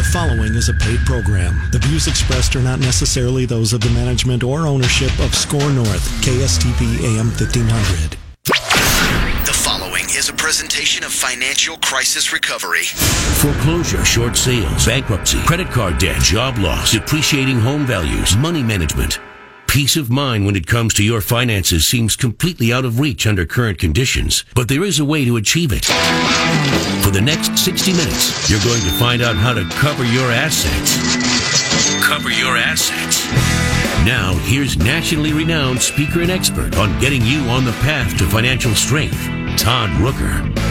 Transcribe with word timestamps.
The 0.00 0.06
following 0.06 0.54
is 0.54 0.70
a 0.70 0.72
paid 0.72 1.00
program. 1.00 1.60
The 1.72 1.78
views 1.78 2.06
expressed 2.06 2.56
are 2.56 2.62
not 2.62 2.80
necessarily 2.80 3.44
those 3.44 3.74
of 3.74 3.82
the 3.82 3.90
management 3.90 4.42
or 4.42 4.60
ownership 4.66 5.10
of 5.20 5.34
SKOR 5.34 5.70
North, 5.72 6.24
KSTP 6.24 7.04
AM 7.04 7.26
1500. 7.26 8.16
The 9.44 9.52
following 9.52 10.04
is 10.04 10.30
a 10.30 10.32
presentation 10.32 11.04
of 11.04 11.12
Financial 11.12 11.76
Crisis 11.76 12.32
Recovery. 12.32 12.84
Foreclosure, 13.42 14.02
short 14.06 14.38
sales, 14.38 14.86
bankruptcy, 14.86 15.42
credit 15.42 15.68
card 15.68 15.98
debt, 15.98 16.22
job 16.22 16.56
loss, 16.56 16.92
depreciating 16.92 17.60
home 17.60 17.84
values, 17.84 18.38
money 18.38 18.62
management. 18.62 19.20
Peace 19.70 19.96
of 19.96 20.10
mind 20.10 20.46
when 20.46 20.56
it 20.56 20.66
comes 20.66 20.92
to 20.94 21.04
your 21.04 21.20
finances 21.20 21.86
seems 21.86 22.16
completely 22.16 22.72
out 22.72 22.84
of 22.84 22.98
reach 22.98 23.24
under 23.24 23.46
current 23.46 23.78
conditions, 23.78 24.44
but 24.52 24.66
there 24.66 24.82
is 24.82 24.98
a 24.98 25.04
way 25.04 25.24
to 25.24 25.36
achieve 25.36 25.70
it. 25.72 25.84
For 27.04 27.12
the 27.12 27.20
next 27.20 27.56
60 27.56 27.92
minutes, 27.92 28.50
you're 28.50 28.58
going 28.64 28.80
to 28.80 28.90
find 28.98 29.22
out 29.22 29.36
how 29.36 29.54
to 29.54 29.62
cover 29.76 30.04
your 30.04 30.28
assets. 30.32 30.96
Cover 32.04 32.30
your 32.30 32.56
assets. 32.56 33.24
Now, 34.04 34.34
here's 34.42 34.76
nationally 34.76 35.32
renowned 35.32 35.80
speaker 35.80 36.20
and 36.20 36.32
expert 36.32 36.76
on 36.76 36.98
getting 36.98 37.22
you 37.22 37.38
on 37.42 37.64
the 37.64 37.72
path 37.74 38.18
to 38.18 38.26
financial 38.26 38.74
strength, 38.74 39.24
Todd 39.56 39.90
Rooker. 40.00 40.69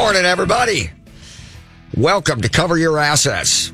Morning, 0.00 0.24
everybody. 0.24 0.90
Welcome 1.94 2.40
to 2.40 2.48
Cover 2.48 2.78
Your 2.78 2.98
Assets. 2.98 3.70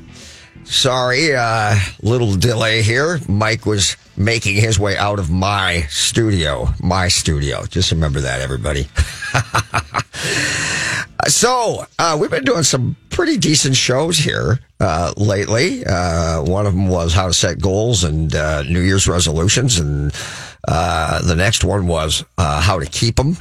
Sorry, 0.65 1.33
uh, 1.33 1.79
little 2.01 2.35
delay 2.35 2.81
here. 2.81 3.21
Mike 3.29 3.65
was 3.65 3.95
making 4.17 4.57
his 4.57 4.77
way 4.77 4.97
out 4.97 5.19
of 5.19 5.31
my 5.31 5.83
studio. 5.83 6.67
My 6.81 7.07
studio. 7.07 7.65
Just 7.65 7.93
remember 7.93 8.19
that, 8.19 8.41
everybody. 8.41 8.89
so, 11.29 11.85
uh, 11.97 12.17
we've 12.19 12.29
been 12.29 12.43
doing 12.43 12.63
some 12.63 12.97
pretty 13.09 13.37
decent 13.37 13.77
shows 13.77 14.17
here 14.17 14.59
uh, 14.81 15.13
lately. 15.15 15.85
Uh, 15.85 16.43
one 16.43 16.65
of 16.65 16.73
them 16.73 16.89
was 16.89 17.13
how 17.13 17.27
to 17.27 17.33
set 17.33 17.61
goals 17.61 18.03
and 18.03 18.35
uh, 18.35 18.63
New 18.63 18.81
Year's 18.81 19.07
resolutions, 19.07 19.79
and 19.79 20.13
uh, 20.67 21.21
the 21.21 21.37
next 21.37 21.63
one 21.63 21.87
was 21.87 22.25
uh, 22.37 22.59
how 22.59 22.79
to 22.79 22.85
keep 22.85 23.15
them. 23.15 23.37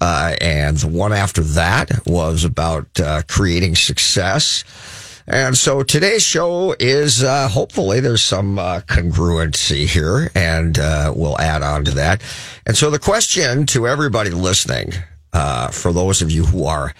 Uh, 0.00 0.34
and 0.40 0.76
the 0.78 0.88
one 0.88 1.12
after 1.12 1.42
that 1.42 2.06
was 2.06 2.44
about 2.44 2.88
uh, 3.00 3.22
creating 3.28 3.74
success. 3.76 4.64
And 5.26 5.56
so 5.56 5.82
today's 5.82 6.22
show 6.22 6.76
is 6.78 7.24
uh, 7.24 7.48
hopefully 7.48 8.00
there's 8.00 8.22
some 8.22 8.58
uh, 8.58 8.80
congruency 8.80 9.86
here, 9.86 10.30
and 10.34 10.78
uh, 10.78 11.14
we'll 11.16 11.40
add 11.40 11.62
on 11.62 11.84
to 11.86 11.92
that. 11.92 12.22
And 12.66 12.76
so 12.76 12.90
the 12.90 12.98
question 12.98 13.64
to 13.66 13.88
everybody 13.88 14.30
listening, 14.30 14.92
uh, 15.32 15.68
for 15.68 15.92
those 15.92 16.20
of 16.20 16.30
you 16.30 16.44
who 16.44 16.66
are 16.66 16.92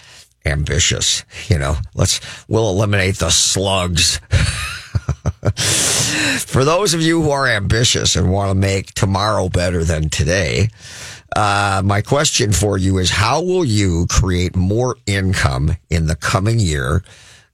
ambitious, 0.43 1.23
you 1.49 1.59
know, 1.59 1.75
let's 1.93 2.19
we'll 2.47 2.69
eliminate 2.69 3.17
the 3.17 3.29
slugs. 3.29 4.19
for 6.39 6.63
those 6.63 6.93
of 6.93 7.01
you 7.01 7.21
who 7.21 7.31
are 7.31 7.47
ambitious 7.47 8.15
and 8.15 8.31
want 8.31 8.49
to 8.49 8.55
make 8.55 8.93
tomorrow 8.93 9.49
better 9.49 9.83
than 9.83 10.09
today, 10.09 10.69
uh, 11.35 11.81
my 11.83 12.01
question 12.01 12.51
for 12.51 12.77
you 12.77 12.97
is 12.97 13.09
how 13.09 13.41
will 13.41 13.65
you 13.65 14.07
create 14.09 14.55
more 14.55 14.95
income 15.05 15.75
in 15.89 16.07
the 16.07 16.15
coming 16.15 16.59
year 16.59 17.03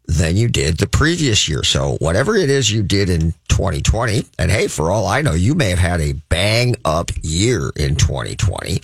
than 0.06 0.36
you 0.38 0.48
did 0.48 0.78
the 0.78 0.88
previous 0.88 1.50
year? 1.50 1.64
So 1.64 1.98
whatever 2.00 2.36
it 2.36 2.50
is 2.50 2.72
you 2.72 2.84
did 2.84 3.10
in 3.10 3.34
2020, 3.50 4.26
and 4.38 4.52
hey, 4.52 4.68
for 4.68 4.92
all 4.92 5.08
I 5.08 5.22
know, 5.22 5.34
you 5.34 5.56
may 5.56 5.70
have 5.70 5.80
had 5.80 6.02
a 6.02 6.14
bang 6.30 6.76
up 6.86 7.12
year 7.24 7.72
in 7.76 7.96
2020. 7.96 8.82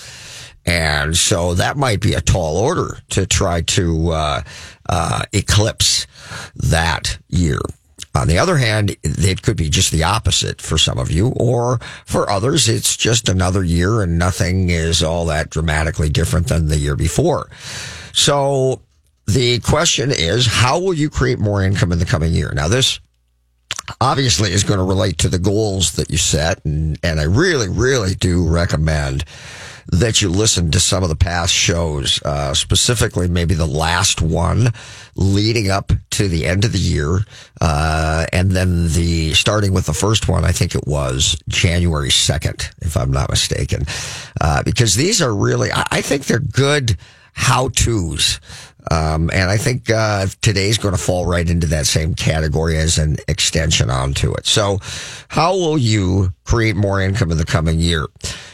And 0.65 1.15
so 1.15 1.53
that 1.53 1.77
might 1.77 2.01
be 2.01 2.13
a 2.13 2.21
tall 2.21 2.57
order 2.57 2.97
to 3.11 3.25
try 3.25 3.61
to 3.61 4.11
uh, 4.11 4.41
uh, 4.89 5.23
eclipse 5.31 6.07
that 6.55 7.17
year. 7.29 7.59
On 8.17 8.27
the 8.27 8.39
other 8.39 8.57
hand, 8.57 8.95
it 9.03 9.41
could 9.41 9.57
be 9.57 9.69
just 9.69 9.91
the 9.91 10.03
opposite 10.03 10.61
for 10.61 10.77
some 10.77 10.97
of 10.97 11.11
you, 11.11 11.29
or 11.35 11.79
for 12.05 12.29
others, 12.29 12.67
it's 12.67 12.97
just 12.97 13.29
another 13.29 13.63
year 13.63 14.01
and 14.01 14.17
nothing 14.17 14.69
is 14.69 15.03
all 15.03 15.25
that 15.25 15.49
dramatically 15.49 16.09
different 16.09 16.47
than 16.47 16.67
the 16.67 16.77
year 16.77 16.95
before. 16.95 17.49
So 18.13 18.81
the 19.27 19.59
question 19.59 20.09
is, 20.11 20.47
how 20.47 20.79
will 20.79 20.93
you 20.93 21.09
create 21.09 21.39
more 21.39 21.61
income 21.61 21.91
in 21.91 21.99
the 21.99 22.05
coming 22.05 22.33
year? 22.33 22.51
Now, 22.53 22.67
this 22.67 22.99
obviously 24.01 24.51
is 24.51 24.63
going 24.63 24.79
to 24.79 24.83
relate 24.83 25.19
to 25.19 25.29
the 25.29 25.39
goals 25.39 25.93
that 25.93 26.09
you 26.09 26.17
set. 26.17 26.63
And, 26.65 26.97
and 27.03 27.19
I 27.19 27.23
really, 27.23 27.69
really 27.69 28.15
do 28.15 28.47
recommend 28.47 29.23
that 29.89 30.21
you 30.21 30.29
listen 30.29 30.71
to 30.71 30.79
some 30.79 31.03
of 31.03 31.09
the 31.09 31.15
past 31.15 31.53
shows, 31.53 32.21
uh, 32.23 32.53
specifically 32.53 33.29
maybe 33.29 33.53
the 33.53 33.65
last 33.65 34.21
one 34.21 34.73
leading 35.17 35.69
up 35.69 35.91
to 36.11 36.27
the 36.27 36.45
end 36.45 36.63
of 36.63 36.71
the 36.71 36.79
year. 36.79 37.19
Uh, 37.59 38.25
and 38.31 38.51
then 38.51 38.87
the 38.93 39.33
starting 39.33 39.73
with 39.73 39.85
the 39.85 39.93
first 39.93 40.29
one, 40.29 40.45
I 40.45 40.51
think 40.51 40.75
it 40.75 40.87
was 40.87 41.37
January 41.47 42.09
2nd, 42.09 42.71
if 42.81 42.95
I'm 42.95 43.11
not 43.11 43.29
mistaken. 43.29 43.85
Uh, 44.39 44.63
because 44.63 44.95
these 44.95 45.21
are 45.21 45.35
really, 45.35 45.71
I, 45.71 45.85
I 45.91 46.01
think 46.01 46.25
they're 46.25 46.39
good 46.39 46.97
how 47.33 47.69
to's. 47.69 48.39
Um, 48.89 49.29
and 49.33 49.49
I 49.49 49.57
think 49.57 49.89
uh, 49.89 50.27
today's 50.41 50.77
going 50.77 50.93
to 50.93 51.01
fall 51.01 51.25
right 51.25 51.47
into 51.47 51.67
that 51.67 51.87
same 51.87 52.15
category 52.15 52.77
as 52.77 52.97
an 52.97 53.17
extension 53.27 53.89
onto 53.89 54.33
it. 54.33 54.45
So, 54.45 54.79
how 55.27 55.53
will 55.53 55.77
you 55.77 56.33
create 56.45 56.75
more 56.75 57.01
income 57.01 57.31
in 57.31 57.37
the 57.37 57.45
coming 57.45 57.79
year? 57.79 58.07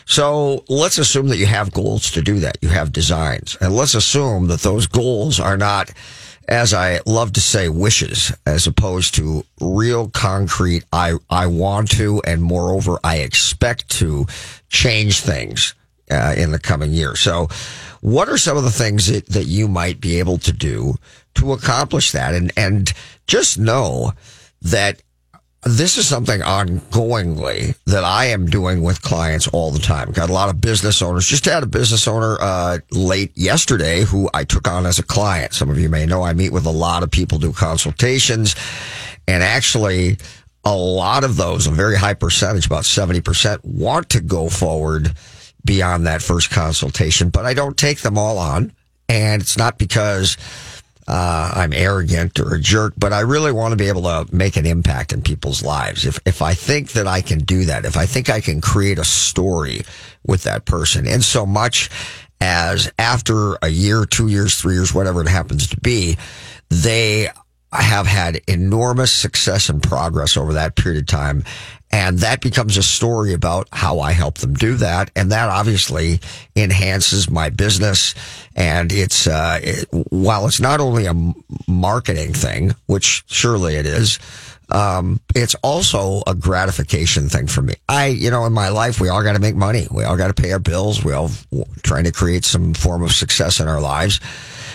So, 0.05 0.63
let's 0.67 0.97
assume 0.97 1.27
that 1.27 1.37
you 1.37 1.45
have 1.45 1.71
goals 1.71 2.09
to 2.11 2.21
do 2.21 2.39
that. 2.39 2.57
You 2.61 2.69
have 2.69 2.91
designs. 2.91 3.57
And 3.61 3.75
let's 3.75 3.93
assume 3.93 4.47
that 4.47 4.61
those 4.61 4.87
goals 4.87 5.39
are 5.39 5.57
not, 5.57 5.91
as 6.47 6.73
I 6.73 6.99
love 7.05 7.33
to 7.33 7.41
say, 7.41 7.69
wishes, 7.69 8.33
as 8.45 8.67
opposed 8.67 9.15
to 9.15 9.43
real 9.61 10.09
concrete, 10.09 10.83
I, 10.91 11.13
I 11.29 11.47
want 11.47 11.91
to, 11.91 12.21
and 12.25 12.41
moreover, 12.41 12.99
I 13.03 13.17
expect 13.17 13.89
to 13.99 14.25
change 14.69 15.21
things 15.21 15.73
uh, 16.11 16.33
in 16.37 16.51
the 16.51 16.59
coming 16.59 16.91
year. 16.91 17.15
So, 17.15 17.47
what 18.01 18.27
are 18.27 18.37
some 18.37 18.57
of 18.57 18.63
the 18.63 18.71
things 18.71 19.07
that, 19.07 19.27
that 19.27 19.45
you 19.45 19.67
might 19.67 20.01
be 20.01 20.19
able 20.19 20.37
to 20.39 20.51
do 20.51 20.95
to 21.35 21.53
accomplish 21.53 22.11
that? 22.11 22.33
And, 22.33 22.51
and 22.57 22.91
just 23.27 23.57
know 23.57 24.11
that 24.61 25.01
this 25.65 25.97
is 25.97 26.07
something 26.07 26.41
ongoingly 26.41 27.75
that 27.85 28.03
I 28.03 28.25
am 28.25 28.47
doing 28.47 28.83
with 28.83 29.01
clients 29.01 29.47
all 29.47 29.71
the 29.71 29.79
time. 29.79 30.11
Got 30.11 30.29
a 30.29 30.33
lot 30.33 30.49
of 30.49 30.59
business 30.59 31.01
owners. 31.01 31.25
Just 31.25 31.45
had 31.45 31.63
a 31.63 31.67
business 31.67 32.07
owner 32.07 32.37
uh, 32.39 32.79
late 32.91 33.31
yesterday 33.35 34.01
who 34.01 34.29
I 34.33 34.43
took 34.43 34.67
on 34.67 34.85
as 34.85 34.99
a 34.99 35.03
client. 35.03 35.53
Some 35.53 35.69
of 35.69 35.79
you 35.79 35.89
may 35.89 36.05
know 36.05 36.23
I 36.23 36.33
meet 36.33 36.51
with 36.51 36.65
a 36.65 36.71
lot 36.71 37.03
of 37.03 37.11
people, 37.11 37.37
do 37.37 37.53
consultations, 37.53 38.55
and 39.27 39.41
actually 39.41 40.17
a 40.65 40.75
lot 40.75 41.23
of 41.23 41.37
those, 41.37 41.67
a 41.67 41.71
very 41.71 41.97
high 41.97 42.13
percentage, 42.13 42.65
about 42.65 42.83
70%, 42.83 43.63
want 43.63 44.09
to 44.09 44.21
go 44.21 44.49
forward 44.49 45.13
beyond 45.65 46.07
that 46.07 46.21
first 46.21 46.49
consultation, 46.49 47.29
but 47.29 47.45
I 47.45 47.53
don't 47.53 47.77
take 47.77 48.01
them 48.01 48.17
all 48.17 48.37
on. 48.37 48.73
And 49.09 49.41
it's 49.41 49.57
not 49.57 49.77
because 49.77 50.37
uh, 51.07 51.51
I'm 51.55 51.73
arrogant 51.73 52.39
or 52.39 52.55
a 52.55 52.59
jerk, 52.59 52.93
but 52.97 53.13
I 53.13 53.21
really 53.21 53.51
want 53.51 53.71
to 53.71 53.75
be 53.75 53.87
able 53.87 54.03
to 54.03 54.25
make 54.31 54.55
an 54.55 54.65
impact 54.65 55.13
in 55.13 55.21
people's 55.21 55.63
lives. 55.63 56.05
If, 56.05 56.19
if 56.25 56.41
I 56.41 56.53
think 56.53 56.93
that 56.93 57.07
I 57.07 57.21
can 57.21 57.39
do 57.39 57.65
that, 57.65 57.85
if 57.85 57.97
I 57.97 58.05
think 58.05 58.29
I 58.29 58.41
can 58.41 58.61
create 58.61 58.99
a 58.99 59.03
story 59.03 59.81
with 60.25 60.43
that 60.43 60.65
person, 60.65 61.07
and 61.07 61.23
so 61.23 61.45
much 61.45 61.89
as 62.39 62.91
after 62.99 63.55
a 63.61 63.69
year, 63.69 64.05
two 64.05 64.27
years, 64.27 64.59
three 64.59 64.75
years, 64.75 64.93
whatever 64.93 65.21
it 65.21 65.29
happens 65.29 65.67
to 65.67 65.79
be, 65.79 66.17
they 66.69 67.29
have 67.71 68.05
had 68.05 68.41
enormous 68.47 69.11
success 69.11 69.69
and 69.69 69.81
progress 69.81 70.37
over 70.37 70.53
that 70.53 70.75
period 70.75 71.01
of 71.01 71.07
time. 71.07 71.43
And 71.91 72.19
that 72.19 72.41
becomes 72.41 72.75
a 72.75 72.83
story 72.83 73.33
about 73.33 73.67
how 73.71 73.99
I 73.99 74.13
help 74.13 74.39
them 74.39 74.55
do 74.55 74.75
that. 74.75 75.11
And 75.15 75.31
that 75.31 75.49
obviously 75.49 76.19
enhances 76.55 77.29
my 77.29 77.49
business. 77.49 78.15
And 78.55 78.91
it's, 78.91 79.27
uh, 79.27 79.59
it, 79.61 79.87
while 80.09 80.45
it's 80.45 80.59
not 80.59 80.79
only 80.79 81.05
a 81.05 81.33
marketing 81.67 82.33
thing, 82.33 82.75
which 82.85 83.23
surely 83.27 83.75
it 83.75 83.85
is, 83.85 84.19
um, 84.69 85.19
it's 85.35 85.55
also 85.55 86.23
a 86.25 86.33
gratification 86.33 87.29
thing 87.29 87.47
for 87.47 87.61
me. 87.61 87.75
I, 87.87 88.07
you 88.07 88.31
know, 88.31 88.45
in 88.45 88.53
my 88.53 88.69
life, 88.69 88.99
we 88.99 89.09
all 89.09 89.23
got 89.23 89.33
to 89.33 89.39
make 89.39 89.55
money. 89.55 89.87
We 89.91 90.03
all 90.03 90.17
got 90.17 90.35
to 90.35 90.41
pay 90.41 90.51
our 90.51 90.59
bills. 90.59 91.03
We 91.03 91.13
all 91.13 91.29
trying 91.83 92.05
to 92.05 92.11
create 92.11 92.45
some 92.45 92.73
form 92.73 93.03
of 93.03 93.11
success 93.11 93.59
in 93.59 93.67
our 93.67 93.81
lives. 93.81 94.19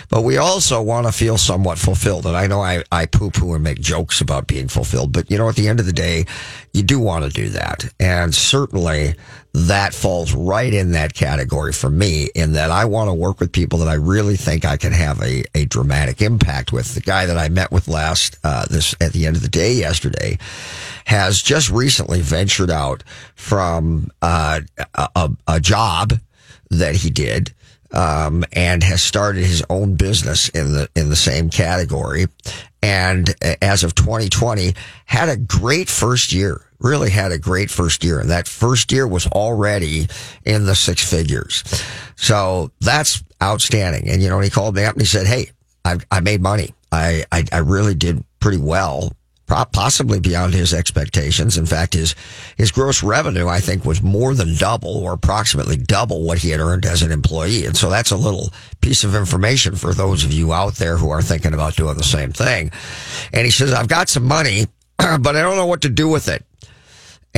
But 0.09 0.23
we 0.23 0.37
also 0.39 0.81
want 0.81 1.07
to 1.07 1.13
feel 1.13 1.37
somewhat 1.37 1.79
fulfilled. 1.79 2.27
And 2.27 2.37
I 2.37 2.47
know 2.47 2.61
I, 2.61 2.83
I 2.91 3.07
poo 3.07 3.31
poo 3.31 3.55
and 3.55 3.63
make 3.63 3.81
jokes 3.81 4.21
about 4.21 4.47
being 4.47 4.69
fulfilled, 4.69 5.13
but 5.13 5.31
you 5.31 5.39
know, 5.39 5.49
at 5.49 5.57
the 5.57 5.69
end 5.69 5.81
of 5.81 5.87
the 5.87 5.93
day, 5.93 6.25
you 6.73 6.83
do 6.83 6.99
want 6.99 7.25
to 7.25 7.31
do 7.31 7.51
that. 7.51 7.93
And 8.01 8.35
certainly 8.35 9.15
that 9.53 9.95
falls 9.95 10.33
right 10.33 10.73
in 10.73 10.93
that 10.93 11.15
category 11.15 11.73
for 11.73 11.91
me 11.91 12.29
in 12.35 12.53
that 12.53 12.71
I 12.71 12.85
want 12.85 13.09
to 13.09 13.15
work 13.15 13.41
with 13.41 13.53
people 13.53 13.81
that 13.81 13.89
I 13.89 13.95
really 13.95 14.37
think 14.37 14.65
I 14.65 14.77
can 14.77 14.93
have 14.93 15.21
a, 15.23 15.45
a 15.55 15.65
dramatic 15.65 16.23
impact 16.23 16.73
with. 16.73 16.95
The 16.95 17.01
guy 17.01 17.27
that 17.27 17.39
I 17.39 17.49
met 17.49 17.73
with 17.73 17.89
last, 17.89 18.37
uh, 18.45 18.67
this 18.67 18.95
at 19.01 19.13
the 19.13 19.27
end 19.27 19.37
of 19.37 19.43
the 19.43 19.49
day 19.49 19.75
yesterday 19.75 20.39
has 21.07 21.43
just 21.43 21.71
recently 21.71 22.21
ventured 22.21 22.71
out 22.71 23.03
from, 23.35 24.11
uh, 24.23 24.61
a, 24.95 25.31
a 25.47 25.61
job 25.61 26.15
that 26.71 26.97
he 26.97 27.11
did 27.11 27.55
um, 27.93 28.45
and 28.53 28.83
has 28.83 29.03
started 29.03 29.45
his 29.45 29.65
own 29.71 29.95
business 29.95 30.49
in 30.51 30.73
the 30.73 30.89
in 30.95 31.09
the 31.09 31.17
same 31.17 31.51
category. 31.51 32.27
And 32.83 33.35
as 33.61 33.83
of 33.83 33.95
2020, 33.95 34.75
had 35.07 35.29
a 35.29 35.37
great 35.37 35.89
first 35.89 36.33
year. 36.33 36.63
Really 36.81 37.11
had 37.11 37.33
a 37.33 37.39
great 37.39 37.73
first 37.73 38.05
year, 38.05 38.21
and 38.21 38.31
that 38.31 38.47
first 38.47 38.93
year 38.93 39.07
was 39.07 39.27
already 39.27 40.07
in 40.45 40.65
the 40.65 40.77
six 40.77 41.09
figures. 41.09 41.65
So 42.15 42.71
that's 42.81 43.25
outstanding. 43.43 44.09
And 44.09 44.23
you 44.23 44.29
know, 44.29 44.39
he 44.39 44.49
called 44.49 44.77
me 44.77 44.85
up 44.85 44.93
and 44.93 45.03
he 45.03 45.07
said, 45.07 45.27
"Hey, 45.27 45.51
I, 45.85 45.99
I 46.13 46.21
made 46.21 46.41
money. 46.41 46.75
I, 46.93 47.25
I 47.33 47.45
I 47.51 47.59
really 47.59 47.95
did 47.95 48.23
pretty 48.39 48.59
well 48.59 49.13
possibly 49.49 50.21
beyond 50.21 50.55
his 50.55 50.75
expectations. 50.75 51.57
In 51.57 51.67
fact, 51.67 51.95
his 51.95 52.15
his 52.57 52.71
gross 52.71 53.03
revenue, 53.03 53.49
I 53.49 53.61
think, 53.61 53.85
was 53.85 54.03
more 54.03 54.35
than 54.35 54.57
double 54.57 54.97
or 54.97 55.13
approximately 55.13 55.77
double 55.77 56.23
what 56.23 56.39
he 56.39 56.51
had 56.51 56.61
earned 56.61 56.87
as 56.87 57.03
an 57.03 57.11
employee. 57.11 57.65
And 57.67 57.77
so 57.77 57.91
that's 57.91 58.11
a 58.11 58.17
little 58.17 58.53
piece 58.81 59.05
of 59.05 59.15
information 59.15 59.75
for 59.75 59.95
those 59.95 60.25
of 60.25 60.33
you 60.33 60.53
out 60.53 60.75
there 60.75 60.97
who 60.97 61.11
are 61.11 61.23
thinking 61.23 61.55
about 61.55 61.77
doing 61.77 61.97
the 61.97 62.05
same 62.05 62.33
thing. 62.33 62.71
And 63.33 63.45
he 63.45 63.51
says, 63.51 63.73
I've 63.73 63.89
got 63.89 64.09
some 64.09 64.25
money, 64.25 64.67
but 64.99 65.37
I 65.37 65.43
don't 65.43 65.57
know 65.57 65.67
what 65.67 65.83
to 65.83 65.89
do 65.89 66.09
with 66.09 66.29
it. 66.29 66.45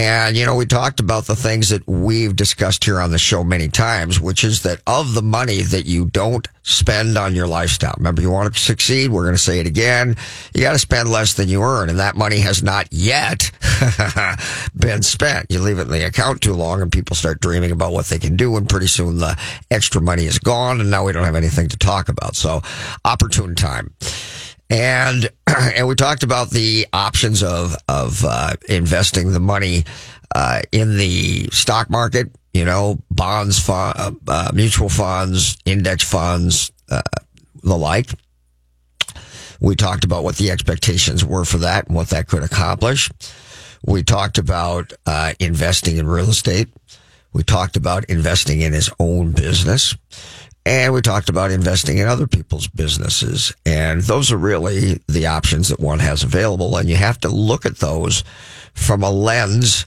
And, 0.01 0.35
you 0.35 0.47
know, 0.47 0.57
we 0.57 0.65
talked 0.65 0.99
about 0.99 1.27
the 1.27 1.37
things 1.37 1.69
that 1.69 1.87
we've 1.87 2.35
discussed 2.35 2.87
here 2.87 2.99
on 2.99 3.11
the 3.11 3.19
show 3.19 3.45
many 3.45 3.69
times, 3.69 4.19
which 4.19 4.45
is 4.45 4.63
that 4.63 4.81
of 4.87 5.13
the 5.13 5.21
money 5.21 5.61
that 5.61 5.85
you 5.85 6.07
don't 6.07 6.49
spend 6.63 7.19
on 7.19 7.35
your 7.35 7.47
lifestyle. 7.47 7.93
Remember, 7.99 8.23
you 8.23 8.31
want 8.31 8.55
to 8.55 8.59
succeed. 8.59 9.11
We're 9.11 9.25
going 9.25 9.35
to 9.35 9.39
say 9.39 9.61
it 9.61 9.67
again. 9.67 10.17
You 10.55 10.63
got 10.63 10.73
to 10.73 10.79
spend 10.79 11.11
less 11.11 11.35
than 11.35 11.51
you 11.51 11.63
earn. 11.63 11.91
And 11.91 11.99
that 11.99 12.17
money 12.17 12.39
has 12.39 12.63
not 12.63 12.89
yet 12.91 13.51
been 14.75 15.03
spent. 15.03 15.51
You 15.51 15.61
leave 15.61 15.79
it 15.79 15.83
in 15.83 15.91
the 15.91 16.07
account 16.07 16.41
too 16.41 16.55
long 16.55 16.81
and 16.81 16.91
people 16.91 17.15
start 17.15 17.43
dreaming 17.43 17.71
about 17.71 17.93
what 17.93 18.07
they 18.07 18.19
can 18.19 18.37
do. 18.37 18.57
And 18.57 18.67
pretty 18.67 18.87
soon 18.87 19.19
the 19.19 19.39
extra 19.71 20.01
money 20.01 20.25
is 20.25 20.39
gone. 20.39 20.81
And 20.81 20.91
now 20.91 21.05
we 21.05 21.13
don't 21.13 21.27
have 21.27 21.37
anything 21.37 21.69
to 21.69 21.77
talk 21.77 22.09
about. 22.09 22.37
So 22.37 22.63
opportune 23.05 23.55
time 23.55 23.93
and 24.71 25.29
and 25.47 25.87
we 25.87 25.95
talked 25.95 26.23
about 26.23 26.51
the 26.51 26.87
options 26.93 27.43
of 27.43 27.77
of 27.89 28.25
uh, 28.25 28.55
investing 28.69 29.33
the 29.33 29.41
money 29.41 29.85
uh, 30.35 30.63
in 30.73 30.97
the 30.97 31.49
stock 31.51 31.91
market. 31.91 32.31
You 32.55 32.65
know, 32.65 32.99
bonds, 33.11 33.69
uh, 33.69 34.11
uh, 34.27 34.51
mutual 34.53 34.89
funds, 34.89 35.57
index 35.65 36.03
funds, 36.03 36.73
uh, 36.91 37.03
the 37.63 37.77
like. 37.77 38.11
We 39.61 39.77
talked 39.77 40.05
about 40.05 40.25
what 40.25 40.37
the 40.37 40.51
expectations 40.51 41.25
were 41.25 41.45
for 41.45 41.59
that 41.59 41.87
and 41.87 41.95
what 41.95 42.09
that 42.09 42.27
could 42.27 42.43
accomplish. 42.43 43.11
We 43.85 44.03
talked 44.03 44.39
about 44.39 44.93
uh, 45.07 45.35
investing 45.39 45.99
in 45.99 46.07
real 46.07 46.31
estate. 46.31 46.69
We 47.33 47.43
talked 47.45 47.77
about 47.77 48.05
investing 48.07 48.63
in 48.63 48.73
his 48.73 48.91
own 48.99 49.33
business. 49.33 49.95
And 50.67 50.93
we 50.93 51.01
talked 51.01 51.29
about 51.29 51.51
investing 51.51 51.99
in 51.99 52.07
other 52.07 52.27
people's 52.27 52.69
businesses. 52.69 53.53
And 53.65 54.03
those 54.03 54.31
are 54.31 54.37
really 54.37 55.01
the 55.09 55.27
options 55.27 55.69
that 55.69 55.81
one 55.81 56.01
has 56.01 56.23
available. 56.23 56.77
And 56.77 56.89
you 56.89 56.97
have 56.97 57.19
to 57.21 57.29
look 57.29 57.65
at 57.65 57.79
those 57.79 58.25
from 58.75 59.03
a 59.03 59.11
lens 59.11 59.87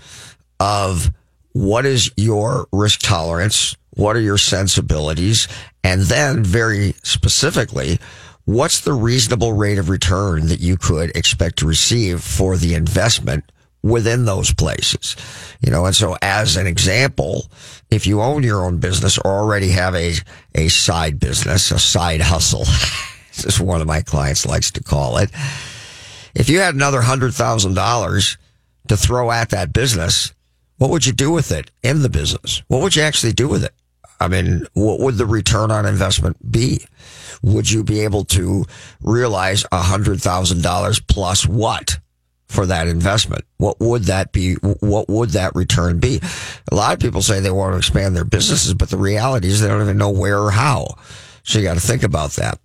of 0.60 1.12
what 1.52 1.86
is 1.86 2.12
your 2.18 2.68
risk 2.72 3.02
tolerance? 3.02 3.78
What 3.92 4.16
are 4.16 4.22
your 4.22 4.40
sensibilities? 4.40 5.48
And 5.84 6.02
then 6.02 6.44
very 6.44 6.96
specifically, 7.04 8.00
what's 8.46 8.82
the 8.82 8.94
reasonable 8.94 9.54
rate 9.54 9.78
of 9.78 9.90
return 9.90 10.48
that 10.48 10.60
you 10.60 10.78
could 10.78 11.16
expect 11.16 11.60
to 11.60 11.68
receive 11.68 12.22
for 12.22 12.58
the 12.58 12.74
investment 12.74 13.52
within 13.84 14.26
those 14.26 14.54
places. 14.54 15.16
You 15.62 15.72
know, 15.72 15.86
and 15.86 15.96
so 15.96 16.18
as 16.22 16.56
an 16.56 16.66
example, 16.66 17.46
if 17.92 18.08
you 18.08 18.22
own 18.22 18.44
your 18.44 18.64
own 18.64 18.80
business 18.80 19.18
or 19.18 19.32
already 19.32 19.70
have 19.70 19.94
a, 19.94 20.16
a 20.56 20.70
side 20.70 21.20
business, 21.20 21.70
a 21.72 21.80
side 21.80 22.22
hustle, 22.22 22.62
is 23.46 23.60
one 23.60 23.82
of 23.82 23.88
my 23.88 24.02
clients 24.02 24.46
likes 24.46 24.72
to 24.72 24.84
call 24.84 25.18
it. 25.18 25.30
If 26.34 26.50
you 26.50 26.60
had 26.60 26.74
another 26.74 27.02
hundred 27.02 27.34
thousand 27.34 27.76
dollars 27.76 28.38
to 28.88 28.98
throw 28.98 29.32
at 29.32 29.50
that 29.52 29.74
business, 29.74 30.34
what 30.78 30.90
would 30.90 31.06
you 31.06 31.14
do 31.14 31.32
with 31.32 31.52
it 31.52 31.72
in 31.84 32.02
the 32.02 32.10
business? 32.10 32.64
What 32.68 32.82
would 32.82 32.96
you 32.96 33.04
actually 33.04 33.34
do 33.34 33.48
with 33.48 33.64
it? 33.64 33.74
I 34.20 34.28
mean, 34.28 34.66
what 34.74 35.00
would 35.00 35.16
the 35.16 35.26
return 35.26 35.70
on 35.70 35.86
investment 35.86 36.38
be? 36.50 36.86
Would 37.42 37.70
you 37.70 37.84
be 37.84 38.02
able 38.02 38.26
to 38.26 38.66
realize 39.02 39.66
a 39.72 39.82
hundred 39.82 40.22
thousand 40.22 40.64
dollars 40.64 41.00
plus 41.00 41.46
what? 41.46 42.00
For 42.54 42.66
that 42.68 42.88
investment? 42.88 43.44
What 43.58 43.80
would 43.80 44.04
that 44.04 44.32
be? 44.32 44.54
What 44.56 45.10
would 45.10 45.32
that 45.32 45.56
return 45.56 46.00
be? 46.00 46.22
A 46.72 46.76
lot 46.76 46.94
of 46.94 47.00
people 47.00 47.22
say 47.22 47.40
they 47.40 47.52
want 47.52 47.74
to 47.74 47.78
expand 47.78 48.16
their 48.16 48.24
businesses, 48.24 48.74
but 48.74 48.90
the 48.90 48.98
reality 48.98 49.48
is 49.48 49.62
they 49.62 49.68
don't 49.68 49.82
even 49.82 49.98
know 49.98 50.12
where 50.12 50.40
or 50.40 50.52
how. 50.52 50.96
So 51.44 51.60
you 51.60 51.66
got 51.66 51.74
to 51.74 51.82
think 51.82 52.04
about 52.04 52.32
that. 52.34 52.60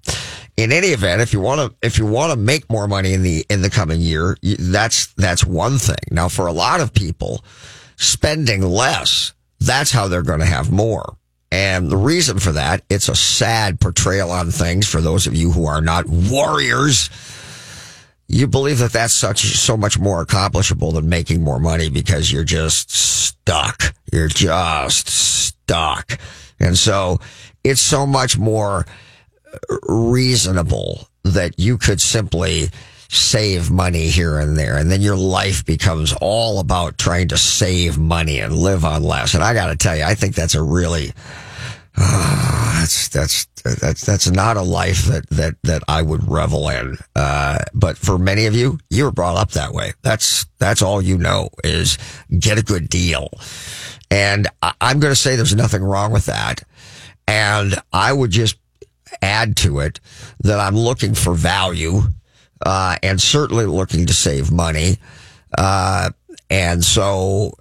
In 0.57 0.73
any 0.73 0.89
event, 0.89 1.23
if 1.23 1.33
you 1.33 1.41
want 1.41 1.61
to, 1.61 1.87
if 1.87 1.99
you 1.99 2.07
want 2.07 2.33
to 2.33 2.39
make 2.39 2.69
more 2.71 2.87
money 2.87 3.13
in 3.13 3.23
the, 3.23 3.45
in 3.49 3.63
the 3.63 3.71
coming 3.71 4.01
year, 4.01 4.37
that's, 4.43 5.13
that's 5.15 5.45
one 5.45 5.79
thing. 5.79 5.97
Now, 6.11 6.29
for 6.29 6.47
a 6.47 6.53
lot 6.53 6.81
of 6.81 6.93
people, 6.93 7.45
spending 7.97 8.63
less, 8.63 9.33
that's 9.61 9.91
how 9.91 10.09
they're 10.09 10.23
going 10.23 10.41
to 10.41 10.47
have 10.47 10.71
more. 10.71 11.17
And 11.51 11.91
the 11.91 11.97
reason 11.97 12.39
for 12.39 12.53
that, 12.53 12.83
it's 12.91 13.09
a 13.09 13.15
sad 13.15 13.81
portrayal 13.81 14.31
on 14.31 14.51
things 14.51 14.87
for 14.87 15.01
those 15.01 15.27
of 15.27 15.35
you 15.35 15.51
who 15.51 15.67
are 15.67 15.81
not 15.81 16.07
warriors 16.07 17.09
you 18.29 18.47
believe 18.47 18.79
that 18.79 18.93
that's 18.93 19.15
such 19.15 19.41
so 19.41 19.77
much 19.77 19.99
more 19.99 20.21
accomplishable 20.21 20.93
than 20.93 21.09
making 21.09 21.43
more 21.43 21.59
money 21.59 21.89
because 21.89 22.31
you're 22.31 22.45
just 22.45 22.91
stuck. 22.91 23.95
You're 24.13 24.29
just 24.29 25.09
stuck. 25.09 26.19
And 26.61 26.77
so 26.77 27.21
it's 27.65 27.81
so 27.81 28.07
much 28.07 28.39
more 28.39 28.87
reasonable 29.89 31.09
that 31.25 31.59
you 31.59 31.79
could 31.79 32.01
simply 32.01 32.69
save 33.09 33.71
money 33.71 34.09
here 34.09 34.39
and 34.39 34.57
there. 34.57 34.77
And 34.77 34.91
then 34.91 35.01
your 35.01 35.17
life 35.17 35.65
becomes 35.65 36.13
all 36.21 36.61
about 36.61 36.99
trying 36.99 37.29
to 37.29 37.39
save 37.39 37.97
money 37.99 38.41
and 38.41 38.55
live 38.55 38.85
on 38.85 39.03
less. 39.03 39.33
And 39.35 39.43
I 39.43 39.55
got 39.55 39.69
to 39.69 39.77
tell 39.77 39.97
you, 39.97 40.05
I 40.05 40.15
think 40.15 40.35
that's 40.35 40.55
a 40.55 40.63
really 40.63 41.13
uh, 42.01 42.81
that's 42.81 43.09
that's 43.09 43.45
that's 43.63 44.07
that's 44.07 44.31
not 44.31 44.57
a 44.57 44.63
life 44.63 45.05
that 45.05 45.29
that 45.31 45.55
that 45.65 45.83
I 45.89 46.03
would 46.03 46.29
revel 46.29 46.69
in. 46.69 46.97
Uh, 47.15 47.59
but 47.75 47.99
for 47.99 48.19
many 48.19 48.47
of 48.47 48.55
you, 48.55 48.79
you 48.91 49.05
were 49.05 49.13
brought 49.13 49.37
up 49.37 49.53
that 49.53 49.73
way. 49.73 49.93
That's 50.03 50.47
that's 50.59 50.83
all 50.83 51.03
you 51.03 51.19
know 51.19 51.51
is 51.65 51.99
get 52.39 52.59
a 52.59 52.63
good 52.63 52.89
deal. 52.89 53.29
And 54.11 54.49
I, 54.63 54.75
I'm 54.81 55.01
going 55.01 55.13
to 55.13 55.17
say 55.17 55.37
there's 55.37 55.55
nothing 55.55 55.83
wrong 55.83 56.13
with 56.13 56.27
that. 56.27 56.63
And 57.27 57.75
I 57.93 58.13
would 58.13 58.31
just 58.31 58.57
add 59.21 59.57
to 59.59 59.81
it 59.81 60.01
that 60.41 60.61
I'm 60.61 60.77
looking 60.77 61.15
for 61.15 61.35
value, 61.35 62.03
uh, 62.65 62.97
and 63.03 63.21
certainly 63.21 63.67
looking 63.67 64.07
to 64.07 64.15
save 64.15 64.51
money. 64.51 64.97
Uh, 65.57 66.11
and 66.51 66.85
so 66.85 67.53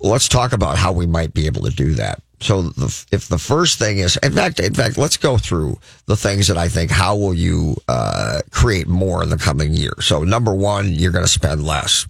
let's 0.00 0.28
talk 0.28 0.52
about 0.52 0.78
how 0.78 0.92
we 0.92 1.06
might 1.06 1.34
be 1.34 1.46
able 1.46 1.62
to 1.62 1.70
do 1.70 1.94
that. 1.94 2.22
So 2.40 2.62
the, 2.62 3.04
if 3.12 3.28
the 3.28 3.38
first 3.38 3.78
thing 3.78 3.98
is, 3.98 4.16
in 4.22 4.32
fact, 4.32 4.60
in 4.60 4.72
fact, 4.72 4.96
let's 4.96 5.16
go 5.18 5.36
through 5.36 5.78
the 6.06 6.16
things 6.16 6.48
that 6.48 6.56
I 6.56 6.68
think. 6.68 6.90
How 6.90 7.14
will 7.14 7.34
you 7.34 7.76
uh, 7.86 8.40
create 8.50 8.88
more 8.88 9.22
in 9.22 9.28
the 9.28 9.36
coming 9.36 9.74
year? 9.74 9.92
So 10.00 10.24
number 10.24 10.54
one, 10.54 10.88
you're 10.88 11.12
going 11.12 11.24
to 11.24 11.30
spend 11.30 11.62
less, 11.64 12.06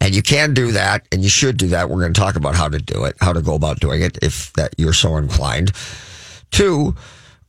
and 0.00 0.14
you 0.14 0.22
can 0.22 0.54
do 0.54 0.72
that, 0.72 1.06
and 1.10 1.24
you 1.24 1.28
should 1.28 1.56
do 1.56 1.68
that. 1.68 1.90
We're 1.90 2.00
going 2.00 2.14
to 2.14 2.20
talk 2.20 2.36
about 2.36 2.54
how 2.54 2.68
to 2.68 2.78
do 2.78 3.04
it, 3.04 3.16
how 3.20 3.32
to 3.32 3.42
go 3.42 3.54
about 3.54 3.80
doing 3.80 4.02
it, 4.02 4.18
if 4.22 4.52
that 4.52 4.74
you're 4.78 4.92
so 4.92 5.16
inclined. 5.16 5.72
Two, 6.50 6.94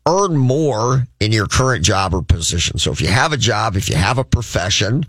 earn 0.07 0.35
more 0.35 1.07
in 1.19 1.31
your 1.31 1.45
current 1.45 1.85
job 1.85 2.15
or 2.15 2.23
position. 2.23 2.79
So 2.79 2.91
if 2.91 3.01
you 3.01 3.07
have 3.07 3.33
a 3.33 3.37
job, 3.37 3.75
if 3.75 3.87
you 3.87 3.95
have 3.95 4.17
a 4.17 4.23
profession, 4.23 5.05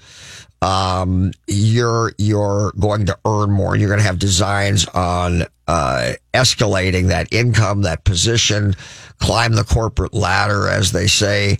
um, 0.62 1.32
you're 1.46 2.12
you're 2.18 2.72
going 2.78 3.06
to 3.06 3.18
earn 3.24 3.50
more, 3.50 3.76
you're 3.76 3.88
going 3.88 4.00
to 4.00 4.06
have 4.06 4.18
designs 4.18 4.84
on 4.88 5.46
uh, 5.70 6.14
escalating 6.34 7.06
that 7.06 7.32
income, 7.32 7.82
that 7.82 8.02
position, 8.02 8.74
climb 9.18 9.52
the 9.52 9.62
corporate 9.62 10.12
ladder, 10.12 10.68
as 10.68 10.90
they 10.90 11.06
say. 11.06 11.58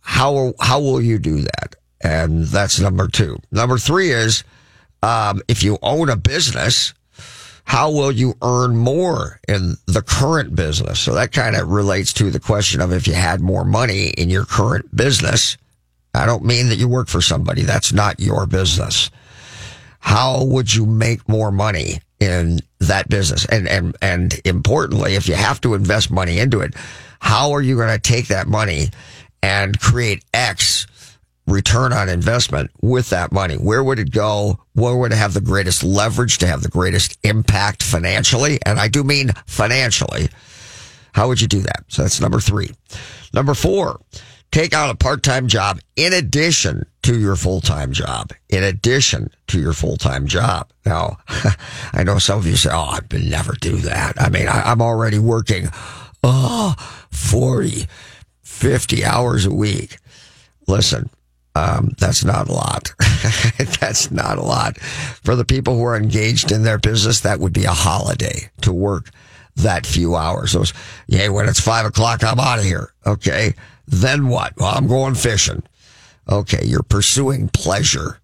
How 0.00 0.54
how 0.60 0.80
will 0.80 1.02
you 1.02 1.18
do 1.18 1.42
that? 1.42 1.76
And 2.00 2.44
that's 2.46 2.80
number 2.80 3.06
two. 3.06 3.36
Number 3.52 3.76
three 3.76 4.12
is 4.12 4.44
um, 5.02 5.42
if 5.46 5.62
you 5.62 5.76
own 5.82 6.08
a 6.08 6.16
business, 6.16 6.94
how 7.64 7.90
will 7.90 8.10
you 8.10 8.32
earn 8.40 8.78
more 8.78 9.40
in 9.46 9.76
the 9.86 10.00
current 10.00 10.56
business? 10.56 10.98
So 10.98 11.14
that 11.14 11.32
kind 11.32 11.54
of 11.54 11.68
relates 11.68 12.14
to 12.14 12.30
the 12.30 12.40
question 12.40 12.80
of 12.80 12.94
if 12.94 13.06
you 13.06 13.12
had 13.12 13.42
more 13.42 13.66
money 13.66 14.08
in 14.16 14.30
your 14.30 14.46
current 14.46 14.96
business. 14.96 15.58
I 16.14 16.24
don't 16.24 16.44
mean 16.46 16.70
that 16.70 16.76
you 16.76 16.88
work 16.88 17.08
for 17.08 17.20
somebody. 17.20 17.60
That's 17.60 17.92
not 17.92 18.20
your 18.20 18.46
business. 18.46 19.10
How 20.00 20.44
would 20.44 20.74
you 20.74 20.86
make 20.86 21.28
more 21.28 21.52
money 21.52 22.00
in 22.18 22.60
that 22.80 23.08
business? 23.08 23.44
And, 23.46 23.68
and, 23.68 23.96
and 24.02 24.40
importantly, 24.44 25.14
if 25.14 25.28
you 25.28 25.34
have 25.34 25.60
to 25.62 25.74
invest 25.74 26.10
money 26.10 26.38
into 26.38 26.60
it, 26.60 26.74
how 27.20 27.52
are 27.52 27.62
you 27.62 27.76
going 27.76 27.90
to 27.90 27.98
take 27.98 28.28
that 28.28 28.48
money 28.48 28.88
and 29.42 29.78
create 29.78 30.24
X 30.34 30.86
return 31.46 31.92
on 31.92 32.08
investment 32.08 32.70
with 32.80 33.10
that 33.10 33.32
money? 33.32 33.56
Where 33.56 33.84
would 33.84 33.98
it 33.98 34.10
go? 34.10 34.60
Where 34.74 34.96
would 34.96 35.12
it 35.12 35.16
have 35.16 35.34
the 35.34 35.40
greatest 35.40 35.82
leverage 35.82 36.38
to 36.38 36.46
have 36.46 36.62
the 36.62 36.68
greatest 36.68 37.18
impact 37.22 37.82
financially? 37.82 38.58
And 38.64 38.78
I 38.80 38.88
do 38.88 39.04
mean 39.04 39.30
financially. 39.46 40.28
How 41.12 41.28
would 41.28 41.40
you 41.40 41.48
do 41.48 41.60
that? 41.60 41.84
So 41.88 42.02
that's 42.02 42.20
number 42.20 42.40
three. 42.40 42.70
Number 43.34 43.54
four, 43.54 44.00
take 44.50 44.76
on 44.76 44.90
a 44.90 44.94
part-time 44.94 45.46
job 45.46 45.80
in 45.96 46.12
addition 46.12 46.86
to 47.02 47.18
your 47.18 47.36
full-time 47.36 47.92
job. 47.92 48.32
In 48.48 48.62
addition 48.62 49.30
to 49.48 49.60
your 49.60 49.72
full-time 49.72 50.26
job. 50.26 50.70
Now, 50.84 51.18
I 51.92 52.02
know 52.04 52.18
some 52.18 52.38
of 52.38 52.46
you 52.46 52.56
say, 52.56 52.70
oh, 52.72 52.90
I 52.90 53.00
would 53.10 53.24
never 53.24 53.54
do 53.60 53.76
that. 53.78 54.20
I 54.20 54.28
mean, 54.28 54.48
I, 54.48 54.62
I'm 54.62 54.82
already 54.82 55.18
working, 55.18 55.68
oh, 56.22 56.74
40, 57.10 57.86
50 58.42 59.04
hours 59.04 59.46
a 59.46 59.54
week. 59.54 59.98
Listen, 60.66 61.10
um, 61.54 61.94
that's 61.98 62.24
not 62.24 62.48
a 62.48 62.52
lot. 62.52 62.92
that's 63.80 64.10
not 64.10 64.38
a 64.38 64.42
lot. 64.42 64.78
For 64.78 65.34
the 65.34 65.44
people 65.44 65.76
who 65.76 65.84
are 65.84 65.96
engaged 65.96 66.52
in 66.52 66.62
their 66.62 66.78
business, 66.78 67.20
that 67.20 67.40
would 67.40 67.52
be 67.52 67.64
a 67.64 67.72
holiday 67.72 68.50
to 68.62 68.72
work 68.72 69.10
that 69.56 69.86
few 69.86 70.16
hours. 70.16 70.52
Those, 70.52 70.72
yeah, 71.06 71.28
when 71.28 71.48
it's 71.48 71.60
five 71.60 71.86
o'clock, 71.86 72.22
I'm 72.22 72.38
out 72.38 72.58
of 72.58 72.64
here. 72.64 72.92
Okay. 73.06 73.54
Then 73.90 74.28
what? 74.28 74.56
Well, 74.56 74.72
I'm 74.74 74.86
going 74.86 75.14
fishing. 75.14 75.62
Okay. 76.28 76.64
You're 76.64 76.82
pursuing 76.84 77.48
pleasure, 77.48 78.20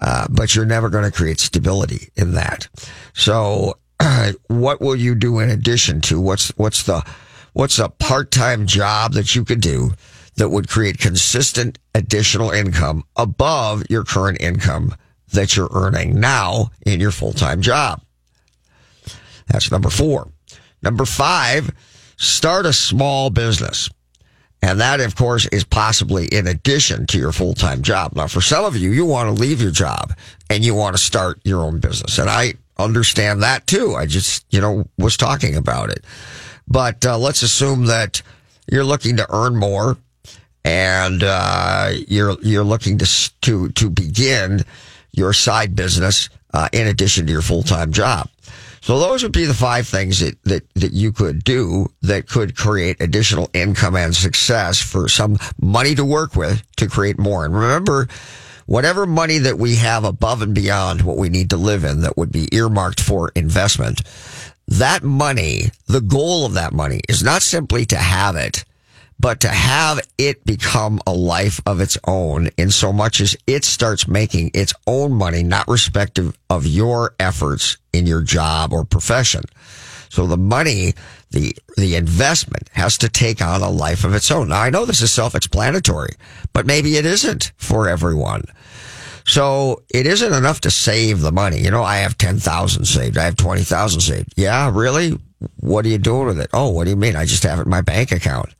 uh, 0.00 0.26
but 0.28 0.54
you're 0.54 0.66
never 0.66 0.90
going 0.90 1.04
to 1.04 1.16
create 1.16 1.38
stability 1.38 2.10
in 2.16 2.32
that. 2.32 2.68
So 3.14 3.78
what 4.48 4.80
will 4.80 4.96
you 4.96 5.14
do 5.14 5.38
in 5.38 5.48
addition 5.48 6.00
to 6.02 6.20
what's, 6.20 6.48
what's 6.56 6.82
the, 6.82 7.04
what's 7.52 7.78
a 7.78 7.88
part-time 7.88 8.66
job 8.66 9.12
that 9.12 9.34
you 9.34 9.44
could 9.44 9.60
do 9.60 9.92
that 10.36 10.48
would 10.48 10.68
create 10.68 10.98
consistent 10.98 11.78
additional 11.94 12.50
income 12.50 13.04
above 13.16 13.84
your 13.88 14.04
current 14.04 14.40
income 14.40 14.94
that 15.32 15.56
you're 15.56 15.70
earning 15.72 16.18
now 16.18 16.70
in 16.84 16.98
your 16.98 17.12
full-time 17.12 17.60
job. 17.60 18.00
That's 19.46 19.70
number 19.70 19.90
four. 19.90 20.32
Number 20.82 21.04
five, 21.04 21.70
start 22.16 22.66
a 22.66 22.72
small 22.72 23.30
business. 23.30 23.88
And 24.62 24.80
that, 24.80 25.00
of 25.00 25.16
course, 25.16 25.46
is 25.46 25.64
possibly 25.64 26.26
in 26.26 26.46
addition 26.46 27.06
to 27.06 27.18
your 27.18 27.32
full-time 27.32 27.82
job. 27.82 28.12
Now, 28.14 28.26
for 28.26 28.42
some 28.42 28.64
of 28.64 28.76
you, 28.76 28.90
you 28.90 29.06
want 29.06 29.34
to 29.34 29.40
leave 29.40 29.62
your 29.62 29.70
job 29.70 30.12
and 30.50 30.64
you 30.64 30.74
want 30.74 30.96
to 30.96 31.02
start 31.02 31.40
your 31.44 31.62
own 31.62 31.80
business. 31.80 32.18
And 32.18 32.28
I 32.28 32.54
understand 32.78 33.42
that 33.42 33.66
too. 33.66 33.94
I 33.94 34.06
just, 34.06 34.44
you 34.50 34.60
know, 34.60 34.86
was 34.98 35.16
talking 35.16 35.56
about 35.56 35.90
it. 35.90 36.04
But 36.68 37.04
uh, 37.06 37.18
let's 37.18 37.42
assume 37.42 37.86
that 37.86 38.22
you're 38.70 38.84
looking 38.84 39.16
to 39.16 39.26
earn 39.30 39.56
more 39.56 39.96
and 40.64 41.22
uh, 41.22 41.90
you're 42.08 42.36
you're 42.42 42.64
looking 42.64 42.98
to 42.98 43.30
to 43.40 43.70
to 43.70 43.90
begin 43.90 44.60
your 45.12 45.32
side 45.32 45.74
business 45.74 46.28
uh, 46.52 46.68
in 46.72 46.86
addition 46.86 47.26
to 47.26 47.32
your 47.32 47.42
full 47.42 47.62
time 47.62 47.92
job. 47.92 48.28
So 48.82 48.98
those 48.98 49.22
would 49.22 49.32
be 49.32 49.44
the 49.44 49.54
five 49.54 49.86
things 49.86 50.20
that, 50.20 50.42
that, 50.44 50.62
that 50.74 50.92
you 50.92 51.12
could 51.12 51.44
do 51.44 51.92
that 52.02 52.28
could 52.28 52.56
create 52.56 53.00
additional 53.00 53.50
income 53.52 53.94
and 53.94 54.14
success 54.14 54.80
for 54.80 55.08
some 55.08 55.38
money 55.60 55.94
to 55.94 56.04
work 56.04 56.34
with 56.34 56.62
to 56.76 56.88
create 56.88 57.18
more. 57.18 57.44
And 57.44 57.54
remember, 57.54 58.08
whatever 58.66 59.04
money 59.04 59.38
that 59.38 59.58
we 59.58 59.76
have 59.76 60.04
above 60.04 60.40
and 60.40 60.54
beyond 60.54 61.02
what 61.02 61.18
we 61.18 61.28
need 61.28 61.50
to 61.50 61.56
live 61.56 61.84
in 61.84 62.00
that 62.02 62.16
would 62.16 62.32
be 62.32 62.48
earmarked 62.52 63.00
for 63.00 63.32
investment, 63.36 64.02
that 64.68 65.02
money, 65.02 65.70
the 65.86 66.00
goal 66.00 66.46
of 66.46 66.54
that 66.54 66.72
money 66.72 67.00
is 67.08 67.22
not 67.22 67.42
simply 67.42 67.84
to 67.86 67.96
have 67.96 68.36
it 68.36 68.64
but 69.20 69.40
to 69.40 69.48
have 69.48 70.00
it 70.16 70.42
become 70.46 70.98
a 71.06 71.12
life 71.12 71.60
of 71.66 71.80
its 71.80 71.98
own 72.06 72.48
in 72.56 72.70
so 72.70 72.90
much 72.90 73.20
as 73.20 73.36
it 73.46 73.64
starts 73.64 74.08
making 74.08 74.50
its 74.54 74.72
own 74.86 75.12
money, 75.12 75.42
not 75.42 75.68
respective 75.68 76.36
of 76.48 76.66
your 76.66 77.14
efforts 77.20 77.76
in 77.92 78.06
your 78.06 78.22
job 78.22 78.72
or 78.72 78.82
profession. 78.82 79.42
So 80.08 80.26
the 80.26 80.38
money, 80.38 80.94
the, 81.32 81.54
the 81.76 81.96
investment 81.96 82.70
has 82.72 82.96
to 82.98 83.10
take 83.10 83.42
on 83.42 83.60
a 83.60 83.68
life 83.68 84.04
of 84.04 84.14
its 84.14 84.30
own. 84.30 84.48
Now 84.48 84.62
I 84.62 84.70
know 84.70 84.86
this 84.86 85.02
is 85.02 85.12
self-explanatory, 85.12 86.14
but 86.54 86.64
maybe 86.64 86.96
it 86.96 87.04
isn't 87.04 87.52
for 87.58 87.88
everyone. 87.88 88.44
So 89.26 89.82
it 89.90 90.06
isn't 90.06 90.32
enough 90.32 90.62
to 90.62 90.70
save 90.70 91.20
the 91.20 91.30
money. 91.30 91.60
You 91.60 91.70
know, 91.70 91.84
I 91.84 91.98
have 91.98 92.16
10,000 92.16 92.86
saved. 92.86 93.18
I 93.18 93.24
have 93.24 93.36
20,000 93.36 94.00
saved. 94.00 94.32
Yeah, 94.34 94.70
really? 94.74 95.18
What 95.56 95.84
are 95.84 95.88
you 95.88 95.98
doing 95.98 96.26
with 96.26 96.40
it? 96.40 96.48
Oh, 96.54 96.70
what 96.70 96.84
do 96.84 96.90
you 96.90 96.96
mean? 96.96 97.16
I 97.16 97.26
just 97.26 97.42
have 97.42 97.58
it 97.58 97.66
in 97.66 97.70
my 97.70 97.82
bank 97.82 98.12
account. 98.12 98.54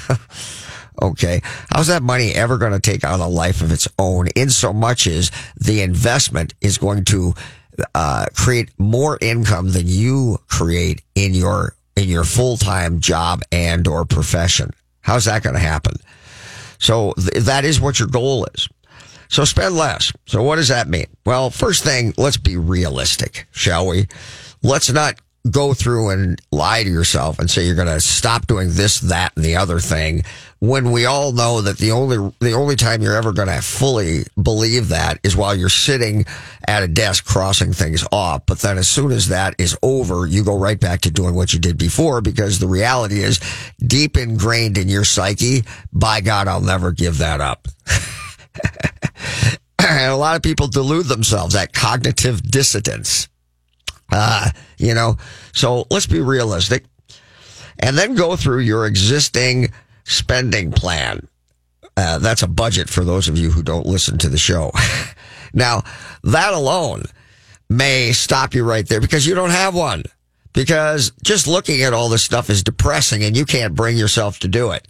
okay. 1.02 1.40
How's 1.70 1.88
that 1.88 2.02
money 2.02 2.32
ever 2.32 2.58
going 2.58 2.72
to 2.72 2.80
take 2.80 3.04
on 3.04 3.20
a 3.20 3.28
life 3.28 3.62
of 3.62 3.72
its 3.72 3.88
own 3.98 4.28
in 4.28 4.50
so 4.50 4.72
much 4.72 5.06
as 5.06 5.30
the 5.56 5.82
investment 5.82 6.54
is 6.60 6.78
going 6.78 7.04
to 7.06 7.34
uh, 7.94 8.26
create 8.36 8.70
more 8.78 9.18
income 9.20 9.72
than 9.72 9.86
you 9.86 10.38
create 10.48 11.02
in 11.14 11.34
your 11.34 11.74
in 11.96 12.08
your 12.08 12.24
full-time 12.24 13.00
job 13.00 13.42
and 13.52 13.86
or 13.86 14.04
profession? 14.04 14.70
How's 15.02 15.26
that 15.26 15.42
going 15.42 15.54
to 15.54 15.60
happen? 15.60 15.96
So 16.78 17.12
th- 17.12 17.44
that 17.44 17.64
is 17.64 17.80
what 17.80 17.98
your 17.98 18.08
goal 18.08 18.46
is. 18.54 18.68
So 19.28 19.44
spend 19.44 19.76
less. 19.76 20.12
So 20.26 20.42
what 20.42 20.56
does 20.56 20.68
that 20.68 20.88
mean? 20.88 21.06
Well, 21.24 21.50
first 21.50 21.84
thing, 21.84 22.12
let's 22.16 22.36
be 22.36 22.56
realistic, 22.56 23.46
shall 23.50 23.86
we? 23.86 24.06
Let's 24.62 24.90
not 24.90 25.20
go 25.50 25.74
through 25.74 26.10
and 26.10 26.40
lie 26.50 26.84
to 26.84 26.90
yourself 26.90 27.38
and 27.38 27.50
say 27.50 27.64
you're 27.64 27.74
going 27.74 27.88
to 27.88 28.00
stop 28.00 28.46
doing 28.46 28.68
this, 28.72 29.00
that, 29.00 29.32
and 29.36 29.44
the 29.44 29.56
other 29.56 29.78
thing 29.78 30.22
when 30.62 30.92
we 30.92 31.06
all 31.06 31.32
know 31.32 31.60
that 31.60 31.78
the 31.78 31.90
only, 31.90 32.32
the 32.38 32.52
only 32.52 32.76
time 32.76 33.02
you're 33.02 33.16
ever 33.16 33.32
going 33.32 33.48
to 33.48 33.60
fully 33.60 34.22
believe 34.40 34.90
that 34.90 35.18
is 35.24 35.36
while 35.36 35.56
you're 35.56 35.68
sitting 35.68 36.24
at 36.68 36.84
a 36.84 36.86
desk 36.86 37.24
crossing 37.24 37.72
things 37.72 38.06
off. 38.12 38.46
But 38.46 38.60
then 38.60 38.78
as 38.78 38.86
soon 38.86 39.10
as 39.10 39.26
that 39.26 39.56
is 39.58 39.76
over, 39.82 40.24
you 40.24 40.44
go 40.44 40.56
right 40.56 40.78
back 40.78 41.00
to 41.00 41.10
doing 41.10 41.34
what 41.34 41.52
you 41.52 41.58
did 41.58 41.78
before 41.78 42.20
because 42.20 42.60
the 42.60 42.68
reality 42.68 43.24
is 43.24 43.40
deep 43.84 44.16
ingrained 44.16 44.78
in 44.78 44.88
your 44.88 45.04
psyche. 45.04 45.64
By 45.92 46.20
God, 46.20 46.46
I'll 46.46 46.60
never 46.60 46.92
give 46.92 47.18
that 47.18 47.40
up. 47.40 47.66
and 49.80 50.12
a 50.12 50.16
lot 50.16 50.36
of 50.36 50.44
people 50.44 50.68
delude 50.68 51.06
themselves 51.06 51.54
that 51.54 51.72
cognitive 51.72 52.40
dissonance. 52.40 53.28
Uh, 54.12 54.50
you 54.78 54.94
know, 54.94 55.16
so 55.52 55.86
let's 55.90 56.06
be 56.06 56.20
realistic 56.20 56.84
and 57.78 57.98
then 57.98 58.14
go 58.14 58.36
through 58.36 58.60
your 58.60 58.86
existing 58.86 59.72
spending 60.04 60.70
plan. 60.70 61.28
Uh, 61.96 62.18
that's 62.18 62.42
a 62.42 62.48
budget 62.48 62.88
for 62.88 63.04
those 63.04 63.28
of 63.28 63.36
you 63.36 63.50
who 63.50 63.62
don't 63.62 63.86
listen 63.86 64.18
to 64.18 64.28
the 64.28 64.38
show. 64.38 64.70
now, 65.52 65.82
that 66.22 66.54
alone 66.54 67.02
may 67.68 68.12
stop 68.12 68.54
you 68.54 68.64
right 68.64 68.86
there 68.86 69.00
because 69.00 69.26
you 69.26 69.34
don't 69.34 69.50
have 69.50 69.74
one. 69.74 70.04
Because 70.52 71.12
just 71.22 71.46
looking 71.46 71.82
at 71.82 71.94
all 71.94 72.10
this 72.10 72.22
stuff 72.22 72.50
is 72.50 72.62
depressing 72.62 73.24
and 73.24 73.34
you 73.36 73.46
can't 73.46 73.74
bring 73.74 73.96
yourself 73.96 74.38
to 74.40 74.48
do 74.48 74.70
it. 74.72 74.86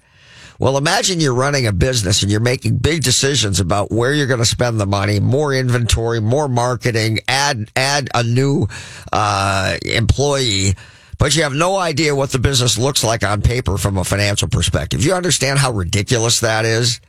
Well, 0.62 0.76
imagine 0.76 1.18
you're 1.18 1.34
running 1.34 1.66
a 1.66 1.72
business 1.72 2.22
and 2.22 2.30
you're 2.30 2.38
making 2.38 2.76
big 2.76 3.02
decisions 3.02 3.58
about 3.58 3.90
where 3.90 4.14
you're 4.14 4.28
going 4.28 4.38
to 4.38 4.46
spend 4.46 4.78
the 4.78 4.86
money, 4.86 5.18
more 5.18 5.52
inventory, 5.52 6.20
more 6.20 6.46
marketing, 6.46 7.18
add, 7.26 7.68
add 7.74 8.08
a 8.14 8.22
new, 8.22 8.68
uh, 9.12 9.76
employee, 9.84 10.76
but 11.18 11.34
you 11.34 11.42
have 11.42 11.52
no 11.52 11.76
idea 11.76 12.14
what 12.14 12.30
the 12.30 12.38
business 12.38 12.78
looks 12.78 13.02
like 13.02 13.24
on 13.24 13.42
paper 13.42 13.76
from 13.76 13.98
a 13.98 14.04
financial 14.04 14.46
perspective. 14.46 15.04
You 15.04 15.14
understand 15.14 15.58
how 15.58 15.72
ridiculous 15.72 16.38
that 16.38 16.64
is? 16.64 17.00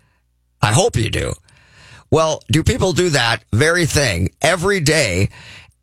I 0.60 0.74
hope 0.74 0.96
you 0.96 1.12
do. 1.12 1.34
Well, 2.10 2.42
do 2.52 2.64
people 2.64 2.94
do 2.94 3.10
that 3.10 3.44
very 3.54 3.86
thing 3.86 4.32
every 4.42 4.80
day 4.80 5.30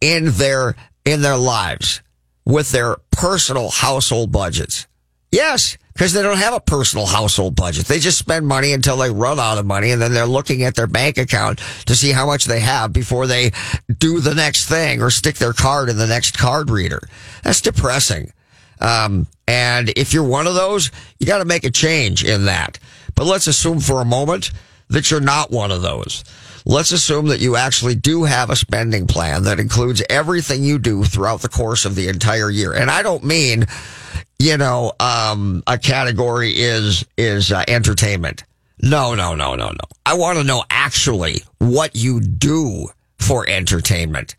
in 0.00 0.32
their, 0.32 0.74
in 1.04 1.22
their 1.22 1.36
lives 1.36 2.02
with 2.44 2.72
their 2.72 2.96
personal 3.12 3.70
household 3.70 4.32
budgets? 4.32 4.88
Yes 5.30 5.78
because 6.00 6.14
they 6.14 6.22
don't 6.22 6.38
have 6.38 6.54
a 6.54 6.60
personal 6.60 7.04
household 7.04 7.54
budget. 7.54 7.84
They 7.84 7.98
just 7.98 8.16
spend 8.16 8.46
money 8.46 8.72
until 8.72 8.96
they 8.96 9.10
run 9.10 9.38
out 9.38 9.58
of 9.58 9.66
money 9.66 9.90
and 9.90 10.00
then 10.00 10.14
they're 10.14 10.24
looking 10.24 10.62
at 10.62 10.74
their 10.74 10.86
bank 10.86 11.18
account 11.18 11.58
to 11.84 11.94
see 11.94 12.10
how 12.10 12.24
much 12.24 12.46
they 12.46 12.60
have 12.60 12.90
before 12.90 13.26
they 13.26 13.50
do 13.98 14.20
the 14.20 14.34
next 14.34 14.66
thing 14.66 15.02
or 15.02 15.10
stick 15.10 15.34
their 15.34 15.52
card 15.52 15.90
in 15.90 15.98
the 15.98 16.06
next 16.06 16.38
card 16.38 16.70
reader. 16.70 17.02
That's 17.44 17.60
depressing. 17.60 18.32
Um, 18.80 19.26
and 19.46 19.90
if 19.90 20.14
you're 20.14 20.24
one 20.24 20.46
of 20.46 20.54
those, 20.54 20.90
you 21.18 21.26
got 21.26 21.40
to 21.40 21.44
make 21.44 21.64
a 21.64 21.70
change 21.70 22.24
in 22.24 22.46
that. 22.46 22.78
But 23.14 23.26
let's 23.26 23.46
assume 23.46 23.80
for 23.80 24.00
a 24.00 24.06
moment 24.06 24.52
that 24.88 25.10
you're 25.10 25.20
not 25.20 25.50
one 25.50 25.70
of 25.70 25.82
those. 25.82 26.24
Let's 26.64 26.92
assume 26.92 27.28
that 27.28 27.40
you 27.40 27.56
actually 27.56 27.94
do 27.94 28.24
have 28.24 28.50
a 28.50 28.56
spending 28.56 29.06
plan 29.06 29.44
that 29.44 29.60
includes 29.60 30.02
everything 30.10 30.62
you 30.62 30.78
do 30.78 31.04
throughout 31.04 31.40
the 31.40 31.48
course 31.48 31.84
of 31.84 31.94
the 31.94 32.08
entire 32.08 32.50
year. 32.50 32.72
And 32.72 32.90
I 32.90 33.02
don't 33.02 33.24
mean, 33.24 33.66
you 34.38 34.56
know, 34.56 34.92
um, 35.00 35.62
a 35.66 35.78
category 35.78 36.52
is, 36.52 37.04
is 37.16 37.52
uh, 37.52 37.64
entertainment. 37.66 38.44
No, 38.82 39.14
no, 39.14 39.34
no, 39.34 39.54
no, 39.56 39.68
no. 39.68 39.84
I 40.06 40.14
want 40.14 40.38
to 40.38 40.44
know 40.44 40.64
actually 40.70 41.42
what 41.58 41.94
you 41.94 42.20
do 42.20 42.88
for 43.18 43.48
entertainment. 43.48 44.36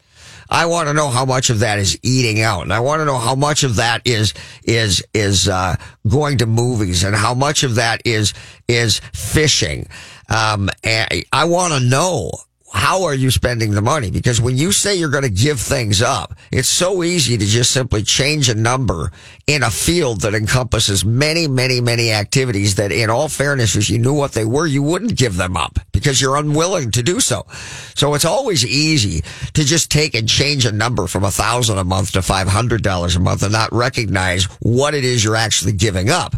I 0.52 0.66
want 0.66 0.90
to 0.90 0.94
know 0.94 1.08
how 1.08 1.24
much 1.24 1.50
of 1.50 1.60
that 1.60 1.80
is 1.80 1.98
eating 2.04 2.42
out, 2.42 2.64
and 2.64 2.74
I 2.74 2.82
want 2.82 3.00
to 3.00 3.06
know 3.06 3.18
how 3.18 3.36
much 3.36 3.64
of 3.64 3.78
that 3.78 4.02
is 4.04 4.34
is 4.64 5.02
is 5.14 5.48
uh, 5.48 5.78
going 6.06 6.40
to 6.40 6.46
movies, 6.46 7.06
and 7.06 7.16
how 7.16 7.34
much 7.34 7.64
of 7.64 7.76
that 7.76 8.02
is 8.04 8.34
is 8.68 9.00
fishing. 9.14 9.88
Um, 10.32 10.70
I 10.86 11.46
want 11.46 11.74
to 11.74 11.80
know 11.82 12.32
how 12.74 13.04
are 13.04 13.14
you 13.14 13.32
spending 13.32 13.72
the 13.72 13.82
money? 13.82 14.12
Because 14.12 14.40
when 14.40 14.56
you 14.56 14.72
say 14.72 14.96
you're 14.96 15.10
going 15.10 15.26
to 15.26 15.30
give 15.30 15.60
things 15.60 16.02
up, 16.02 16.34
it's 16.52 16.70
so 16.70 17.04
easy 17.04 17.38
to 17.38 17.46
just 17.46 17.72
simply 17.72 18.02
change 18.02 18.48
a 18.48 18.56
number 18.56 19.12
in 19.46 19.62
a 19.62 19.70
field 19.70 20.22
that 20.22 20.34
encompasses 20.34 21.04
many, 21.04 21.50
many, 21.50 21.82
many 21.82 22.14
activities 22.14 22.76
that 22.76 22.94
in 22.94 23.10
all 23.10 23.28
fairness, 23.28 23.76
if 23.76 23.90
you 23.90 24.00
knew 24.00 24.14
what 24.14 24.32
they 24.32 24.46
were, 24.46 24.66
you 24.66 24.82
wouldn't 24.82 25.18
give 25.18 25.36
them 25.36 25.58
up 25.58 25.80
because 25.92 26.22
you're 26.22 26.38
unwilling 26.38 26.92
to 26.92 27.04
do 27.04 27.20
so. 27.20 27.46
So 27.94 28.14
it's 28.14 28.24
always 28.24 28.66
easy 28.66 29.22
to 29.54 29.66
just 29.66 29.92
take 29.92 30.16
and 30.16 30.30
change 30.30 30.66
a 30.66 30.72
number 30.72 31.08
from 31.08 31.26
a 31.26 31.32
thousand 31.32 31.78
a 31.78 31.84
month 31.84 32.14
to 32.14 32.20
$500 32.20 33.16
a 33.16 33.20
month 33.20 33.44
and 33.44 33.52
not 33.52 33.74
recognize 33.74 34.46
what 34.62 34.94
it 34.94 35.04
is 35.04 35.26
you're 35.26 35.36
actually 35.36 35.74
giving 35.74 36.10
up. 36.10 36.36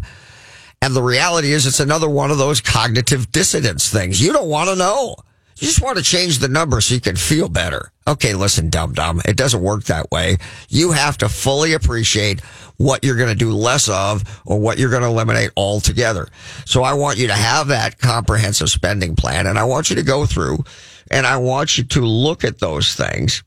And 0.84 0.94
the 0.94 1.02
reality 1.02 1.50
is 1.50 1.64
it's 1.64 1.80
another 1.80 2.10
one 2.10 2.30
of 2.30 2.36
those 2.36 2.60
cognitive 2.60 3.32
dissonance 3.32 3.90
things. 3.90 4.20
You 4.20 4.34
don't 4.34 4.50
want 4.50 4.68
to 4.68 4.76
know. 4.76 5.16
You 5.56 5.66
just 5.66 5.80
want 5.80 5.96
to 5.96 6.04
change 6.04 6.40
the 6.40 6.48
number 6.48 6.78
so 6.82 6.94
you 6.94 7.00
can 7.00 7.16
feel 7.16 7.48
better. 7.48 7.90
Okay, 8.06 8.34
listen, 8.34 8.68
dum 8.68 8.92
dum. 8.92 9.22
It 9.24 9.38
doesn't 9.38 9.62
work 9.62 9.84
that 9.84 10.10
way. 10.10 10.36
You 10.68 10.92
have 10.92 11.16
to 11.18 11.30
fully 11.30 11.72
appreciate 11.72 12.42
what 12.76 13.02
you're 13.02 13.16
going 13.16 13.30
to 13.30 13.34
do 13.34 13.52
less 13.52 13.88
of 13.88 14.42
or 14.44 14.60
what 14.60 14.76
you're 14.76 14.90
going 14.90 15.00
to 15.00 15.08
eliminate 15.08 15.52
altogether. 15.56 16.28
So 16.66 16.82
I 16.82 16.92
want 16.92 17.16
you 17.16 17.28
to 17.28 17.34
have 17.34 17.68
that 17.68 17.98
comprehensive 17.98 18.68
spending 18.68 19.16
plan 19.16 19.46
and 19.46 19.58
I 19.58 19.64
want 19.64 19.88
you 19.88 19.96
to 19.96 20.02
go 20.02 20.26
through 20.26 20.64
and 21.10 21.26
I 21.26 21.38
want 21.38 21.78
you 21.78 21.84
to 21.84 22.00
look 22.00 22.44
at 22.44 22.58
those 22.58 22.94
things. 22.94 23.42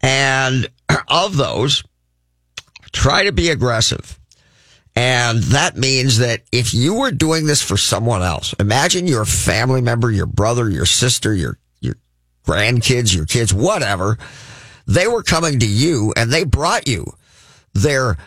And 0.00 0.70
of 1.08 1.36
those, 1.36 1.84
try 2.92 3.24
to 3.24 3.32
be 3.32 3.50
aggressive. 3.50 4.18
And 4.94 5.42
that 5.44 5.76
means 5.76 6.18
that 6.18 6.42
if 6.52 6.74
you 6.74 6.94
were 6.94 7.10
doing 7.10 7.46
this 7.46 7.62
for 7.62 7.76
someone 7.76 8.22
else, 8.22 8.54
imagine 8.60 9.06
your 9.06 9.24
family 9.24 9.80
member, 9.80 10.10
your 10.10 10.26
brother, 10.26 10.68
your 10.68 10.84
sister, 10.84 11.34
your, 11.34 11.58
your 11.80 11.96
grandkids, 12.46 13.14
your 13.14 13.24
kids, 13.24 13.54
whatever, 13.54 14.18
they 14.86 15.06
were 15.06 15.22
coming 15.22 15.58
to 15.60 15.66
you 15.66 16.12
and 16.16 16.30
they 16.30 16.44
brought 16.44 16.86
you 16.86 17.14
their 17.72 18.18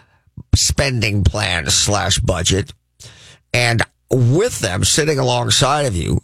spending 0.56 1.24
plan 1.24 1.70
slash 1.70 2.20
budget. 2.20 2.74
And 3.54 3.84
with 4.10 4.60
them 4.60 4.84
sitting 4.84 5.20
alongside 5.20 5.86
of 5.86 5.96
you, 5.96 6.22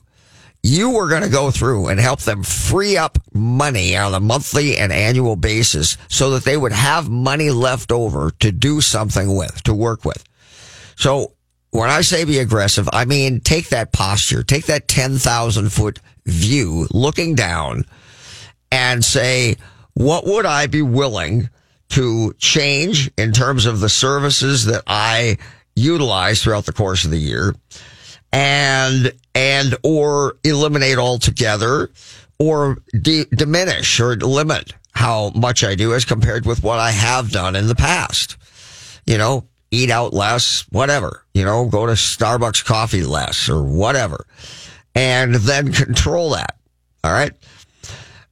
you 0.63 0.91
were 0.91 1.07
going 1.07 1.23
to 1.23 1.29
go 1.29 1.49
through 1.49 1.87
and 1.87 1.99
help 1.99 2.21
them 2.21 2.43
free 2.43 2.97
up 2.97 3.17
money 3.33 3.95
on 3.95 4.13
a 4.13 4.19
monthly 4.19 4.77
and 4.77 4.91
annual 4.91 5.35
basis 5.35 5.97
so 6.07 6.31
that 6.31 6.43
they 6.43 6.57
would 6.57 6.71
have 6.71 7.09
money 7.09 7.49
left 7.49 7.91
over 7.91 8.31
to 8.39 8.51
do 8.51 8.79
something 8.81 9.35
with, 9.35 9.63
to 9.63 9.73
work 9.73 10.05
with. 10.05 10.23
So 11.01 11.33
when 11.71 11.89
I 11.89 12.01
say 12.01 12.25
be 12.25 12.37
aggressive, 12.37 12.87
I 12.93 13.05
mean 13.05 13.39
take 13.39 13.69
that 13.69 13.91
posture, 13.91 14.43
take 14.43 14.67
that 14.67 14.87
10,000 14.87 15.69
foot 15.73 15.97
view 16.27 16.87
looking 16.91 17.33
down 17.33 17.85
and 18.71 19.03
say, 19.03 19.55
what 19.95 20.27
would 20.27 20.45
I 20.45 20.67
be 20.67 20.83
willing 20.83 21.49
to 21.89 22.35
change 22.37 23.09
in 23.17 23.31
terms 23.31 23.65
of 23.65 23.79
the 23.79 23.89
services 23.89 24.65
that 24.65 24.83
I 24.85 25.39
utilize 25.75 26.43
throughout 26.43 26.67
the 26.67 26.71
course 26.71 27.03
of 27.03 27.09
the 27.09 27.17
year 27.17 27.55
and, 28.31 29.11
and 29.33 29.75
or 29.81 30.35
eliminate 30.43 30.99
altogether 30.99 31.89
or 32.37 32.77
de- 32.91 33.25
diminish 33.25 33.99
or 33.99 34.17
limit 34.17 34.73
how 34.91 35.31
much 35.33 35.63
I 35.63 35.73
do 35.73 35.95
as 35.95 36.05
compared 36.05 36.45
with 36.45 36.61
what 36.61 36.77
I 36.77 36.91
have 36.91 37.31
done 37.31 37.55
in 37.55 37.65
the 37.65 37.73
past. 37.75 38.37
You 39.07 39.17
know, 39.17 39.47
eat 39.71 39.89
out 39.89 40.13
less, 40.13 40.65
whatever, 40.69 41.23
you 41.33 41.45
know, 41.45 41.65
go 41.65 41.85
to 41.85 41.93
Starbucks 41.93 42.63
coffee 42.65 43.03
less 43.03 43.49
or 43.49 43.63
whatever, 43.63 44.25
and 44.93 45.33
then 45.35 45.71
control 45.71 46.31
that. 46.31 46.57
All 47.03 47.11
right. 47.11 47.31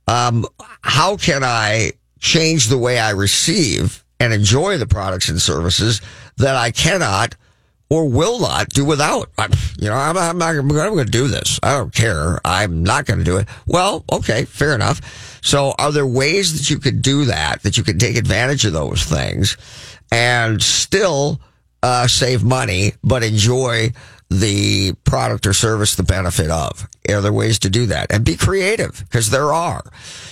Um, 0.08 0.46
how 0.82 1.18
can 1.18 1.44
I 1.44 1.94
change 2.20 2.68
the 2.68 2.78
way 2.78 3.00
I 3.00 3.12
receive 3.12 4.04
and 4.20 4.34
enjoy 4.34 4.78
the 4.78 4.88
products 4.88 5.30
and 5.30 5.42
services 5.42 6.02
that 6.38 6.56
I 6.56 6.72
cannot 6.72 7.36
or 7.90 8.08
will 8.08 8.40
not 8.40 8.70
do 8.70 8.86
without? 8.86 9.30
I'm, 9.38 9.52
you 9.80 9.88
know, 9.88 9.96
I'm, 9.96 10.18
I'm 10.18 10.38
not 10.38 10.56
I'm 10.56 10.68
going 10.68 11.06
to 11.06 11.12
do 11.12 11.28
this. 11.28 11.60
I 11.64 11.78
don't 11.78 11.94
care. 11.94 12.40
I'm 12.46 12.84
not 12.84 13.06
going 13.06 13.20
to 13.20 13.26
do 13.26 13.38
it. 13.38 13.48
Well, 13.66 14.04
okay, 14.12 14.46
fair 14.46 14.76
enough. 14.76 15.40
So 15.42 15.74
are 15.80 15.92
there 15.92 16.06
ways 16.06 16.58
that 16.58 16.70
you 16.70 16.80
could 16.80 17.02
do 17.02 17.26
that, 17.26 17.64
that 17.64 17.78
you 17.78 17.84
can 17.84 17.98
take 17.98 18.18
advantage 18.18 18.66
of 18.66 18.74
those 18.74 19.04
things? 19.04 19.58
And 20.12 20.62
still 20.62 21.40
uh, 21.84 22.08
save 22.08 22.44
money, 22.44 22.94
but 23.04 23.24
enjoy 23.24 23.92
the 24.30 24.94
product 25.06 25.48
or 25.48 25.54
service 25.54 25.96
the 25.96 26.04
benefit 26.04 26.50
of. 26.52 26.88
Are 27.10 27.22
there 27.22 27.34
ways 27.34 27.60
to 27.60 27.70
do 27.70 27.88
that? 27.88 28.12
And 28.12 28.24
be 28.24 28.36
creative, 28.36 29.04
because 29.06 29.30
there 29.30 29.52
are. 29.52 29.84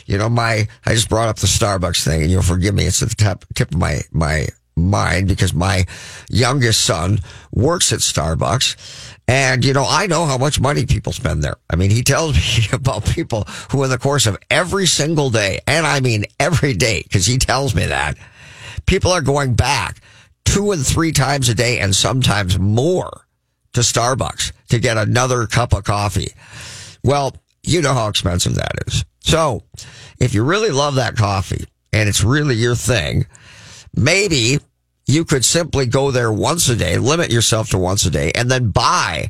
You 0.06 0.18
know, 0.18 0.30
my, 0.30 0.68
I 0.86 0.94
just 0.94 1.10
brought 1.10 1.30
up 1.30 1.38
the 1.38 1.48
Starbucks 1.48 2.04
thing, 2.04 2.22
and 2.22 2.32
you'll 2.32 2.44
forgive 2.44 2.76
me, 2.76 2.86
it's 2.86 3.02
at 3.02 3.10
the 3.10 3.16
top, 3.16 3.46
tip 3.56 3.72
of 3.72 3.78
my, 3.78 4.02
my 4.12 4.48
mind, 4.76 5.28
because 5.28 5.54
my 5.54 5.86
youngest 6.30 6.84
son 6.84 7.20
works 7.52 7.92
at 7.92 8.00
Starbucks. 8.00 9.13
And, 9.28 9.66
you 9.66 9.74
know, 9.74 9.86
I 9.88 10.06
know 10.06 10.26
how 10.26 10.38
much 10.38 10.60
money 10.60 10.86
people 10.86 11.12
spend 11.12 11.44
there. 11.44 11.58
I 11.70 11.76
mean, 11.76 11.90
he 11.90 12.04
tells 12.04 12.36
me 12.60 12.68
about 12.72 13.06
people 13.06 13.46
who 13.72 13.84
in 13.84 13.90
the 13.90 13.98
course 13.98 14.28
of 14.28 14.38
every 14.52 14.86
single 14.86 15.32
day, 15.32 15.60
and 15.66 15.88
I 15.88 16.02
mean 16.02 16.26
every 16.40 16.74
day, 16.74 17.02
because 17.02 17.26
he 17.26 17.40
tells 17.40 17.74
me 17.74 17.88
that, 17.88 18.16
people 18.86 19.12
are 19.12 19.22
going 19.22 19.54
back 19.56 20.02
two 20.46 20.72
and 20.72 20.86
three 20.86 21.12
times 21.12 21.50
a 21.50 21.56
day 21.56 21.80
and 21.80 21.96
sometimes 21.96 22.58
more 22.58 23.28
to 23.74 23.82
Starbucks 23.82 24.54
to 24.70 24.80
get 24.80 24.98
another 24.98 25.46
cup 25.46 25.74
of 25.74 25.84
coffee. 25.84 26.32
Well, 27.04 27.36
you 27.63 27.82
know 27.82 27.94
how 27.94 28.08
expensive 28.08 28.56
that 28.56 28.74
is. 28.88 29.06
So 29.20 29.63
if 30.20 30.34
you 30.34 30.44
really 30.44 30.70
love 30.70 30.96
that 30.96 31.16
coffee 31.16 31.66
and 31.92 32.08
it's 32.08 32.24
really 32.24 32.56
your 32.56 32.76
thing, 32.76 33.28
maybe 33.96 34.60
you 35.06 35.26
could 35.26 35.46
simply 35.46 35.86
go 35.86 36.12
there 36.12 36.32
once 36.32 36.70
a 36.70 36.76
day, 36.76 36.98
limit 36.98 37.32
yourself 37.32 37.70
to 37.70 37.78
once 37.78 38.06
a 38.06 38.10
day 38.10 38.32
and 38.36 38.50
then 38.50 38.72
buy 38.72 39.30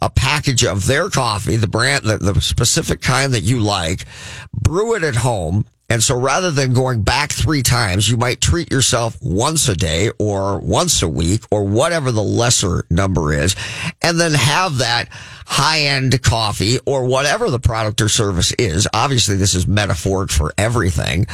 a 0.00 0.10
package 0.10 0.64
of 0.64 0.86
their 0.86 1.08
coffee, 1.08 1.56
the 1.56 1.68
brand, 1.68 2.04
the, 2.04 2.18
the 2.18 2.40
specific 2.40 3.00
kind 3.00 3.32
that 3.32 3.42
you 3.42 3.60
like, 3.60 4.04
brew 4.52 4.94
it 4.94 5.02
at 5.02 5.16
home 5.16 5.64
and 5.88 6.02
so 6.02 6.18
rather 6.18 6.50
than 6.50 6.72
going 6.72 7.02
back 7.02 7.30
three 7.30 7.62
times, 7.62 8.08
you 8.08 8.16
might 8.16 8.40
treat 8.40 8.72
yourself 8.72 9.16
once 9.20 9.68
a 9.68 9.76
day 9.76 10.10
or 10.18 10.58
once 10.58 11.02
a 11.02 11.08
week 11.08 11.42
or 11.50 11.64
whatever 11.64 12.10
the 12.10 12.22
lesser 12.22 12.86
number 12.90 13.32
is, 13.32 13.54
and 14.00 14.18
then 14.18 14.32
have 14.32 14.78
that 14.78 15.08
high 15.46 15.80
end 15.80 16.20
coffee 16.22 16.78
or 16.86 17.04
whatever 17.04 17.50
the 17.50 17.60
product 17.60 18.00
or 18.00 18.08
service 18.08 18.52
is. 18.52 18.88
Obviously, 18.94 19.36
this 19.36 19.54
is 19.54 19.66
metaphoric 19.66 20.30
for 20.30 20.54
everything. 20.56 21.26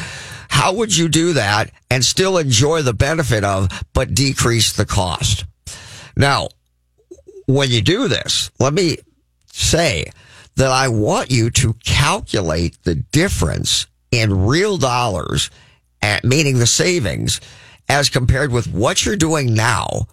How 0.49 0.75
would 0.75 0.97
you 0.97 1.09
do 1.09 1.35
that 1.35 1.71
and 1.89 2.05
still 2.05 2.37
enjoy 2.37 2.83
the 2.83 2.93
benefit 2.93 3.45
of, 3.45 3.69
but 3.95 4.15
decrease 4.15 4.73
the 4.73 4.85
cost? 4.85 5.45
Now, 6.17 6.49
when 7.47 7.71
you 7.71 7.83
do 7.83 8.09
this, 8.09 8.51
let 8.59 8.75
me 8.75 8.97
say 9.53 10.11
that 10.57 10.73
I 10.73 10.89
want 10.89 11.31
you 11.31 11.51
to 11.51 11.73
calculate 11.85 12.83
the 12.83 12.97
difference 12.97 13.87
in 14.11 14.47
real 14.47 14.77
dollars, 14.77 15.51
at, 16.03 16.25
meaning 16.25 16.59
the 16.59 16.67
savings, 16.67 17.41
as 17.89 18.09
compared 18.09 18.53
with 18.53 18.73
what 18.73 19.05
you're 19.05 19.17
doing 19.17 19.55
now 19.55 20.07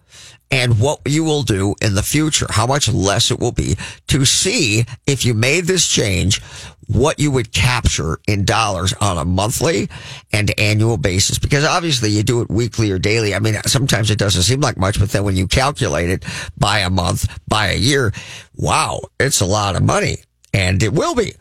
and 0.50 0.80
what 0.80 1.00
you 1.06 1.24
will 1.24 1.44
do 1.44 1.76
in 1.82 1.94
the 1.94 2.04
future, 2.04 2.48
how 2.50 2.66
much 2.66 2.88
less 2.90 3.32
it 3.32 3.40
will 3.40 3.52
be 3.52 3.76
to 4.08 4.26
see 4.26 4.86
if 5.06 5.26
you 5.26 5.34
made 5.34 5.66
this 5.66 5.88
change, 5.88 6.42
what 6.88 7.20
you 7.20 7.30
would 7.30 7.52
capture 7.52 8.18
in 8.28 8.46
dollars 8.46 8.94
on 9.02 9.18
a 9.18 9.26
monthly 9.26 9.90
and 10.32 10.58
annual 10.58 10.98
basis. 10.98 11.38
Because 11.38 11.66
obviously 11.66 12.10
you 12.10 12.24
do 12.24 12.42
it 12.42 12.50
weekly 12.50 12.92
or 12.92 12.98
daily. 12.98 13.36
I 13.36 13.40
mean, 13.40 13.56
sometimes 13.66 14.10
it 14.10 14.18
doesn't 14.18 14.44
seem 14.44 14.62
like 14.62 14.78
much, 14.78 15.00
but 15.00 15.10
then 15.10 15.24
when 15.24 15.36
you 15.36 15.48
calculate 15.48 16.10
it 16.10 16.26
by 16.58 16.80
a 16.80 16.90
month, 16.90 17.28
by 17.48 17.68
a 17.68 17.78
year, 17.78 18.14
wow, 18.56 19.02
it's 19.20 19.42
a 19.42 19.46
lot 19.46 19.76
of 19.76 19.84
money 19.84 20.18
and 20.54 20.82
it 20.82 20.94
will 20.94 21.14
be. 21.14 21.34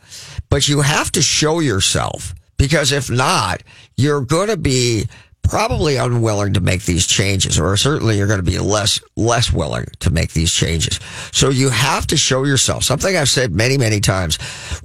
But 0.49 0.67
you 0.67 0.81
have 0.81 1.11
to 1.13 1.21
show 1.21 1.59
yourself 1.59 2.35
because 2.57 2.91
if 2.91 3.09
not, 3.09 3.63
you're 3.95 4.21
going 4.21 4.49
to 4.49 4.57
be 4.57 5.07
probably 5.43 5.95
unwilling 5.95 6.53
to 6.53 6.59
make 6.59 6.83
these 6.83 7.07
changes, 7.07 7.59
or 7.59 7.77
certainly 7.77 8.17
you're 8.17 8.27
going 8.27 8.43
to 8.43 8.51
be 8.51 8.59
less 8.59 8.99
less 9.15 9.51
willing 9.51 9.85
to 9.99 10.09
make 10.09 10.33
these 10.33 10.53
changes. 10.53 10.99
So 11.31 11.49
you 11.49 11.69
have 11.69 12.07
to 12.07 12.17
show 12.17 12.43
yourself 12.43 12.83
something 12.83 13.15
I've 13.15 13.29
said 13.29 13.53
many 13.53 13.77
many 13.77 13.99
times. 13.99 14.37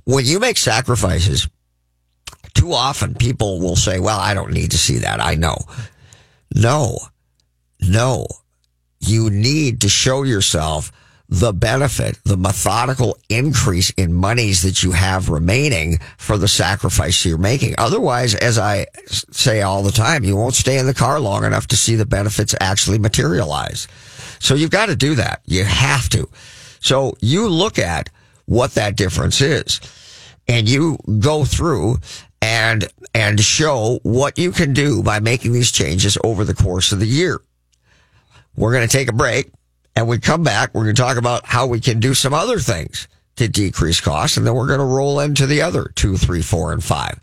When 0.04 0.24
you 0.24 0.38
make 0.38 0.56
sacrifices, 0.56 1.48
too 2.54 2.72
often 2.72 3.14
people 3.14 3.60
will 3.60 3.76
say, 3.76 3.98
"Well, 3.98 4.18
I 4.18 4.34
don't 4.34 4.52
need 4.52 4.70
to 4.70 4.78
see 4.78 4.98
that. 4.98 5.20
I 5.20 5.34
know." 5.34 5.56
No, 6.54 6.98
no, 7.80 8.26
you 9.00 9.30
need 9.30 9.80
to 9.80 9.88
show 9.88 10.22
yourself 10.22 10.92
the 11.32 11.54
benefit, 11.54 12.18
the 12.24 12.36
methodical 12.36 13.16
increase 13.30 13.88
in 13.96 14.12
monies 14.12 14.60
that 14.60 14.82
you 14.82 14.92
have 14.92 15.30
remaining 15.30 15.98
for 16.18 16.36
the 16.36 16.46
sacrifice 16.46 17.24
you're 17.24 17.38
making. 17.38 17.74
Otherwise, 17.78 18.34
as 18.34 18.58
I 18.58 18.84
say 19.06 19.62
all 19.62 19.82
the 19.82 19.92
time, 19.92 20.24
you 20.24 20.36
won't 20.36 20.54
stay 20.54 20.76
in 20.76 20.84
the 20.84 20.92
car 20.92 21.18
long 21.18 21.46
enough 21.46 21.68
to 21.68 21.76
see 21.76 21.94
the 21.94 22.04
benefits 22.04 22.54
actually 22.60 22.98
materialize. 22.98 23.88
So 24.40 24.54
you've 24.54 24.68
got 24.68 24.86
to 24.86 24.94
do 24.94 25.14
that. 25.14 25.40
You 25.46 25.64
have 25.64 26.10
to. 26.10 26.28
So 26.80 27.16
you 27.22 27.48
look 27.48 27.78
at 27.78 28.10
what 28.44 28.74
that 28.74 28.94
difference 28.94 29.40
is 29.40 29.80
and 30.46 30.68
you 30.68 30.98
go 31.18 31.46
through 31.46 31.96
and, 32.42 32.86
and 33.14 33.40
show 33.40 34.00
what 34.02 34.38
you 34.38 34.52
can 34.52 34.74
do 34.74 35.02
by 35.02 35.18
making 35.20 35.54
these 35.54 35.72
changes 35.72 36.18
over 36.22 36.44
the 36.44 36.54
course 36.54 36.92
of 36.92 37.00
the 37.00 37.06
year. 37.06 37.40
We're 38.54 38.72
going 38.72 38.86
to 38.86 38.96
take 38.96 39.08
a 39.08 39.14
break. 39.14 39.50
And 39.94 40.08
we 40.08 40.18
come 40.18 40.42
back, 40.42 40.74
we're 40.74 40.84
going 40.84 40.96
to 40.96 41.02
talk 41.02 41.16
about 41.16 41.46
how 41.46 41.66
we 41.66 41.80
can 41.80 42.00
do 42.00 42.14
some 42.14 42.32
other 42.32 42.58
things 42.58 43.08
to 43.36 43.48
decrease 43.48 44.00
costs. 44.00 44.36
And 44.36 44.46
then 44.46 44.54
we're 44.54 44.66
going 44.66 44.78
to 44.78 44.84
roll 44.84 45.20
into 45.20 45.46
the 45.46 45.62
other 45.62 45.92
two, 45.94 46.16
three, 46.16 46.42
four, 46.42 46.72
and 46.72 46.82
five. 46.82 47.20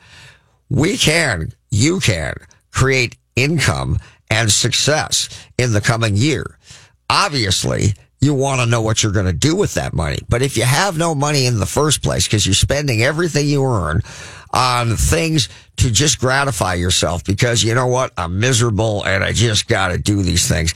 We 0.69 0.97
can, 0.97 1.53
you 1.71 1.99
can 1.99 2.35
create 2.71 3.17
income 3.35 3.99
and 4.29 4.51
success 4.51 5.29
in 5.57 5.73
the 5.73 5.81
coming 5.81 6.15
year. 6.15 6.57
Obviously, 7.09 7.93
you 8.21 8.33
want 8.33 8.61
to 8.61 8.67
know 8.67 8.81
what 8.81 9.01
you're 9.01 9.11
going 9.11 9.25
to 9.25 9.33
do 9.33 9.55
with 9.55 9.75
that 9.75 9.93
money. 9.93 10.19
But 10.27 10.41
if 10.41 10.57
you 10.57 10.63
have 10.63 10.97
no 10.97 11.15
money 11.15 11.45
in 11.45 11.59
the 11.59 11.65
first 11.65 12.03
place 12.03 12.27
because 12.27 12.45
you're 12.45 12.53
spending 12.53 13.01
everything 13.01 13.47
you 13.47 13.63
earn 13.63 14.01
on 14.51 14.95
things 14.95 15.47
to 15.77 15.89
just 15.89 16.19
gratify 16.19 16.73
yourself 16.75 17.23
because 17.23 17.63
you 17.63 17.73
know 17.73 17.87
what? 17.87 18.11
I'm 18.17 18.39
miserable 18.39 19.03
and 19.05 19.23
I 19.23 19.31
just 19.31 19.67
got 19.67 19.89
to 19.89 19.97
do 19.97 20.21
these 20.21 20.47
things 20.47 20.73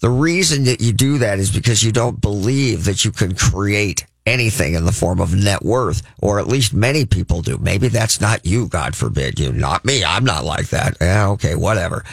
the 0.00 0.10
reason 0.10 0.64
that 0.64 0.80
you 0.80 0.92
do 0.92 1.18
that 1.18 1.38
is 1.38 1.50
because 1.50 1.82
you 1.82 1.92
don't 1.92 2.20
believe 2.20 2.84
that 2.84 3.04
you 3.04 3.10
can 3.10 3.34
create 3.34 4.06
anything 4.26 4.74
in 4.74 4.84
the 4.84 4.92
form 4.92 5.20
of 5.20 5.34
net 5.34 5.62
worth, 5.62 6.02
or 6.20 6.38
at 6.38 6.46
least 6.46 6.74
many 6.74 7.06
people 7.06 7.42
do. 7.42 7.58
Maybe 7.58 7.88
that's 7.88 8.20
not 8.20 8.44
you, 8.44 8.68
God 8.68 8.94
forbid 8.94 9.40
you, 9.40 9.52
not 9.52 9.84
me. 9.84 10.04
I'm 10.04 10.24
not 10.24 10.44
like 10.44 10.68
that. 10.68 10.96
Yeah, 11.00 11.30
okay, 11.30 11.54
whatever. 11.54 12.04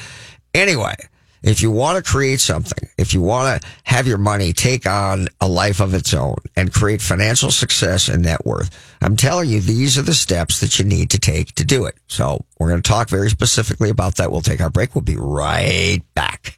Anyway, 0.54 0.96
if 1.44 1.62
you 1.62 1.70
want 1.70 2.04
to 2.04 2.12
create 2.12 2.40
something, 2.40 2.90
if 2.98 3.14
you 3.14 3.22
want 3.22 3.62
to 3.62 3.68
have 3.84 4.08
your 4.08 4.18
money 4.18 4.52
take 4.52 4.88
on 4.88 5.28
a 5.42 5.48
life 5.48 5.80
of 5.80 5.94
its 5.94 6.14
own 6.14 6.38
and 6.56 6.74
create 6.74 7.02
financial 7.02 7.52
success 7.52 8.08
and 8.08 8.24
net 8.24 8.46
worth, 8.46 8.72
I'm 9.02 9.16
telling 9.16 9.50
you, 9.50 9.60
these 9.62 9.98
are 9.98 10.02
the 10.02 10.16
steps 10.16 10.60
that 10.62 10.80
you 10.80 10.86
need 10.86 11.12
to 11.12 11.20
take 11.20 11.54
to 11.56 11.66
do 11.66 11.86
it. 11.86 11.96
So 12.08 12.44
we're 12.58 12.70
going 12.70 12.82
to 12.82 12.90
talk 12.90 13.10
very 13.10 13.30
specifically 13.30 13.90
about 13.90 14.16
that. 14.16 14.32
We'll 14.32 14.42
take 14.42 14.62
our 14.62 14.72
break. 14.72 14.96
We'll 14.96 15.04
be 15.04 15.18
right 15.18 16.02
back. 16.16 16.58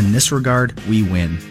in 0.01 0.11
this 0.11 0.31
regard, 0.31 0.73
we 0.89 1.03
win. 1.03 1.50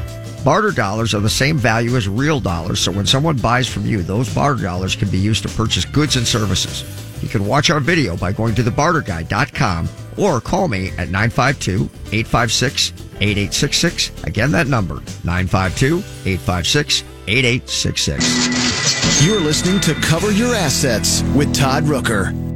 Barter 0.45 0.73
dollars 0.73 1.15
are 1.15 1.21
the 1.21 1.31
same 1.31 1.57
value 1.57 1.97
as 1.97 2.09
real 2.09 2.41
dollars, 2.41 2.81
so 2.81 2.91
when 2.91 3.07
someone 3.07 3.37
buys 3.37 3.69
from 3.69 3.87
you, 3.87 4.03
those 4.03 4.33
barter 4.35 4.63
dollars 4.63 4.97
can 4.97 5.09
be 5.09 5.19
used 5.19 5.45
to 5.45 5.49
purchase 5.51 5.85
goods 5.85 6.17
and 6.17 6.27
services. 6.27 6.85
You 7.23 7.29
can 7.29 7.47
watch 7.47 7.71
our 7.71 7.79
video 7.79 8.17
by 8.17 8.33
going 8.33 8.57
to 8.57 8.63
thebarterguy.com 8.63 9.89
or 10.19 10.41
call 10.41 10.67
me 10.67 10.89
at 10.99 11.11
952 11.11 11.85
856 12.11 12.93
8866. 13.21 14.25
Again, 14.25 14.51
that 14.51 14.67
number 14.67 14.95
952 15.23 15.99
856 15.99 17.05
8866. 17.29 19.25
You're 19.25 19.41
listening 19.41 19.81
to 19.83 19.95
Cover 19.95 20.33
Your 20.33 20.57
Assets 20.57 21.23
with 21.37 21.55
Todd 21.55 21.85
Rooker. 21.85 22.52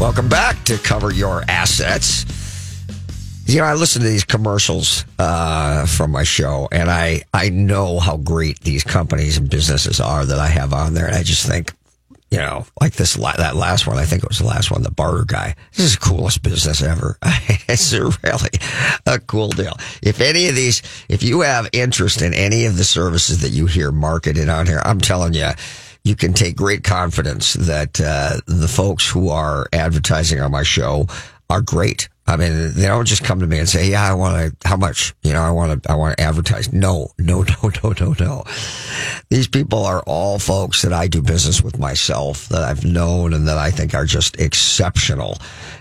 Welcome 0.00 0.30
back 0.30 0.64
to 0.64 0.78
Cover 0.78 1.12
Your 1.12 1.44
Assets. 1.46 2.24
You 3.44 3.58
know, 3.58 3.64
I 3.64 3.74
listen 3.74 4.00
to 4.00 4.08
these 4.08 4.24
commercials 4.24 5.04
uh, 5.18 5.84
from 5.84 6.10
my 6.10 6.22
show, 6.22 6.70
and 6.72 6.90
I, 6.90 7.24
I 7.34 7.50
know 7.50 7.98
how 7.98 8.16
great 8.16 8.60
these 8.60 8.82
companies 8.82 9.36
and 9.36 9.50
businesses 9.50 10.00
are 10.00 10.24
that 10.24 10.38
I 10.38 10.46
have 10.46 10.72
on 10.72 10.94
there. 10.94 11.06
And 11.06 11.14
I 11.14 11.22
just 11.22 11.46
think, 11.46 11.74
you 12.30 12.38
know, 12.38 12.64
like 12.80 12.94
this, 12.94 13.12
that 13.12 13.56
last 13.56 13.86
one, 13.86 13.98
I 13.98 14.06
think 14.06 14.22
it 14.22 14.28
was 14.30 14.38
the 14.38 14.46
last 14.46 14.70
one, 14.70 14.82
the 14.82 14.90
barter 14.90 15.26
guy. 15.26 15.54
This 15.74 15.84
is 15.84 15.96
the 15.96 16.00
coolest 16.00 16.42
business 16.42 16.82
ever. 16.82 17.18
it's 17.68 17.92
really 17.92 18.50
a 19.04 19.20
cool 19.20 19.50
deal. 19.50 19.76
If 20.02 20.22
any 20.22 20.48
of 20.48 20.54
these, 20.54 20.80
if 21.10 21.22
you 21.22 21.42
have 21.42 21.68
interest 21.74 22.22
in 22.22 22.32
any 22.32 22.64
of 22.64 22.78
the 22.78 22.84
services 22.84 23.42
that 23.42 23.50
you 23.50 23.66
hear 23.66 23.92
marketed 23.92 24.48
on 24.48 24.66
here, 24.66 24.80
I'm 24.82 25.02
telling 25.02 25.34
you, 25.34 25.50
you 26.04 26.16
can 26.16 26.32
take 26.32 26.56
great 26.56 26.84
confidence 26.84 27.54
that 27.54 28.00
uh, 28.00 28.40
the 28.46 28.68
folks 28.68 29.08
who 29.08 29.28
are 29.28 29.66
advertising 29.72 30.40
on 30.40 30.50
my 30.50 30.62
show 30.62 31.06
are 31.48 31.60
great. 31.60 32.08
I 32.26 32.36
mean, 32.36 32.72
they 32.74 32.86
don't 32.86 33.06
just 33.06 33.24
come 33.24 33.40
to 33.40 33.46
me 33.46 33.58
and 33.58 33.68
say, 33.68 33.90
"Yeah, 33.90 34.08
I 34.08 34.14
want 34.14 34.36
to. 34.60 34.68
How 34.68 34.76
much? 34.76 35.14
You 35.22 35.32
know, 35.32 35.42
I 35.42 35.50
want 35.50 35.82
to. 35.82 35.90
I 35.90 35.96
want 35.96 36.16
to 36.16 36.22
advertise." 36.22 36.72
No, 36.72 37.10
no, 37.18 37.42
no, 37.42 37.70
no, 37.82 37.92
no, 37.98 38.14
no. 38.20 38.44
These 39.30 39.48
people 39.48 39.84
are 39.84 40.00
all 40.06 40.38
folks 40.38 40.82
that 40.82 40.92
I 40.92 41.08
do 41.08 41.22
business 41.22 41.60
with 41.60 41.78
myself, 41.78 42.48
that 42.50 42.62
I've 42.62 42.84
known, 42.84 43.34
and 43.34 43.48
that 43.48 43.58
I 43.58 43.72
think 43.72 43.94
are 43.94 44.04
just 44.04 44.38
exceptional. 44.38 45.38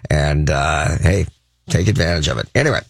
And 0.10 0.50
uh, 0.50 0.98
hey, 0.98 1.28
take 1.70 1.88
advantage 1.88 2.28
of 2.28 2.38
it. 2.38 2.50
Anyway, 2.56 2.82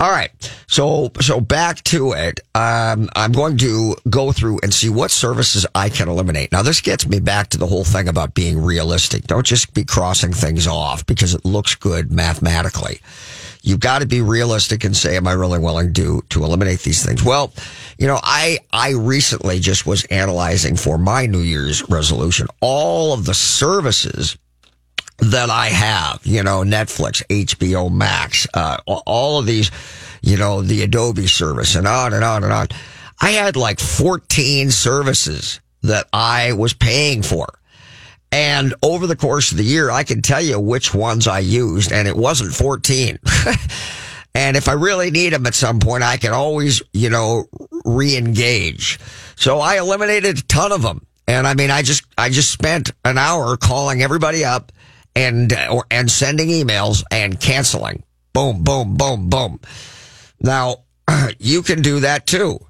all 0.00 0.10
right. 0.10 0.30
So 0.68 1.10
so 1.20 1.40
back 1.40 1.82
to 1.84 2.12
it. 2.12 2.40
Um, 2.54 3.08
I'm 3.16 3.32
going 3.32 3.56
to 3.58 3.96
go 4.08 4.32
through 4.32 4.60
and 4.62 4.72
see 4.72 4.88
what 4.88 5.10
services 5.10 5.66
I 5.74 5.88
can 5.88 6.08
eliminate. 6.08 6.52
Now 6.52 6.62
this 6.62 6.80
gets 6.80 7.06
me 7.06 7.18
back 7.20 7.48
to 7.50 7.58
the 7.58 7.66
whole 7.66 7.84
thing 7.84 8.08
about 8.08 8.34
being 8.34 8.62
realistic. 8.62 9.24
Don't 9.26 9.46
just 9.46 9.74
be 9.74 9.84
crossing 9.84 10.32
things 10.32 10.66
off 10.66 11.04
because 11.06 11.34
it 11.34 11.44
looks 11.44 11.74
good 11.74 12.12
mathematically. 12.12 13.00
You've 13.62 13.80
got 13.80 14.00
to 14.00 14.06
be 14.06 14.22
realistic 14.22 14.84
and 14.84 14.96
say, 14.96 15.16
am 15.16 15.26
I 15.26 15.32
really 15.32 15.58
willing 15.58 15.92
to, 15.94 16.22
to 16.30 16.44
eliminate 16.44 16.80
these 16.80 17.04
things? 17.04 17.24
Well, 17.24 17.52
you 17.98 18.06
know, 18.06 18.20
I, 18.22 18.60
I 18.72 18.92
recently 18.92 19.58
just 19.58 19.84
was 19.84 20.04
analyzing 20.04 20.76
for 20.76 20.96
my 20.96 21.26
New 21.26 21.40
Year's 21.40 21.86
resolution 21.88 22.46
all 22.60 23.12
of 23.12 23.26
the 23.26 23.34
services 23.34 24.38
that 25.18 25.50
I 25.50 25.66
have, 25.66 26.20
you 26.24 26.42
know, 26.42 26.62
Netflix, 26.62 27.22
HBO 27.26 27.92
Max, 27.92 28.46
uh, 28.54 28.78
all 28.86 29.38
of 29.38 29.46
these, 29.46 29.70
you 30.22 30.36
know, 30.36 30.62
the 30.62 30.82
Adobe 30.82 31.26
service 31.26 31.74
and 31.74 31.86
on 31.86 32.12
and 32.12 32.24
on 32.24 32.44
and 32.44 32.52
on. 32.52 32.68
I 33.20 33.30
had 33.30 33.56
like 33.56 33.80
14 33.80 34.70
services 34.70 35.60
that 35.82 36.06
I 36.12 36.52
was 36.52 36.72
paying 36.72 37.22
for. 37.22 37.46
And 38.30 38.74
over 38.82 39.06
the 39.06 39.16
course 39.16 39.50
of 39.50 39.58
the 39.58 39.64
year, 39.64 39.90
I 39.90 40.04
can 40.04 40.22
tell 40.22 40.42
you 40.42 40.60
which 40.60 40.94
ones 40.94 41.26
I 41.26 41.40
used 41.40 41.90
and 41.90 42.06
it 42.06 42.16
wasn't 42.16 42.54
14. 42.54 43.18
and 44.34 44.56
if 44.56 44.68
I 44.68 44.72
really 44.72 45.10
need 45.10 45.32
them 45.32 45.46
at 45.46 45.54
some 45.54 45.80
point, 45.80 46.04
I 46.04 46.18
can 46.18 46.32
always, 46.32 46.82
you 46.92 47.10
know, 47.10 47.46
re-engage. 47.84 49.00
So 49.34 49.58
I 49.60 49.78
eliminated 49.78 50.38
a 50.38 50.42
ton 50.42 50.72
of 50.72 50.82
them. 50.82 51.06
And 51.26 51.46
I 51.46 51.54
mean, 51.54 51.70
I 51.70 51.82
just, 51.82 52.04
I 52.16 52.28
just 52.28 52.50
spent 52.50 52.92
an 53.04 53.18
hour 53.18 53.56
calling 53.56 54.02
everybody 54.02 54.44
up 54.44 54.72
and 55.14 55.52
uh, 55.52 55.68
or 55.70 55.84
and 55.90 56.10
sending 56.10 56.48
emails 56.48 57.02
and 57.10 57.40
canceling. 57.40 58.02
Boom, 58.32 58.62
boom, 58.62 58.96
boom, 58.96 59.28
boom. 59.28 59.60
Now 60.40 60.84
you 61.38 61.62
can 61.62 61.82
do 61.82 62.00
that 62.00 62.26
too. 62.26 62.60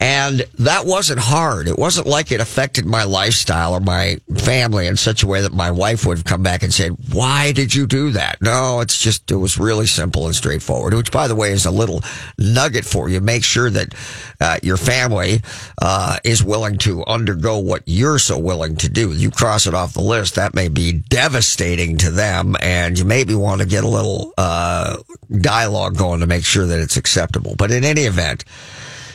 And 0.00 0.44
that 0.58 0.84
wasn't 0.84 1.20
hard. 1.20 1.68
It 1.68 1.78
wasn't 1.78 2.08
like 2.08 2.32
it 2.32 2.40
affected 2.40 2.84
my 2.84 3.04
lifestyle 3.04 3.74
or 3.74 3.80
my 3.80 4.16
family 4.36 4.88
in 4.88 4.96
such 4.96 5.22
a 5.22 5.28
way 5.28 5.42
that 5.42 5.52
my 5.52 5.70
wife 5.70 6.04
would 6.04 6.18
have 6.18 6.24
come 6.24 6.42
back 6.42 6.64
and 6.64 6.74
said, 6.74 6.96
why 7.12 7.52
did 7.52 7.72
you 7.72 7.86
do 7.86 8.10
that? 8.10 8.42
No, 8.42 8.80
it's 8.80 9.00
just, 9.00 9.30
it 9.30 9.36
was 9.36 9.58
really 9.58 9.86
simple 9.86 10.26
and 10.26 10.34
straightforward, 10.34 10.94
which 10.94 11.12
by 11.12 11.28
the 11.28 11.36
way 11.36 11.52
is 11.52 11.66
a 11.66 11.70
little 11.70 12.02
nugget 12.36 12.84
for 12.84 13.08
you. 13.08 13.20
Make 13.20 13.44
sure 13.44 13.70
that 13.70 13.94
uh, 14.40 14.58
your 14.62 14.76
family 14.76 15.40
uh, 15.80 16.18
is 16.24 16.42
willing 16.42 16.78
to 16.78 17.04
undergo 17.06 17.58
what 17.58 17.82
you're 17.86 18.18
so 18.18 18.38
willing 18.38 18.74
to 18.78 18.88
do. 18.88 19.12
You 19.12 19.30
cross 19.30 19.68
it 19.68 19.74
off 19.74 19.94
the 19.94 20.02
list. 20.02 20.34
That 20.34 20.52
may 20.52 20.66
be 20.68 20.92
devastating 20.92 21.96
to 21.98 22.10
them 22.10 22.56
and 22.60 22.98
you 22.98 23.04
maybe 23.04 23.36
want 23.36 23.60
to 23.60 23.68
get 23.68 23.84
a 23.84 23.88
little 23.88 24.32
uh, 24.36 24.96
dialogue 25.40 25.96
going 25.96 26.20
to 26.20 26.26
make 26.26 26.44
sure 26.44 26.66
that 26.66 26.80
it's 26.80 26.96
acceptable. 26.96 27.54
But 27.56 27.70
in 27.70 27.84
any 27.84 28.02
event, 28.02 28.44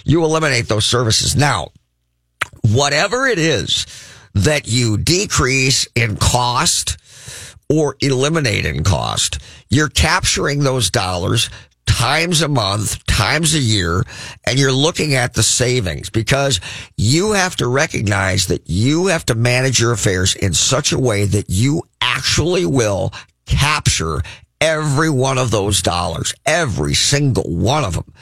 you 0.07 0.23
eliminate 0.23 0.67
those 0.67 0.85
services. 0.85 1.35
Now, 1.35 1.69
whatever 2.61 3.27
it 3.27 3.37
is 3.37 3.85
that 4.33 4.67
you 4.67 4.97
decrease 4.97 5.87
in 5.95 6.15
cost 6.15 6.97
or 7.69 7.97
eliminate 7.99 8.65
in 8.65 8.83
cost, 8.83 9.39
you're 9.69 9.89
capturing 9.89 10.59
those 10.63 10.89
dollars 10.89 11.49
times 11.85 12.41
a 12.41 12.47
month, 12.47 13.05
times 13.05 13.53
a 13.53 13.59
year, 13.59 14.03
and 14.45 14.57
you're 14.57 14.71
looking 14.71 15.15
at 15.15 15.33
the 15.33 15.43
savings 15.43 16.09
because 16.09 16.61
you 16.95 17.33
have 17.33 17.55
to 17.57 17.67
recognize 17.67 18.47
that 18.47 18.69
you 18.69 19.07
have 19.07 19.25
to 19.25 19.35
manage 19.35 19.79
your 19.79 19.91
affairs 19.91 20.35
in 20.35 20.53
such 20.53 20.91
a 20.91 20.99
way 20.99 21.25
that 21.25 21.49
you 21.49 21.83
actually 21.99 22.65
will 22.65 23.11
capture 23.45 24.21
every 24.61 25.09
one 25.09 25.37
of 25.37 25.51
those 25.51 25.81
dollars, 25.81 26.33
every 26.45 26.93
single 26.93 27.55
one 27.55 27.83
of 27.83 27.93
them. 27.93 28.13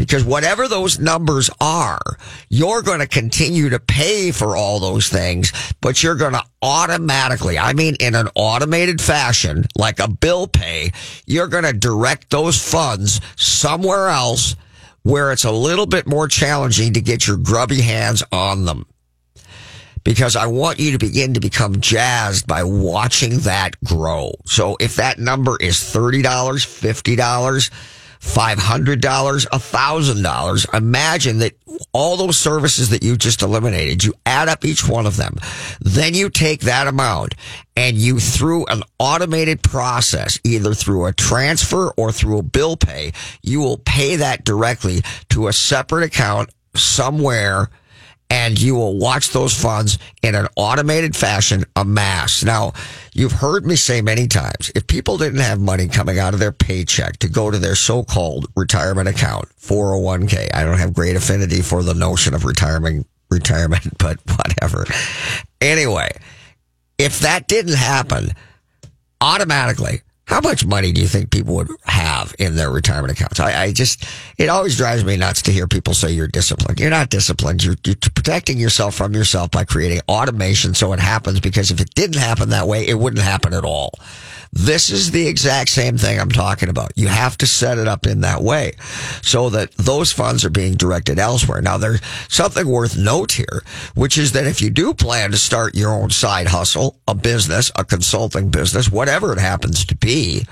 Because 0.00 0.24
whatever 0.24 0.66
those 0.66 0.98
numbers 0.98 1.50
are, 1.60 2.00
you're 2.48 2.80
going 2.80 3.00
to 3.00 3.06
continue 3.06 3.68
to 3.68 3.78
pay 3.78 4.30
for 4.30 4.56
all 4.56 4.80
those 4.80 5.10
things, 5.10 5.52
but 5.82 6.02
you're 6.02 6.14
going 6.14 6.32
to 6.32 6.42
automatically, 6.62 7.58
I 7.58 7.74
mean, 7.74 7.96
in 8.00 8.14
an 8.14 8.30
automated 8.34 8.98
fashion, 8.98 9.66
like 9.76 10.00
a 10.00 10.08
bill 10.08 10.46
pay, 10.46 10.92
you're 11.26 11.48
going 11.48 11.64
to 11.64 11.74
direct 11.74 12.30
those 12.30 12.56
funds 12.56 13.20
somewhere 13.36 14.08
else 14.08 14.56
where 15.02 15.32
it's 15.32 15.44
a 15.44 15.52
little 15.52 15.84
bit 15.84 16.06
more 16.06 16.28
challenging 16.28 16.94
to 16.94 17.02
get 17.02 17.26
your 17.26 17.36
grubby 17.36 17.82
hands 17.82 18.22
on 18.32 18.64
them 18.64 18.86
because 20.02 20.34
I 20.34 20.46
want 20.46 20.78
you 20.78 20.92
to 20.92 20.98
begin 20.98 21.34
to 21.34 21.40
become 21.40 21.78
jazzed 21.82 22.46
by 22.46 22.62
watching 22.62 23.40
that 23.40 23.78
grow. 23.84 24.32
So 24.46 24.78
if 24.80 24.96
that 24.96 25.18
number 25.18 25.58
is 25.60 25.74
$30, 25.74 26.22
$50, 26.22 27.70
$500, 28.20 29.00
$1,000, 29.00 30.74
imagine 30.74 31.38
that 31.38 31.54
all 31.92 32.16
those 32.16 32.36
services 32.36 32.90
that 32.90 33.02
you 33.02 33.16
just 33.16 33.42
eliminated, 33.42 34.04
you 34.04 34.12
add 34.26 34.48
up 34.48 34.64
each 34.64 34.86
one 34.86 35.06
of 35.06 35.16
them. 35.16 35.36
Then 35.80 36.14
you 36.14 36.28
take 36.28 36.60
that 36.60 36.86
amount 36.86 37.34
and 37.76 37.96
you 37.96 38.20
through 38.20 38.66
an 38.66 38.82
automated 38.98 39.62
process, 39.62 40.38
either 40.44 40.74
through 40.74 41.06
a 41.06 41.12
transfer 41.12 41.92
or 41.96 42.12
through 42.12 42.38
a 42.38 42.42
bill 42.42 42.76
pay, 42.76 43.12
you 43.42 43.60
will 43.60 43.78
pay 43.78 44.16
that 44.16 44.44
directly 44.44 45.02
to 45.30 45.48
a 45.48 45.52
separate 45.52 46.04
account 46.04 46.50
somewhere 46.74 47.70
and 48.30 48.60
you 48.60 48.76
will 48.76 48.96
watch 48.96 49.30
those 49.30 49.52
funds 49.52 49.98
in 50.22 50.36
an 50.36 50.46
automated 50.56 51.16
fashion 51.16 51.64
amass. 51.74 52.44
Now, 52.44 52.72
you've 53.12 53.32
heard 53.32 53.66
me 53.66 53.74
say 53.74 54.00
many 54.00 54.28
times, 54.28 54.70
if 54.76 54.86
people 54.86 55.18
didn't 55.18 55.40
have 55.40 55.60
money 55.60 55.88
coming 55.88 56.18
out 56.20 56.32
of 56.32 56.40
their 56.40 56.52
paycheck 56.52 57.18
to 57.18 57.28
go 57.28 57.50
to 57.50 57.58
their 57.58 57.74
so-called 57.74 58.46
retirement 58.56 59.08
account, 59.08 59.48
401k, 59.60 60.48
I 60.54 60.64
don't 60.64 60.78
have 60.78 60.94
great 60.94 61.16
affinity 61.16 61.60
for 61.60 61.82
the 61.82 61.94
notion 61.94 62.32
of 62.32 62.44
retirement, 62.44 63.06
retirement, 63.30 63.86
but 63.98 64.18
whatever. 64.36 64.86
Anyway, 65.60 66.10
if 66.98 67.20
that 67.20 67.48
didn't 67.48 67.76
happen, 67.76 68.30
automatically, 69.20 70.02
how 70.24 70.40
much 70.40 70.64
money 70.64 70.92
do 70.92 71.00
you 71.00 71.08
think 71.08 71.32
people 71.32 71.56
would 71.56 71.68
have 71.68 71.80
in 72.38 72.56
their 72.56 72.70
retirement 72.70 73.12
accounts? 73.12 73.40
I, 73.40 73.62
I, 73.62 73.72
just, 73.72 74.04
it 74.38 74.48
always 74.48 74.76
drives 74.76 75.04
me 75.04 75.16
nuts 75.16 75.42
to 75.42 75.52
hear 75.52 75.66
people 75.66 75.94
say 75.94 76.12
you're 76.12 76.28
disciplined. 76.28 76.80
You're 76.80 76.90
not 76.90 77.10
disciplined. 77.10 77.64
You're, 77.64 77.76
you're 77.84 77.96
protecting 77.96 78.58
yourself 78.58 78.94
from 78.94 79.14
yourself 79.14 79.50
by 79.50 79.64
creating 79.64 80.00
automation 80.08 80.74
so 80.74 80.92
it 80.92 81.00
happens 81.00 81.40
because 81.40 81.70
if 81.70 81.80
it 81.80 81.94
didn't 81.94 82.20
happen 82.20 82.50
that 82.50 82.66
way, 82.66 82.86
it 82.86 82.98
wouldn't 82.98 83.22
happen 83.22 83.54
at 83.54 83.64
all. 83.64 83.92
This 84.52 84.90
is 84.90 85.12
the 85.12 85.28
exact 85.28 85.70
same 85.70 85.96
thing 85.96 86.18
I'm 86.18 86.30
talking 86.30 86.68
about. 86.68 86.92
You 86.96 87.06
have 87.06 87.38
to 87.38 87.46
set 87.46 87.78
it 87.78 87.86
up 87.86 88.04
in 88.04 88.22
that 88.22 88.42
way 88.42 88.72
so 89.22 89.48
that 89.50 89.72
those 89.76 90.10
funds 90.10 90.44
are 90.44 90.50
being 90.50 90.74
directed 90.74 91.20
elsewhere. 91.20 91.62
Now, 91.62 91.78
there's 91.78 92.00
something 92.28 92.66
worth 92.66 92.98
note 92.98 93.32
here, 93.32 93.62
which 93.94 94.18
is 94.18 94.32
that 94.32 94.46
if 94.46 94.60
you 94.60 94.70
do 94.70 94.92
plan 94.92 95.30
to 95.30 95.36
start 95.36 95.76
your 95.76 95.92
own 95.92 96.10
side 96.10 96.48
hustle, 96.48 96.98
a 97.06 97.14
business, 97.14 97.70
a 97.76 97.84
consulting 97.84 98.50
business, 98.50 98.90
whatever 98.90 99.32
it 99.32 99.38
happens 99.38 99.84
to 99.84 99.96
be, 99.96 100.44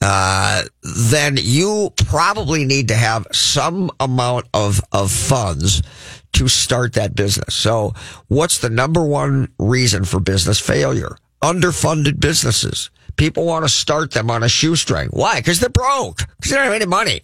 uh, 0.00 0.64
then 0.82 1.36
you 1.38 1.92
probably 1.96 2.64
need 2.64 2.88
to 2.88 2.94
have 2.94 3.26
some 3.30 3.88
amount 4.00 4.46
of, 4.52 4.80
of 4.90 5.12
funds 5.12 5.82
to 6.32 6.48
start 6.48 6.94
that 6.94 7.14
business. 7.14 7.54
So 7.54 7.94
what's 8.26 8.58
the 8.58 8.70
number 8.70 9.04
one 9.04 9.52
reason 9.60 10.04
for 10.04 10.18
business 10.18 10.58
failure? 10.58 11.16
Underfunded 11.40 12.18
businesses. 12.18 12.90
People 13.18 13.44
want 13.44 13.64
to 13.64 13.68
start 13.68 14.12
them 14.12 14.30
on 14.30 14.42
a 14.42 14.48
shoestring. 14.48 15.08
Why? 15.12 15.40
Because 15.40 15.60
they're 15.60 15.68
broke. 15.68 16.18
Because 16.36 16.52
they 16.52 16.56
don't 16.56 16.64
have 16.66 16.74
any 16.74 16.86
money. 16.86 17.20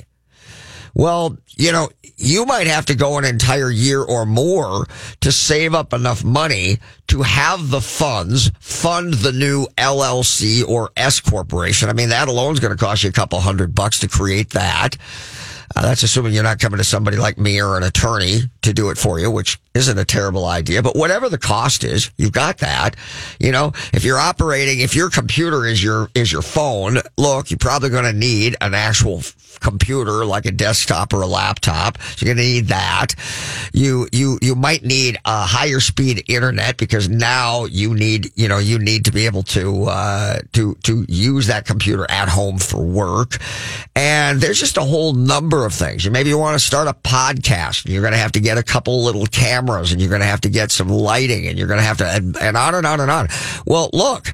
Well, 0.95 1.39
you 1.57 1.73
know, 1.73 1.89
you 2.17 2.47
might 2.47 2.67
have 2.67 2.87
to 2.87 2.95
go 2.95 3.19
an 3.19 3.25
entire 3.25 3.71
year 3.71 4.01
or 4.03 4.27
more 4.27 4.87
to 5.21 5.33
save 5.33 5.75
up 5.75 5.93
enough 5.93 6.23
money 6.23 6.79
to 7.09 7.23
have 7.23 7.71
the 7.71 7.81
funds 7.81 8.51
fund 8.61 9.15
the 9.15 9.33
new 9.33 9.67
LLC 9.77 10.67
or 10.67 10.91
S 10.97 11.21
corporation. 11.21 11.89
I 11.89 11.93
mean, 11.93 12.11
that 12.11 12.29
alone 12.29 12.53
is 12.53 12.61
going 12.61 12.77
to 12.77 12.83
cost 12.83 13.03
you 13.03 13.11
a 13.11 13.13
couple 13.13 13.41
hundred 13.41 13.75
bucks 13.75 14.01
to 14.01 14.09
create 14.09 14.51
that. 14.51 14.97
Uh, 15.75 15.83
that's 15.83 16.05
assuming 16.05 16.33
you're 16.33 16.45
not 16.45 16.61
coming 16.61 16.79
to 16.79 16.85
somebody 16.85 17.17
like 17.17 17.39
me 17.39 17.61
or 17.61 17.77
an 17.77 17.83
attorney 17.83 18.43
to 18.63 18.73
do 18.73 18.91
it 18.91 18.99
for 18.99 19.19
you, 19.19 19.31
which 19.31 19.59
isn't 19.75 19.99
a 19.99 20.05
terrible 20.05 20.45
idea. 20.45 20.83
But 20.83 20.95
whatever 20.95 21.29
the 21.29 21.39
cost 21.39 21.83
is, 21.83 22.11
you've 22.17 22.33
got 22.33 22.59
that. 22.59 22.95
You 23.41 23.51
know, 23.51 23.73
if 23.93 24.05
you're 24.05 24.19
operating, 24.19 24.81
if 24.81 24.95
your 24.95 25.11
computer 25.11 25.67
is 25.67 25.83
your 25.83 26.09
is 26.15 26.31
your 26.31 26.43
phone, 26.43 26.99
look, 27.19 27.51
you're 27.51 27.59
probably 27.59 27.91
going 27.91 28.05
to 28.05 28.13
need 28.13 28.57
an 28.61 28.75
actual 28.75 29.23
computer 29.61 30.25
like 30.25 30.47
a 30.47 30.53
desktop 30.53 31.13
or 31.13 31.23
a 31.23 31.27
laptop. 31.27 32.01
So 32.01 32.25
you're 32.25 32.35
going 32.35 32.47
to 32.47 32.53
need 32.53 32.67
that. 32.69 33.15
You 33.73 34.09
you 34.13 34.39
you 34.41 34.55
might 34.55 34.85
need 34.85 35.19
a 35.25 35.43
higher 35.45 35.81
speed 35.81 36.25
internet 36.29 36.77
because 36.77 37.09
now 37.09 37.65
you 37.65 37.95
need 37.95 38.31
you 38.37 38.47
know 38.47 38.59
you 38.59 38.79
need 38.79 39.07
to 39.07 39.13
be 39.13 39.27
able 39.27 39.43
to 39.43 39.85
uh, 39.85 40.39
to 40.53 40.77
to 40.85 41.05
use 41.09 41.49
that 41.49 41.67
computer 41.67 42.09
at 42.09 42.29
home 42.29 42.59
for 42.59 42.85
work. 42.85 43.39
And 43.97 44.41
there's 44.41 44.61
just 44.61 44.77
a 44.77 44.83
whole 44.83 45.15
number 45.15 45.67
of 45.67 45.75
things. 45.75 46.05
You 46.05 46.13
Maybe 46.13 46.29
you 46.29 46.39
want 46.39 46.59
to 46.59 46.65
start 46.65 46.87
a 46.87 46.95
podcast. 46.95 47.89
You're 47.89 48.03
going 48.03 48.13
to 48.13 48.19
have 48.19 48.33
to 48.33 48.41
get 48.41 48.57
a 48.57 48.63
couple 48.63 49.03
little 49.03 49.27
cameras 49.27 49.64
and 49.93 50.01
you're 50.01 50.11
going 50.11 50.21
to 50.21 50.27
have 50.27 50.43
to 50.43 50.49
get 50.49 50.71
some 50.71 50.89
lighting 50.89 51.47
and 51.47 51.59
you're 51.59 51.69
going 51.69 51.81
to 51.81 51.85
have 51.85 51.99
to 51.99 52.07
and, 52.07 52.37
and 52.37 52.57
on 52.57 52.75
and 52.75 52.87
on 52.87 53.01
and 53.01 53.11
on. 53.11 53.29
Well, 53.67 53.91
look 53.93 54.33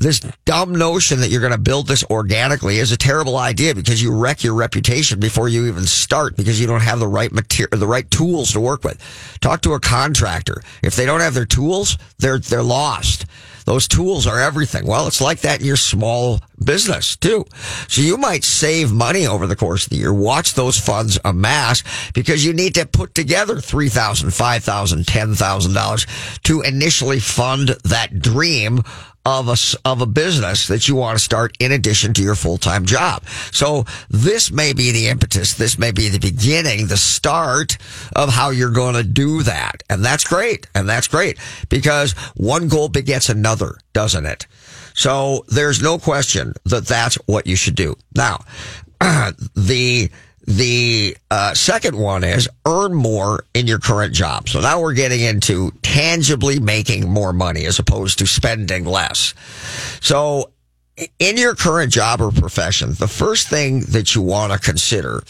this 0.00 0.20
dumb 0.46 0.72
notion 0.72 1.20
that 1.20 1.28
you're 1.28 1.42
going 1.42 1.52
to 1.52 1.58
build 1.58 1.86
this 1.86 2.02
organically 2.04 2.78
is 2.78 2.90
a 2.90 2.96
terrible 2.96 3.36
idea 3.36 3.74
because 3.74 4.02
you 4.02 4.10
wreck 4.10 4.42
your 4.42 4.54
reputation 4.54 5.20
before 5.20 5.46
you 5.46 5.66
even 5.66 5.84
start 5.84 6.36
because 6.36 6.58
you 6.58 6.66
don't 6.66 6.80
have 6.80 6.98
the 6.98 7.06
right 7.06 7.30
material, 7.30 7.78
the 7.78 7.86
right 7.86 8.10
tools 8.10 8.52
to 8.52 8.60
work 8.60 8.82
with. 8.82 8.98
Talk 9.40 9.60
to 9.60 9.74
a 9.74 9.80
contractor. 9.80 10.62
If 10.82 10.96
they 10.96 11.04
don't 11.04 11.20
have 11.20 11.34
their 11.34 11.44
tools, 11.44 11.98
they're, 12.18 12.38
they're 12.38 12.62
lost. 12.62 13.26
Those 13.64 13.88
tools 13.88 14.26
are 14.26 14.40
everything. 14.40 14.86
Well, 14.86 15.06
it's 15.06 15.20
like 15.20 15.40
that 15.40 15.60
in 15.60 15.66
your 15.66 15.76
small 15.76 16.40
business 16.62 17.16
too. 17.16 17.44
So 17.88 18.02
you 18.02 18.16
might 18.16 18.44
save 18.44 18.92
money 18.92 19.26
over 19.26 19.46
the 19.46 19.56
course 19.56 19.84
of 19.84 19.90
the 19.90 19.96
year. 19.96 20.12
Watch 20.12 20.54
those 20.54 20.78
funds 20.78 21.18
amass 21.24 21.82
because 22.12 22.44
you 22.44 22.52
need 22.52 22.74
to 22.74 22.86
put 22.86 23.14
together 23.14 23.56
$3,000, 23.56 24.26
$5,000, 24.26 25.04
$10,000 25.04 26.42
to 26.42 26.60
initially 26.62 27.20
fund 27.20 27.76
that 27.84 28.20
dream 28.20 28.82
of 29.24 29.48
a, 29.48 29.56
of 29.88 30.00
a 30.00 30.06
business 30.06 30.66
that 30.68 30.88
you 30.88 30.96
want 30.96 31.18
to 31.18 31.24
start 31.24 31.56
in 31.60 31.72
addition 31.72 32.14
to 32.14 32.22
your 32.22 32.34
full-time 32.34 32.86
job. 32.86 33.24
So 33.52 33.84
this 34.08 34.50
may 34.50 34.72
be 34.72 34.90
the 34.92 35.08
impetus. 35.08 35.54
This 35.54 35.78
may 35.78 35.90
be 35.92 36.08
the 36.08 36.18
beginning, 36.18 36.86
the 36.86 36.96
start 36.96 37.76
of 38.16 38.30
how 38.30 38.50
you're 38.50 38.70
going 38.70 38.94
to 38.94 39.04
do 39.04 39.42
that. 39.42 39.82
And 39.90 40.04
that's 40.04 40.24
great. 40.24 40.66
And 40.74 40.88
that's 40.88 41.08
great 41.08 41.38
because 41.68 42.12
one 42.34 42.68
goal 42.68 42.88
begets 42.88 43.28
another, 43.28 43.76
doesn't 43.92 44.26
it? 44.26 44.46
So 44.94 45.44
there's 45.48 45.82
no 45.82 45.98
question 45.98 46.54
that 46.64 46.86
that's 46.86 47.16
what 47.26 47.46
you 47.46 47.56
should 47.56 47.76
do. 47.76 47.96
Now, 48.14 48.44
the, 49.54 50.10
the 50.46 51.16
uh, 51.30 51.54
second 51.54 51.96
one 51.96 52.24
is 52.24 52.48
earn 52.66 52.94
more 52.94 53.44
in 53.54 53.66
your 53.66 53.78
current 53.78 54.14
job. 54.14 54.48
So 54.48 54.60
now 54.60 54.80
we're 54.80 54.94
getting 54.94 55.20
into 55.20 55.70
tangibly 55.82 56.58
making 56.58 57.08
more 57.08 57.32
money 57.32 57.66
as 57.66 57.78
opposed 57.78 58.18
to 58.18 58.26
spending 58.26 58.84
less. 58.84 59.34
So 60.00 60.50
in 61.18 61.36
your 61.36 61.54
current 61.54 61.92
job 61.92 62.20
or 62.20 62.30
profession, 62.30 62.94
the 62.94 63.08
first 63.08 63.48
thing 63.48 63.80
that 63.90 64.14
you 64.14 64.22
want 64.22 64.52
to 64.52 64.58
consider 64.58 65.22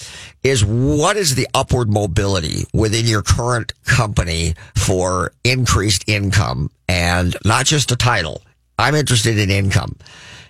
is 0.42 0.64
what 0.64 1.16
is 1.16 1.35
the 1.35 1.46
upward 1.55 1.90
mobility 1.90 2.64
within 2.73 3.07
your 3.07 3.23
current 3.23 3.73
company 3.85 4.55
for 4.75 5.33
increased 5.44 6.09
income 6.09 6.70
and 6.88 7.37
not 7.44 7.66
just 7.66 7.92
a 7.92 7.96
title. 7.96 8.42
I'm 8.79 8.94
interested 8.94 9.38
in 9.38 9.51
income. 9.51 9.96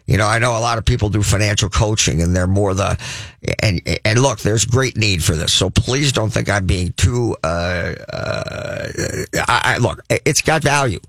You 0.07 0.17
know, 0.17 0.27
I 0.27 0.39
know 0.39 0.57
a 0.57 0.61
lot 0.61 0.79
of 0.79 0.85
people 0.85 1.09
do 1.09 1.23
financial 1.23 1.69
coaching 1.69 2.21
and 2.21 2.35
they're 2.35 2.47
more 2.47 2.75
the, 2.75 2.99
and, 3.63 3.81
and 4.05 4.21
look, 4.21 4.41
there's 4.41 4.65
great 4.65 4.97
need 4.97 5.23
for 5.23 5.37
this. 5.37 5.53
So 5.53 5.71
please 5.71 6.13
don't 6.13 6.31
think 6.31 6.49
I'm 6.49 6.67
being 6.67 6.93
too, 6.95 7.37
uh, 7.45 7.95
uh, 8.13 8.89
I, 9.47 9.75
I, 9.75 9.77
look, 9.79 10.01
it's 10.09 10.43
got 10.43 10.63
value, 10.63 11.01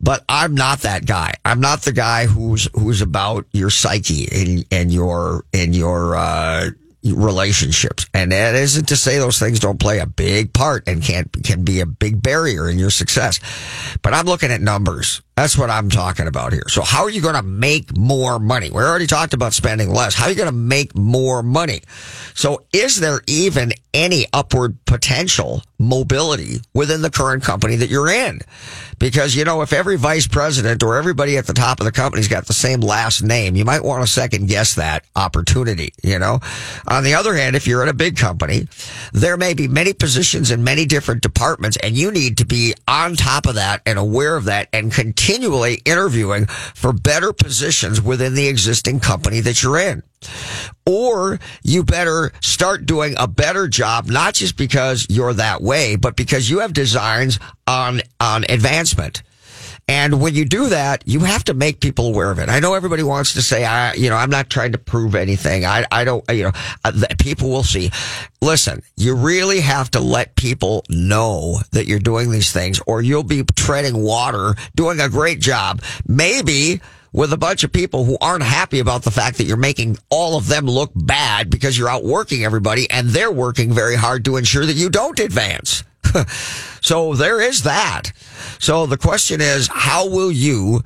but 0.00 0.24
I'm 0.28 0.54
not 0.54 0.80
that 0.80 1.06
guy. 1.06 1.34
I'm 1.44 1.60
not 1.60 1.82
the 1.82 1.92
guy 1.92 2.26
who's, 2.26 2.68
who's 2.74 3.02
about 3.02 3.46
your 3.52 3.70
psyche 3.70 4.28
and, 4.32 4.66
and 4.70 4.92
your, 4.92 5.44
and 5.52 5.74
your, 5.74 6.16
uh, 6.16 6.70
relationships. 7.04 8.06
And 8.12 8.32
that 8.32 8.54
isn't 8.54 8.88
to 8.88 8.96
say 8.96 9.18
those 9.18 9.38
things 9.38 9.60
don't 9.60 9.80
play 9.80 9.98
a 9.98 10.06
big 10.06 10.52
part 10.52 10.86
and 10.86 11.02
can 11.02 11.30
can 11.44 11.64
be 11.64 11.80
a 11.80 11.86
big 11.86 12.22
barrier 12.22 12.68
in 12.68 12.78
your 12.78 12.90
success. 12.90 13.40
But 14.02 14.14
I'm 14.14 14.26
looking 14.26 14.50
at 14.50 14.60
numbers. 14.60 15.22
That's 15.40 15.56
what 15.56 15.70
I'm 15.70 15.88
talking 15.88 16.26
about 16.26 16.52
here. 16.52 16.68
So 16.68 16.82
how 16.82 17.04
are 17.04 17.08
you 17.08 17.22
going 17.22 17.34
to 17.34 17.42
make 17.42 17.96
more 17.96 18.38
money? 18.38 18.68
We 18.68 18.82
already 18.82 19.06
talked 19.06 19.32
about 19.32 19.54
spending 19.54 19.88
less. 19.88 20.14
How 20.14 20.26
are 20.26 20.28
you 20.28 20.36
going 20.36 20.50
to 20.50 20.54
make 20.54 20.94
more 20.94 21.42
money? 21.42 21.80
So 22.34 22.66
is 22.74 23.00
there 23.00 23.22
even 23.26 23.72
any 23.94 24.26
upward 24.34 24.84
potential 24.84 25.62
mobility 25.78 26.60
within 26.74 27.00
the 27.00 27.10
current 27.10 27.42
company 27.42 27.76
that 27.76 27.88
you're 27.88 28.10
in? 28.10 28.40
Because, 28.98 29.34
you 29.34 29.46
know, 29.46 29.62
if 29.62 29.72
every 29.72 29.96
vice 29.96 30.26
president 30.26 30.82
or 30.82 30.96
everybody 30.96 31.38
at 31.38 31.46
the 31.46 31.54
top 31.54 31.80
of 31.80 31.86
the 31.86 31.92
company's 31.92 32.28
got 32.28 32.46
the 32.46 32.52
same 32.52 32.80
last 32.80 33.22
name, 33.22 33.56
you 33.56 33.64
might 33.64 33.82
want 33.82 34.02
to 34.04 34.06
second 34.06 34.46
guess 34.46 34.74
that 34.74 35.06
opportunity, 35.16 35.94
you 36.02 36.18
know? 36.18 36.40
On 36.86 37.02
the 37.02 37.14
other 37.14 37.34
hand, 37.34 37.56
if 37.56 37.66
you're 37.66 37.82
in 37.82 37.88
a 37.88 37.94
big 37.94 38.18
company, 38.18 38.68
there 39.14 39.38
may 39.38 39.54
be 39.54 39.68
many 39.68 39.94
positions 39.94 40.50
in 40.50 40.62
many 40.62 40.84
different 40.84 41.22
departments 41.22 41.78
and 41.78 41.96
you 41.96 42.10
need 42.10 42.36
to 42.38 42.44
be 42.44 42.74
on 42.86 43.16
top 43.16 43.46
of 43.46 43.54
that 43.54 43.80
and 43.86 43.98
aware 43.98 44.36
of 44.36 44.44
that 44.44 44.68
and 44.74 44.92
continually 45.30 45.80
interviewing 45.84 46.44
for 46.46 46.92
better 46.92 47.32
positions 47.32 48.02
within 48.02 48.34
the 48.34 48.48
existing 48.48 48.98
company 48.98 49.38
that 49.38 49.62
you're 49.62 49.78
in. 49.78 50.02
Or 50.84 51.38
you 51.62 51.84
better 51.84 52.32
start 52.40 52.84
doing 52.84 53.14
a 53.16 53.28
better 53.28 53.68
job, 53.68 54.08
not 54.08 54.34
just 54.34 54.56
because 54.56 55.06
you're 55.08 55.32
that 55.34 55.62
way, 55.62 55.94
but 55.94 56.16
because 56.16 56.50
you 56.50 56.58
have 56.58 56.72
designs 56.72 57.38
on, 57.68 58.00
on 58.18 58.44
advancement. 58.48 59.22
And 59.90 60.20
when 60.20 60.36
you 60.36 60.44
do 60.44 60.68
that, 60.68 61.02
you 61.04 61.18
have 61.18 61.42
to 61.46 61.52
make 61.52 61.80
people 61.80 62.06
aware 62.06 62.30
of 62.30 62.38
it. 62.38 62.48
I 62.48 62.60
know 62.60 62.74
everybody 62.74 63.02
wants 63.02 63.34
to 63.34 63.42
say, 63.42 63.64
I, 63.64 63.92
you 63.94 64.08
know, 64.08 64.14
I'm 64.14 64.30
not 64.30 64.48
trying 64.48 64.70
to 64.70 64.78
prove 64.78 65.16
anything. 65.16 65.64
I, 65.64 65.84
I 65.90 66.04
don't, 66.04 66.24
you 66.30 66.44
know, 66.44 66.52
uh, 66.84 66.92
people 67.18 67.50
will 67.50 67.64
see. 67.64 67.90
Listen, 68.40 68.84
you 68.96 69.16
really 69.16 69.58
have 69.58 69.90
to 69.90 69.98
let 69.98 70.36
people 70.36 70.84
know 70.88 71.58
that 71.72 71.88
you're 71.88 71.98
doing 71.98 72.30
these 72.30 72.52
things 72.52 72.80
or 72.86 73.02
you'll 73.02 73.24
be 73.24 73.42
treading 73.56 74.00
water, 74.00 74.54
doing 74.76 75.00
a 75.00 75.08
great 75.08 75.40
job. 75.40 75.82
Maybe 76.06 76.80
with 77.12 77.32
a 77.32 77.36
bunch 77.36 77.64
of 77.64 77.72
people 77.72 78.04
who 78.04 78.16
aren't 78.20 78.44
happy 78.44 78.78
about 78.78 79.02
the 79.02 79.10
fact 79.10 79.38
that 79.38 79.44
you're 79.44 79.56
making 79.56 79.98
all 80.08 80.36
of 80.36 80.46
them 80.46 80.66
look 80.66 80.92
bad 80.94 81.50
because 81.50 81.76
you're 81.76 81.88
outworking 81.88 82.44
everybody 82.44 82.88
and 82.92 83.08
they're 83.08 83.32
working 83.32 83.72
very 83.72 83.96
hard 83.96 84.24
to 84.26 84.36
ensure 84.36 84.64
that 84.64 84.76
you 84.76 84.88
don't 84.88 85.18
advance. 85.18 85.82
so 86.80 87.14
there 87.14 87.40
is 87.40 87.62
that. 87.62 88.12
So 88.58 88.86
the 88.86 88.98
question 88.98 89.40
is, 89.40 89.68
how 89.68 90.08
will 90.08 90.30
you 90.30 90.82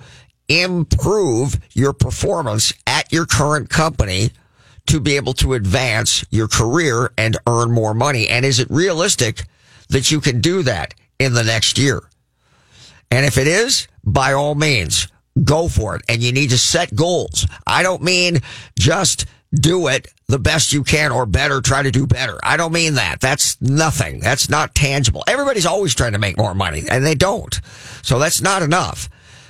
improve 0.49 1.59
your 1.73 1.93
performance 1.93 2.73
at 2.87 3.13
your 3.13 3.27
current 3.27 3.71
company 3.71 4.31
to 4.87 5.01
be 5.01 5.17
able 5.17 5.33
to 5.35 5.55
advance 5.55 6.25
your 6.31 6.49
career 6.49 7.11
and 7.17 7.37
earn 7.47 7.73
more 7.73 7.95
money? 7.95 8.29
And 8.29 8.45
is 8.45 8.61
it 8.61 8.69
realistic 8.71 9.45
that 9.89 10.11
you 10.11 10.21
can 10.21 10.41
do 10.41 10.63
that 10.63 10.95
in 11.19 11.33
the 11.33 11.45
next 11.45 11.79
year? 11.79 12.03
And 13.11 13.25
if 13.25 13.39
it 13.39 13.47
is, 13.47 13.89
by 14.05 14.33
all 14.33 14.55
means, 14.55 15.09
go 15.43 15.69
for 15.69 15.97
it. 15.97 16.03
And 16.09 16.23
you 16.23 16.33
need 16.33 16.51
to 16.51 16.59
set 16.59 16.95
goals. 16.95 17.47
I 17.67 17.83
don't 17.83 18.03
mean 18.03 18.41
just 18.79 19.27
do 19.55 19.89
it 19.89 20.09
the 20.27 20.39
best 20.39 20.73
you 20.73 20.85
can 20.85 21.13
or 21.13 21.27
better, 21.27 21.61
try 21.61 21.83
to 21.83 21.91
do 21.91 22.07
better. 22.07 22.39
I 22.43 22.57
don't 22.57 22.73
mean 22.73 22.95
that. 22.95 23.21
That's 23.21 23.61
nothing. 23.61 24.21
That's 24.21 24.49
not 24.49 24.75
tangible. 24.75 25.23
Everybody's 25.27 25.67
always 25.67 25.95
trying 25.95 26.13
to 26.13 26.19
make 26.19 26.39
more 26.39 26.55
money 26.55 26.85
and 26.91 27.05
they 27.05 27.15
don't. 27.15 27.61
So 28.03 28.19
that's 28.19 28.41
not 28.41 28.63
enough. 28.63 29.09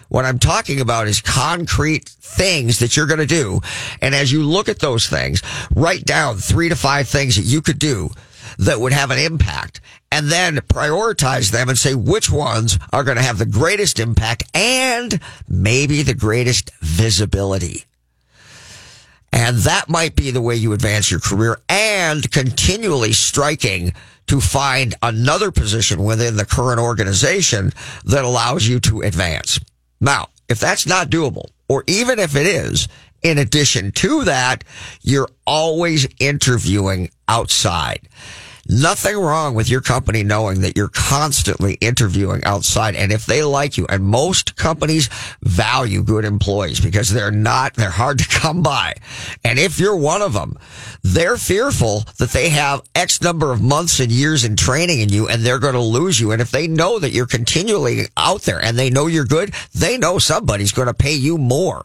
What 0.08 0.24
I'm 0.24 0.38
talking 0.38 0.80
about 0.80 1.08
is 1.08 1.20
concrete 1.20 2.08
things 2.08 2.78
that 2.80 2.96
you're 2.96 3.06
going 3.06 3.20
to 3.20 3.26
do. 3.26 3.60
And 4.00 4.14
as 4.14 4.30
you 4.30 4.42
look 4.42 4.68
at 4.68 4.78
those 4.78 5.08
things, 5.08 5.42
write 5.74 6.04
down 6.04 6.36
three 6.36 6.68
to 6.68 6.76
five 6.76 7.08
things 7.08 7.36
that 7.36 7.42
you 7.42 7.62
could 7.62 7.78
do 7.78 8.10
that 8.58 8.80
would 8.80 8.92
have 8.92 9.10
an 9.10 9.18
impact 9.18 9.80
and 10.12 10.28
then 10.28 10.56
prioritize 10.58 11.50
them 11.50 11.68
and 11.68 11.78
say 11.78 11.94
which 11.94 12.30
ones 12.30 12.78
are 12.92 13.02
going 13.02 13.16
to 13.16 13.22
have 13.22 13.38
the 13.38 13.46
greatest 13.46 13.98
impact 13.98 14.44
and 14.54 15.18
maybe 15.48 16.02
the 16.02 16.14
greatest 16.14 16.70
visibility. 16.80 17.84
And 19.34 19.58
that 19.58 19.88
might 19.88 20.14
be 20.14 20.30
the 20.30 20.40
way 20.40 20.54
you 20.54 20.72
advance 20.74 21.10
your 21.10 21.18
career 21.18 21.60
and 21.68 22.30
continually 22.30 23.12
striking 23.12 23.92
to 24.28 24.40
find 24.40 24.94
another 25.02 25.50
position 25.50 26.04
within 26.04 26.36
the 26.36 26.46
current 26.46 26.78
organization 26.78 27.72
that 28.04 28.24
allows 28.24 28.68
you 28.68 28.78
to 28.78 29.00
advance. 29.00 29.58
Now, 30.00 30.28
if 30.48 30.60
that's 30.60 30.86
not 30.86 31.10
doable, 31.10 31.48
or 31.68 31.82
even 31.88 32.20
if 32.20 32.36
it 32.36 32.46
is, 32.46 32.86
in 33.24 33.38
addition 33.38 33.90
to 33.90 34.22
that, 34.22 34.62
you're 35.02 35.30
always 35.44 36.06
interviewing 36.20 37.10
outside. 37.26 38.08
Nothing 38.68 39.18
wrong 39.18 39.54
with 39.54 39.68
your 39.68 39.82
company 39.82 40.22
knowing 40.22 40.62
that 40.62 40.76
you're 40.76 40.88
constantly 40.88 41.74
interviewing 41.74 42.42
outside. 42.44 42.94
And 42.94 43.12
if 43.12 43.26
they 43.26 43.42
like 43.42 43.76
you, 43.76 43.86
and 43.88 44.02
most 44.02 44.56
companies 44.56 45.10
value 45.42 46.02
good 46.02 46.24
employees 46.24 46.80
because 46.80 47.10
they're 47.10 47.30
not, 47.30 47.74
they're 47.74 47.90
hard 47.90 48.18
to 48.18 48.28
come 48.28 48.62
by. 48.62 48.94
And 49.44 49.58
if 49.58 49.78
you're 49.78 49.96
one 49.96 50.22
of 50.22 50.32
them, 50.32 50.56
they're 51.02 51.36
fearful 51.36 52.04
that 52.18 52.30
they 52.30 52.48
have 52.48 52.82
X 52.94 53.20
number 53.20 53.52
of 53.52 53.60
months 53.60 54.00
and 54.00 54.10
years 54.10 54.44
in 54.44 54.56
training 54.56 55.00
in 55.00 55.10
you 55.10 55.28
and 55.28 55.42
they're 55.42 55.58
going 55.58 55.74
to 55.74 55.80
lose 55.80 56.18
you. 56.18 56.32
And 56.32 56.40
if 56.40 56.50
they 56.50 56.66
know 56.66 56.98
that 56.98 57.10
you're 57.10 57.26
continually 57.26 58.06
out 58.16 58.42
there 58.42 58.62
and 58.62 58.78
they 58.78 58.88
know 58.88 59.06
you're 59.06 59.26
good, 59.26 59.52
they 59.74 59.98
know 59.98 60.18
somebody's 60.18 60.72
going 60.72 60.88
to 60.88 60.94
pay 60.94 61.14
you 61.14 61.36
more. 61.36 61.84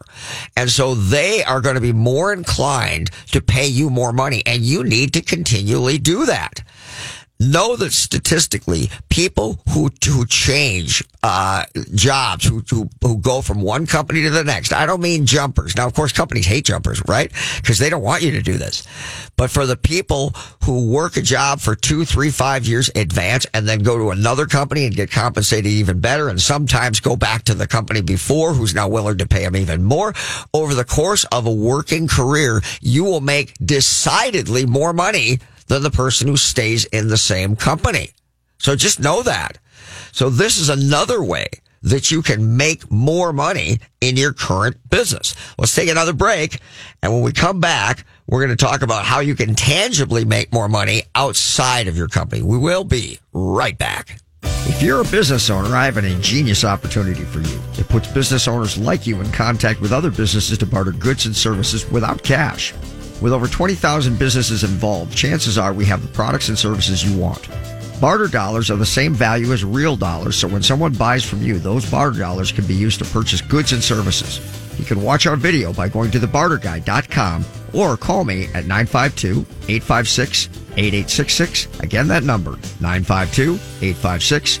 And 0.56 0.70
so 0.70 0.94
they 0.94 1.44
are 1.44 1.60
going 1.60 1.74
to 1.74 1.80
be 1.80 1.92
more 1.92 2.32
inclined 2.32 3.10
to 3.32 3.42
pay 3.42 3.66
you 3.66 3.90
more 3.90 4.12
money 4.12 4.42
and 4.46 4.62
you 4.62 4.82
need 4.82 5.12
to 5.12 5.20
continually 5.20 5.98
do 5.98 6.24
that 6.24 6.62
know 7.40 7.74
that 7.74 7.92
statistically, 7.92 8.90
people 9.08 9.58
who 9.70 9.90
who 10.06 10.26
change 10.26 11.02
uh, 11.22 11.64
jobs, 11.94 12.44
who, 12.44 12.62
who 12.68 12.88
who 13.00 13.16
go 13.16 13.40
from 13.40 13.62
one 13.62 13.86
company 13.86 14.22
to 14.22 14.30
the 14.30 14.44
next. 14.44 14.72
I 14.72 14.84
don't 14.84 15.00
mean 15.00 15.24
jumpers. 15.24 15.74
Now, 15.74 15.86
of 15.86 15.94
course, 15.94 16.12
companies 16.12 16.46
hate 16.46 16.66
jumpers, 16.66 17.02
right? 17.08 17.32
Because 17.56 17.78
they 17.78 17.88
don't 17.88 18.02
want 18.02 18.22
you 18.22 18.32
to 18.32 18.42
do 18.42 18.58
this. 18.58 18.86
But 19.36 19.50
for 19.50 19.64
the 19.64 19.76
people 19.76 20.34
who 20.64 20.90
work 20.90 21.16
a 21.16 21.22
job 21.22 21.60
for 21.60 21.74
two, 21.74 22.04
three, 22.04 22.30
five 22.30 22.66
years 22.66 22.90
advance, 22.94 23.46
and 23.54 23.66
then 23.66 23.78
go 23.80 23.96
to 23.96 24.10
another 24.10 24.46
company 24.46 24.84
and 24.84 24.94
get 24.94 25.10
compensated 25.10 25.66
even 25.66 26.00
better, 26.00 26.28
and 26.28 26.40
sometimes 26.40 27.00
go 27.00 27.16
back 27.16 27.44
to 27.44 27.54
the 27.54 27.66
company 27.66 28.02
before, 28.02 28.52
who's 28.52 28.74
now 28.74 28.88
willing 28.88 29.16
to 29.18 29.26
pay 29.26 29.44
them 29.44 29.56
even 29.56 29.82
more. 29.82 30.12
Over 30.52 30.74
the 30.74 30.84
course 30.84 31.24
of 31.32 31.46
a 31.46 31.52
working 31.52 32.06
career, 32.06 32.60
you 32.82 33.04
will 33.04 33.22
make 33.22 33.54
decidedly 33.64 34.66
more 34.66 34.92
money 34.92 35.38
than 35.70 35.82
the 35.84 35.90
person 35.90 36.26
who 36.26 36.36
stays 36.36 36.84
in 36.86 37.06
the 37.06 37.16
same 37.16 37.54
company. 37.54 38.10
So 38.58 38.74
just 38.74 38.98
know 38.98 39.22
that. 39.22 39.56
So 40.10 40.28
this 40.28 40.58
is 40.58 40.68
another 40.68 41.22
way 41.22 41.46
that 41.82 42.10
you 42.10 42.22
can 42.22 42.56
make 42.56 42.90
more 42.90 43.32
money 43.32 43.78
in 44.00 44.16
your 44.16 44.32
current 44.32 44.76
business. 44.90 45.34
Let's 45.56 45.74
take 45.74 45.88
another 45.88 46.12
break. 46.12 46.58
And 47.02 47.12
when 47.12 47.22
we 47.22 47.32
come 47.32 47.60
back, 47.60 48.04
we're 48.26 48.44
going 48.44 48.56
to 48.56 48.62
talk 48.62 48.82
about 48.82 49.04
how 49.04 49.20
you 49.20 49.36
can 49.36 49.54
tangibly 49.54 50.24
make 50.24 50.52
more 50.52 50.68
money 50.68 51.04
outside 51.14 51.86
of 51.86 51.96
your 51.96 52.08
company. 52.08 52.42
We 52.42 52.58
will 52.58 52.84
be 52.84 53.20
right 53.32 53.78
back. 53.78 54.18
If 54.42 54.82
you're 54.82 55.00
a 55.00 55.04
business 55.04 55.50
owner, 55.50 55.74
I 55.74 55.84
have 55.84 55.96
an 55.96 56.04
ingenious 56.04 56.64
opportunity 56.64 57.22
for 57.24 57.40
you. 57.40 57.60
It 57.78 57.88
puts 57.88 58.08
business 58.08 58.48
owners 58.48 58.76
like 58.76 59.06
you 59.06 59.20
in 59.20 59.30
contact 59.30 59.80
with 59.80 59.92
other 59.92 60.10
businesses 60.10 60.58
to 60.58 60.66
barter 60.66 60.92
goods 60.92 61.26
and 61.26 61.36
services 61.36 61.88
without 61.90 62.22
cash. 62.24 62.74
With 63.20 63.32
over 63.32 63.46
20,000 63.46 64.18
businesses 64.18 64.64
involved, 64.64 65.14
chances 65.14 65.58
are 65.58 65.72
we 65.72 65.84
have 65.86 66.02
the 66.02 66.08
products 66.08 66.48
and 66.48 66.58
services 66.58 67.04
you 67.04 67.18
want. 67.18 67.48
Barter 68.00 68.28
dollars 68.28 68.70
are 68.70 68.76
the 68.76 68.86
same 68.86 69.12
value 69.12 69.52
as 69.52 69.62
real 69.62 69.94
dollars, 69.94 70.36
so 70.36 70.48
when 70.48 70.62
someone 70.62 70.92
buys 70.92 71.22
from 71.22 71.42
you, 71.42 71.58
those 71.58 71.88
barter 71.90 72.18
dollars 72.18 72.50
can 72.50 72.66
be 72.66 72.74
used 72.74 72.98
to 73.00 73.04
purchase 73.04 73.42
goods 73.42 73.72
and 73.72 73.82
services. 73.82 74.40
You 74.78 74.86
can 74.86 75.02
watch 75.02 75.26
our 75.26 75.36
video 75.36 75.74
by 75.74 75.90
going 75.90 76.10
to 76.12 76.18
thebarterguy.com 76.18 77.44
or 77.74 77.98
call 77.98 78.24
me 78.24 78.44
at 78.54 78.64
952 78.64 79.40
856 79.68 80.48
8866. 80.78 81.80
Again, 81.80 82.08
that 82.08 82.24
number 82.24 82.52
952 82.80 83.54
856 83.82 84.60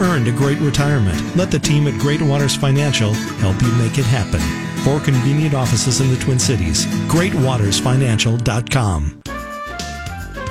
Earned 0.00 0.28
a 0.28 0.32
great 0.32 0.58
retirement. 0.58 1.36
Let 1.36 1.50
the 1.50 1.58
team 1.58 1.86
at 1.86 1.98
Great 2.00 2.20
Waters 2.20 2.56
Financial 2.56 3.12
help 3.12 3.62
you 3.62 3.72
make 3.76 3.98
it 3.98 4.04
happen. 4.04 4.40
Four 4.84 5.00
convenient 5.00 5.54
offices 5.54 6.00
in 6.00 6.10
the 6.10 6.16
Twin 6.16 6.38
Cities. 6.38 6.86
GreatWatersFinancial.com. 7.06 9.22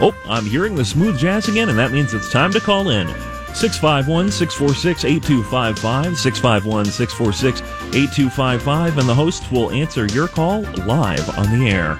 Oh, 0.01 0.15
I'm 0.25 0.45
hearing 0.45 0.75
the 0.75 0.85
smooth 0.85 1.19
jazz 1.19 1.49
again, 1.49 1.69
and 1.69 1.77
that 1.77 1.91
means 1.91 2.13
it's 2.13 2.31
time 2.31 2.51
to 2.53 2.59
call 2.59 2.89
in. 2.89 3.07
651 3.53 4.31
646 4.31 5.05
8255, 5.05 6.17
651 6.17 6.85
646 6.85 7.61
8255, 7.95 8.97
and 8.97 9.07
the 9.07 9.13
hosts 9.13 9.51
will 9.51 9.69
answer 9.71 10.07
your 10.07 10.27
call 10.27 10.61
live 10.87 11.37
on 11.37 11.59
the 11.59 11.69
air. 11.69 11.99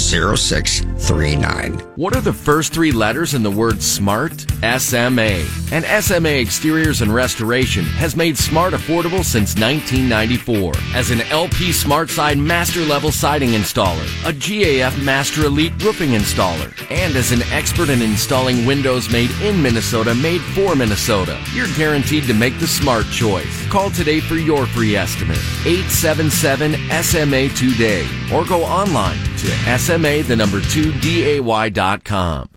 763-786-0639. 0.00 1.96
What 1.96 2.16
are 2.16 2.20
the 2.20 2.32
first 2.32 2.72
three 2.72 2.92
letters 2.92 3.34
in 3.34 3.42
the 3.42 3.50
word 3.50 3.82
SMART? 3.82 4.46
SMA. 4.78 5.46
And 5.72 5.84
SMA 6.04 6.28
Exteriors 6.28 7.02
and 7.02 7.14
Restoration 7.14 7.84
has 7.84 8.16
made 8.16 8.36
smart 8.36 8.74
affordable 8.74 9.24
since 9.24 9.54
1994. 9.56 10.72
As 10.94 11.10
an 11.10 11.20
LP 11.22 11.70
SmartSide 11.70 12.38
Master 12.38 12.80
Level 12.80 13.12
Siding 13.12 13.50
Installer, 13.50 14.04
a 14.28 14.32
GAF 14.32 15.02
Master 15.04 15.44
Elite 15.44 15.72
Roofing 15.82 16.10
Installer, 16.10 16.70
and 16.90 17.16
as 17.16 17.32
an 17.32 17.42
expert 17.52 17.88
in 17.88 18.02
installing 18.02 18.66
windows 18.66 19.10
made 19.10 19.30
in 19.42 19.62
Minnesota, 19.62 20.14
made 20.14 20.40
for 20.40 20.74
Minnesota, 20.74 21.40
you're 21.52 21.72
guaranteed 21.76 22.24
to 22.24 22.34
make 22.34 22.58
the 22.58 22.66
smart 22.66 23.06
choice. 23.10 23.66
Call 23.68 23.90
today 23.90 24.20
for 24.20 24.36
your 24.36 24.66
free 24.66 24.96
estimate. 24.96 25.38
877 25.64 26.72
SMA 27.02 27.48
today 27.50 28.06
or 28.32 28.44
go 28.44 28.64
online 28.64 29.18
to 29.40 29.78
SMA 29.78 30.22
the 30.22 30.36
number 30.36 30.60
2 30.60 30.92
DAY.com. 31.00 32.48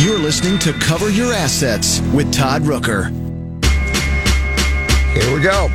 You're 0.00 0.18
listening 0.18 0.58
to 0.60 0.72
Cover 0.74 1.08
Your 1.08 1.32
Assets 1.32 2.00
with 2.12 2.30
Todd 2.32 2.62
Rooker. 2.62 3.10
Here 5.14 5.34
we 5.34 5.40
go. 5.40 5.70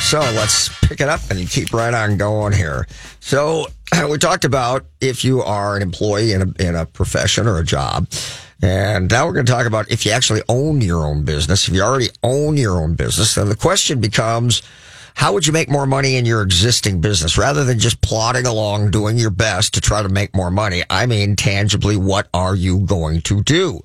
So 0.00 0.18
let's 0.18 0.68
pick 0.80 1.00
it 1.00 1.08
up 1.08 1.20
and 1.30 1.48
keep 1.48 1.72
right 1.72 1.94
on 1.94 2.16
going 2.16 2.54
here. 2.54 2.88
So 3.20 3.66
we 4.10 4.18
talked 4.18 4.44
about 4.44 4.84
if 5.00 5.24
you 5.24 5.42
are 5.42 5.76
an 5.76 5.82
employee 5.82 6.32
in 6.32 6.42
a, 6.42 6.68
in 6.68 6.74
a 6.74 6.84
profession 6.86 7.46
or 7.46 7.58
a 7.58 7.64
job. 7.64 8.08
And 8.62 9.10
now 9.10 9.26
we're 9.26 9.34
going 9.34 9.46
to 9.46 9.52
talk 9.52 9.66
about 9.66 9.90
if 9.92 10.04
you 10.06 10.12
actually 10.12 10.42
own 10.48 10.80
your 10.80 11.04
own 11.04 11.24
business. 11.24 11.68
If 11.68 11.74
you 11.74 11.82
already 11.82 12.08
own 12.22 12.56
your 12.56 12.80
own 12.80 12.94
business, 12.94 13.34
then 13.34 13.48
the 13.48 13.56
question 13.56 14.00
becomes, 14.00 14.62
how 15.16 15.32
would 15.32 15.46
you 15.46 15.52
make 15.52 15.70
more 15.70 15.86
money 15.86 16.16
in 16.16 16.26
your 16.26 16.42
existing 16.42 17.00
business 17.00 17.38
rather 17.38 17.64
than 17.64 17.78
just 17.78 18.02
plodding 18.02 18.44
along 18.44 18.90
doing 18.90 19.16
your 19.16 19.30
best 19.30 19.72
to 19.72 19.80
try 19.80 20.02
to 20.02 20.10
make 20.10 20.36
more 20.36 20.50
money? 20.50 20.82
I 20.90 21.06
mean, 21.06 21.36
tangibly, 21.36 21.96
what 21.96 22.28
are 22.34 22.54
you 22.54 22.80
going 22.80 23.22
to 23.22 23.42
do? 23.42 23.80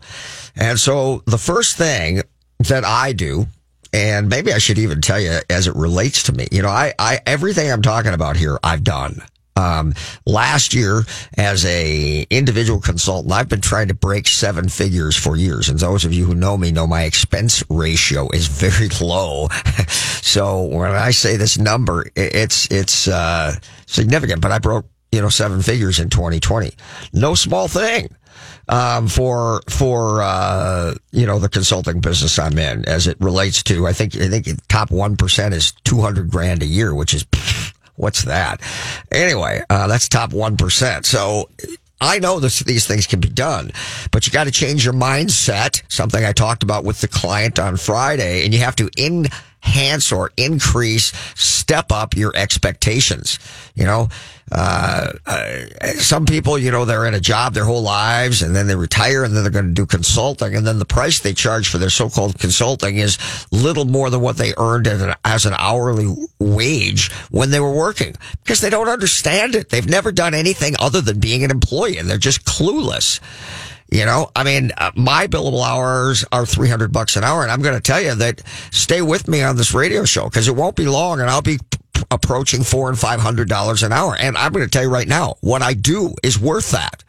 And 0.57 0.77
so 0.77 1.23
the 1.25 1.37
first 1.37 1.77
thing 1.77 2.21
that 2.59 2.83
I 2.83 3.13
do, 3.13 3.47
and 3.93 4.27
maybe 4.27 4.51
I 4.51 4.57
should 4.57 4.77
even 4.77 4.99
tell 4.99 5.21
you 5.21 5.39
as 5.49 5.67
it 5.67 5.75
relates 5.75 6.23
to 6.23 6.33
me, 6.33 6.49
you 6.51 6.61
know, 6.61 6.67
I, 6.67 6.93
I, 6.99 7.21
everything 7.25 7.71
I'm 7.71 7.81
talking 7.81 8.13
about 8.13 8.35
here, 8.35 8.59
I've 8.61 8.83
done. 8.83 9.21
Um, 9.55 9.93
last 10.25 10.73
year 10.73 11.03
as 11.37 11.65
a 11.65 12.25
individual 12.29 12.79
consultant, 12.79 13.33
I've 13.33 13.49
been 13.49 13.61
trying 13.61 13.89
to 13.89 13.93
break 13.93 14.27
seven 14.27 14.69
figures 14.69 15.15
for 15.15 15.35
years. 15.35 15.69
And 15.69 15.77
those 15.79 16.05
of 16.05 16.13
you 16.13 16.25
who 16.25 16.35
know 16.35 16.57
me 16.57 16.71
know 16.71 16.87
my 16.87 17.03
expense 17.03 17.63
ratio 17.69 18.29
is 18.29 18.47
very 18.47 18.89
low. 19.01 19.47
so 19.87 20.63
when 20.63 20.91
I 20.91 21.11
say 21.11 21.35
this 21.35 21.57
number, 21.57 22.09
it's, 22.15 22.71
it's, 22.71 23.07
uh, 23.07 23.55
significant, 23.85 24.41
but 24.41 24.51
I 24.51 24.59
broke, 24.59 24.85
you 25.11 25.21
know, 25.21 25.29
seven 25.29 25.61
figures 25.61 25.99
in 25.99 26.09
2020. 26.09 26.73
No 27.13 27.35
small 27.35 27.67
thing. 27.67 28.15
Um, 28.69 29.07
for 29.07 29.61
for 29.67 30.21
uh, 30.21 30.93
you 31.11 31.25
know 31.25 31.39
the 31.39 31.49
consulting 31.49 31.99
business 31.99 32.39
I'm 32.39 32.57
in, 32.57 32.87
as 32.87 33.05
it 33.05 33.17
relates 33.19 33.63
to, 33.63 33.85
I 33.85 33.91
think 33.91 34.15
I 34.15 34.29
think 34.29 34.47
top 34.67 34.91
one 34.91 35.17
percent 35.17 35.53
is 35.53 35.73
two 35.83 35.99
hundred 35.99 36.31
grand 36.31 36.61
a 36.63 36.65
year, 36.65 36.95
which 36.95 37.13
is 37.13 37.25
What's 38.01 38.23
that? 38.23 38.61
Anyway, 39.11 39.61
uh, 39.69 39.85
that's 39.85 40.09
top 40.09 40.31
1%. 40.31 41.05
So 41.05 41.49
I 42.01 42.17
know 42.17 42.39
this, 42.39 42.61
these 42.61 42.87
things 42.87 43.05
can 43.05 43.19
be 43.19 43.29
done, 43.29 43.71
but 44.09 44.25
you 44.25 44.33
got 44.33 44.45
to 44.45 44.51
change 44.51 44.83
your 44.83 44.95
mindset. 44.95 45.83
Something 45.87 46.25
I 46.25 46.31
talked 46.31 46.63
about 46.63 46.83
with 46.83 46.99
the 47.01 47.07
client 47.07 47.59
on 47.59 47.77
Friday 47.77 48.43
and 48.43 48.55
you 48.55 48.59
have 48.61 48.75
to 48.77 48.89
enhance 49.63 50.11
or 50.11 50.31
increase, 50.37 51.11
step 51.35 51.91
up 51.91 52.15
your 52.15 52.35
expectations. 52.35 53.39
You 53.75 53.85
know, 53.85 54.09
uh, 54.51 55.13
uh, 55.25 55.65
some 55.93 56.25
people, 56.25 56.57
you 56.57 56.71
know, 56.71 56.83
they're 56.83 57.05
in 57.05 57.13
a 57.13 57.19
job 57.19 57.53
their 57.53 57.63
whole 57.63 57.81
lives 57.81 58.41
and 58.41 58.55
then 58.55 58.67
they 58.67 58.75
retire 58.75 59.23
and 59.23 59.35
then 59.35 59.43
they're 59.43 59.51
going 59.51 59.67
to 59.67 59.73
do 59.73 59.85
consulting. 59.85 60.55
And 60.55 60.67
then 60.67 60.79
the 60.79 60.85
price 60.85 61.19
they 61.19 61.33
charge 61.33 61.69
for 61.69 61.77
their 61.77 61.89
so-called 61.89 62.37
consulting 62.37 62.97
is 62.97 63.17
little 63.51 63.85
more 63.85 64.09
than 64.09 64.21
what 64.21 64.37
they 64.37 64.53
earned 64.57 64.87
as 64.87 65.01
an, 65.01 65.13
as 65.23 65.45
an 65.45 65.53
hourly 65.57 66.13
wage 66.39 67.11
when 67.29 67.51
they 67.51 67.59
were 67.59 67.73
working 67.73 68.15
because 68.43 68.59
they 68.59 68.69
don't 68.69 68.89
understand 68.89 69.55
it. 69.55 69.69
They've 69.69 69.87
never 69.87 70.11
done 70.11 70.33
anything 70.33 70.75
other 70.79 71.01
than 71.01 71.19
being 71.19 71.43
an 71.43 71.51
employee 71.51 71.97
and 71.97 72.09
they're 72.09 72.17
just 72.17 72.43
clueless. 72.45 73.21
You 73.91 74.05
know, 74.05 74.31
I 74.33 74.45
mean, 74.45 74.71
uh, 74.77 74.91
my 74.95 75.27
billable 75.27 75.65
hours 75.65 76.23
are 76.31 76.45
300 76.45 76.93
bucks 76.93 77.17
an 77.17 77.25
hour. 77.25 77.43
And 77.43 77.51
I'm 77.51 77.61
going 77.61 77.75
to 77.75 77.81
tell 77.81 78.01
you 78.01 78.15
that 78.15 78.41
stay 78.71 79.01
with 79.01 79.27
me 79.27 79.43
on 79.43 79.57
this 79.57 79.73
radio 79.73 80.05
show 80.05 80.23
because 80.25 80.47
it 80.47 80.55
won't 80.55 80.77
be 80.77 80.87
long 80.87 81.19
and 81.19 81.29
I'll 81.29 81.41
be 81.41 81.59
approaching 82.09 82.63
four 82.63 82.89
and 82.89 82.97
five 82.97 83.19
hundred 83.19 83.49
dollars 83.49 83.83
an 83.83 83.91
hour. 83.91 84.15
And 84.17 84.37
I'm 84.37 84.53
going 84.53 84.65
to 84.65 84.71
tell 84.71 84.83
you 84.83 84.89
right 84.89 85.07
now, 85.07 85.35
what 85.41 85.61
I 85.61 85.73
do 85.73 86.15
is 86.23 86.39
worth 86.39 86.71
that. 86.71 87.03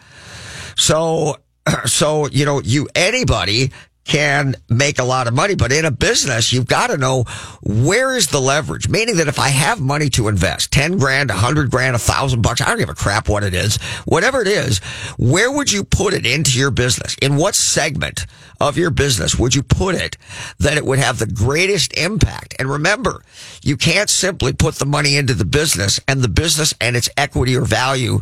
So, 0.76 1.38
so, 1.84 2.26
you 2.26 2.44
know, 2.44 2.60
you, 2.60 2.88
anybody 2.96 3.72
can 4.04 4.56
make 4.68 4.98
a 4.98 5.04
lot 5.04 5.28
of 5.28 5.34
money, 5.34 5.54
but 5.54 5.72
in 5.72 5.84
a 5.84 5.90
business, 5.90 6.52
you've 6.52 6.66
got 6.66 6.88
to 6.88 6.96
know 6.96 7.24
where 7.62 8.16
is 8.16 8.28
the 8.28 8.40
leverage. 8.40 8.88
Meaning 8.88 9.16
that 9.16 9.28
if 9.28 9.38
I 9.38 9.48
have 9.48 9.80
money 9.80 10.08
to 10.10 10.28
invest, 10.28 10.72
10 10.72 10.98
grand, 10.98 11.30
100 11.30 11.70
grand, 11.70 11.94
a 11.94 11.98
thousand 11.98 12.42
bucks, 12.42 12.60
I 12.60 12.66
don't 12.66 12.78
give 12.78 12.88
a 12.88 12.94
crap 12.94 13.28
what 13.28 13.44
it 13.44 13.54
is, 13.54 13.76
whatever 14.04 14.42
it 14.42 14.48
is, 14.48 14.78
where 15.18 15.50
would 15.50 15.70
you 15.70 15.84
put 15.84 16.14
it 16.14 16.26
into 16.26 16.58
your 16.58 16.70
business? 16.70 17.16
In 17.22 17.36
what 17.36 17.54
segment 17.54 18.26
of 18.60 18.76
your 18.76 18.90
business 18.90 19.38
would 19.38 19.54
you 19.54 19.62
put 19.62 19.94
it 19.94 20.16
that 20.58 20.76
it 20.76 20.84
would 20.84 20.98
have 20.98 21.18
the 21.18 21.26
greatest 21.26 21.96
impact? 21.96 22.54
And 22.58 22.68
remember, 22.68 23.22
you 23.62 23.76
can't 23.76 24.10
simply 24.10 24.52
put 24.52 24.76
the 24.76 24.86
money 24.86 25.16
into 25.16 25.34
the 25.34 25.44
business 25.44 26.00
and 26.08 26.22
the 26.22 26.28
business 26.28 26.74
and 26.80 26.96
its 26.96 27.08
equity 27.16 27.56
or 27.56 27.64
value 27.64 28.20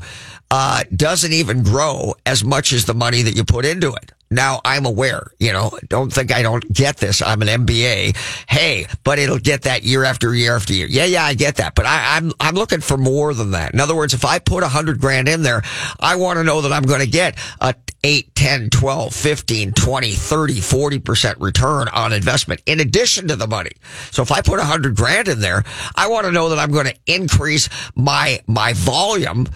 uh, 0.51 0.83
doesn't 0.95 1.33
even 1.33 1.63
grow 1.63 2.15
as 2.27 2.45
much 2.45 2.73
as 2.73 2.85
the 2.85 2.95
money 2.95 3.23
that 3.23 3.37
you 3.37 3.45
put 3.45 3.65
into 3.65 3.95
it. 3.95 4.13
Now 4.33 4.61
I'm 4.65 4.87
aware, 4.87 5.33
you 5.41 5.53
know, 5.53 5.73
don't 5.89 6.13
think 6.13 6.33
I 6.33 6.43
don't 6.43 6.73
get 6.73 6.99
this. 6.99 7.21
I'm 7.21 7.43
an 7.43 7.49
MBA. 7.49 8.17
Hey, 8.49 8.87
but 9.03 9.19
it'll 9.19 9.41
get 9.41 9.63
that 9.63 9.83
year 9.83 10.05
after 10.05 10.33
year 10.33 10.55
after 10.55 10.73
year. 10.73 10.87
Yeah, 10.89 11.07
yeah, 11.07 11.25
I 11.25 11.35
get 11.35 11.57
that. 11.57 11.75
But 11.75 11.87
I, 11.87 12.17
am 12.17 12.27
I'm, 12.27 12.33
I'm 12.41 12.55
looking 12.55 12.81
for 12.81 12.97
more 12.97 13.35
than 13.35 13.51
that. 13.53 13.75
In 13.75 13.81
other 13.81 13.97
words, 13.97 14.15
if 14.15 14.25
I 14.25 14.39
put 14.39 14.63
a 14.63 14.69
hundred 14.69 15.01
grand 15.01 15.29
in 15.29 15.43
there, 15.43 15.63
I 15.99 16.15
want 16.15 16.39
to 16.39 16.45
know 16.45 16.61
that 16.61 16.73
I'm 16.73 16.85
going 16.85 17.01
to 17.01 17.09
get 17.09 17.37
a 17.61 17.75
8, 18.05 18.35
10, 18.37 18.71
12, 18.71 19.15
15, 19.15 19.73
20, 19.73 20.13
30, 20.13 20.55
40% 20.55 21.35
return 21.41 21.89
on 21.89 22.13
investment 22.13 22.63
in 22.67 22.79
addition 22.79 23.27
to 23.29 23.37
the 23.37 23.49
money. 23.49 23.73
So 24.13 24.23
if 24.23 24.31
I 24.31 24.43
put 24.43 24.61
a 24.61 24.65
hundred 24.65 24.95
grand 24.95 25.27
in 25.27 25.41
there, 25.41 25.65
I 25.97 26.07
want 26.07 26.27
to 26.27 26.33
know 26.33 26.51
that 26.51 26.59
I'm 26.61 26.71
going 26.71 26.87
to 26.87 26.97
increase 27.07 27.69
my, 27.97 28.41
my 28.47 28.75
volume 28.75 29.49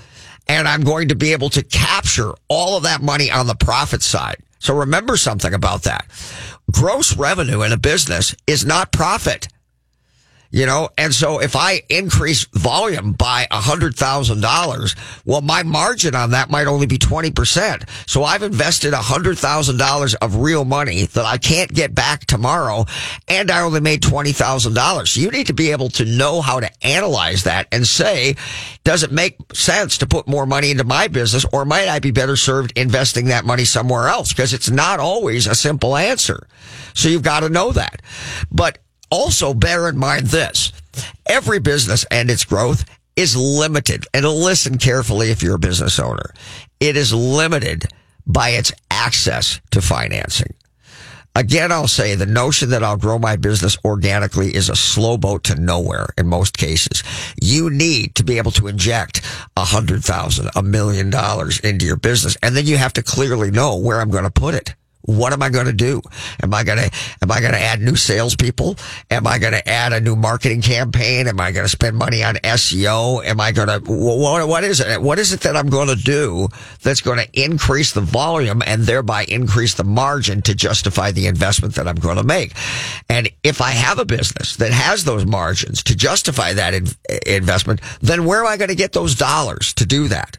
and 0.49 0.67
I'm 0.67 0.83
going 0.83 1.09
to 1.09 1.15
be 1.15 1.33
able 1.33 1.51
to 1.51 1.63
capture 1.63 2.33
all 2.49 2.77
of 2.77 2.83
that 2.83 3.01
money 3.01 3.31
on 3.31 3.47
the 3.47 3.55
profit 3.55 4.03
side. 4.03 4.37
So 4.65 4.75
remember 4.75 5.19
something 5.19 5.53
about 5.53 5.83
that. 5.83 6.07
Gross 6.73 7.15
revenue 7.19 7.61
in 7.61 7.73
a 7.73 7.77
business 7.77 8.35
is 8.47 8.65
not 8.65 8.93
profit. 8.93 9.47
You 10.55 10.67
know, 10.67 10.89
and 10.97 11.13
so 11.13 11.41
if 11.41 11.57
I 11.57 11.83
increase 11.89 12.45
volume 12.45 13.11
by 13.15 13.49
a 13.51 13.61
hundred 13.61 13.97
thousand 13.97 14.41
dollars, 14.41 14.95
well, 15.25 15.41
my 15.41 15.65
margin 15.65 16.15
on 16.15 16.31
that 16.31 16.49
might 16.49 16.69
only 16.69 16.87
be 16.87 16.97
20%. 16.97 17.89
So 18.09 18.23
I've 18.23 18.45
invested 18.45 18.93
a 18.93 18.99
hundred 18.99 19.37
thousand 19.37 19.79
dollars 19.79 20.15
of 20.15 20.37
real 20.37 20.65
money 20.65 21.07
that 21.07 21.25
I 21.25 21.39
can't 21.39 21.75
get 21.75 21.93
back 21.93 22.27
tomorrow. 22.27 22.85
And 23.27 23.51
I 23.51 23.63
only 23.63 23.81
made 23.81 24.03
$20,000. 24.03 25.09
So 25.09 25.21
you 25.21 25.33
need 25.33 25.49
to 25.49 25.55
be 25.55 25.73
able 25.73 25.89
to 25.89 26.05
know 26.05 26.41
how 26.41 26.61
to 26.61 26.71
analyze 26.87 27.43
that 27.43 27.67
and 27.73 27.85
say, 27.85 28.37
does 28.85 29.03
it 29.03 29.11
make 29.11 29.37
sense 29.53 29.99
to 29.99 30.07
put 30.07 30.29
more 30.29 30.47
money 30.47 30.71
into 30.71 30.85
my 30.85 31.09
business 31.09 31.45
or 31.53 31.65
might 31.65 31.89
I 31.89 31.99
be 31.99 32.13
better 32.13 32.37
served 32.37 32.79
investing 32.79 33.25
that 33.25 33.45
money 33.45 33.65
somewhere 33.65 34.07
else? 34.07 34.29
Because 34.29 34.53
it's 34.53 34.71
not 34.71 35.01
always 35.01 35.49
a 35.49 35.55
simple 35.57 35.97
answer. 35.97 36.47
So 36.95 37.09
you've 37.09 37.23
got 37.23 37.41
to 37.41 37.49
know 37.49 37.73
that. 37.73 38.03
But 38.53 38.79
also, 39.11 39.55
bear 39.55 39.89
in 39.89 39.97
mind 39.97 40.27
this 40.27 40.73
every 41.27 41.59
business 41.59 42.05
and 42.11 42.31
its 42.31 42.45
growth 42.45 42.85
is 43.17 43.37
limited. 43.37 44.07
And 44.13 44.25
listen 44.27 44.79
carefully 44.79 45.31
if 45.31 45.43
you're 45.43 45.57
a 45.57 45.59
business 45.59 45.99
owner. 45.99 46.33
It 46.81 46.97
is 46.97 47.13
limited 47.13 47.85
by 48.27 48.51
its 48.51 48.73
access 48.91 49.61
to 49.71 49.81
financing. 49.81 50.55
Again, 51.37 51.73
I'll 51.73 51.89
say 51.89 52.15
the 52.15 52.27
notion 52.27 52.71
that 52.71 52.85
I'll 52.85 52.97
grow 52.97 53.19
my 53.19 53.35
business 53.35 53.77
organically 53.85 54.55
is 54.55 54.69
a 54.69 54.77
slow 54.77 55.17
boat 55.17 55.43
to 55.45 55.61
nowhere 55.61 56.07
in 56.17 56.29
most 56.29 56.57
cases. 56.57 57.03
You 57.43 57.71
need 57.71 58.15
to 58.15 58.25
be 58.25 58.39
able 58.39 58.53
to 58.53 58.69
inject 58.69 59.21
a 59.57 59.65
hundred 59.65 60.05
thousand, 60.05 60.51
a 60.55 60.63
million 60.63 61.11
dollars 61.11 61.59
into 61.61 61.87
your 61.87 61.97
business. 61.97 62.37
And 62.41 62.57
then 62.57 62.67
you 62.67 62.77
have 62.77 62.93
to 62.93 63.03
clearly 63.03 63.51
know 63.51 63.77
where 63.77 64.01
I'm 64.01 64.11
going 64.11 64.25
to 64.25 64.31
put 64.31 64.55
it. 64.55 64.77
What 65.07 65.33
am 65.33 65.43
I 65.43 65.51
going 65.51 65.67
to 65.67 65.73
do? 65.73 66.01
Am 66.43 66.55
I 66.55 66.65
going 66.65 66.79
to, 66.79 66.91
am 67.23 67.31
I 67.31 67.41
going 67.41 67.53
to 67.53 67.61
add 67.61 67.81
new 67.81 67.95
salespeople? 67.97 68.77
Am 69.11 69.27
I 69.27 69.39
going 69.39 69.53
to 69.53 69.69
add 69.69 69.93
a 69.93 70.01
new 70.01 70.17
marketing 70.17 70.63
campaign? 70.63 71.29
Am 71.29 71.39
I 71.39 71.53
going 71.53 71.65
to 71.65 71.69
spend 71.71 71.97
money 71.97 72.25
on 72.25 72.37
SEO? 72.37 73.25
Am 73.25 73.41
I 73.41 73.53
going 73.53 73.69
to, 73.69 73.81
what, 73.87 74.49
what 74.49 74.65
is 74.65 74.81
it? 74.81 75.03
What 75.03 75.19
is 75.19 75.33
it 75.33 75.41
that 75.41 75.57
I'm 75.57 75.69
going 75.69 75.89
to 75.89 75.97
do 75.97 76.49
that's 76.83 77.03
going 77.03 77.19
to 77.19 77.29
increase 77.33 77.93
the 77.93 78.01
volume 78.01 78.63
and 78.67 78.83
thereby 78.83 79.25
increase 79.25 79.75
the 79.75 79.85
margin 79.85 80.41
to 80.43 80.55
justify 80.55 81.11
the 81.11 81.27
investment 81.27 81.75
that 81.75 81.87
I'm 81.87 81.97
going 81.97 82.17
to 82.17 82.25
make? 82.25 82.53
And 83.11 83.29
if 83.43 83.61
I 83.61 83.71
have 83.71 83.99
a 83.99 84.05
business 84.05 84.57
that 84.57 84.73
has 84.73 85.05
those 85.05 85.27
margins 85.27 85.83
to 85.85 85.97
justify 85.97 86.55
that 86.55 86.73
in, 86.73 86.87
investment, 87.27 87.81
then 88.01 88.25
where 88.25 88.41
am 88.41 88.47
I 88.47 88.57
going 88.57 88.69
to 88.69 88.75
get 88.75 88.93
those 88.93 89.15
dollars 89.15 89.75
to 89.75 89.87
do 89.87 90.09
that? 90.09 90.39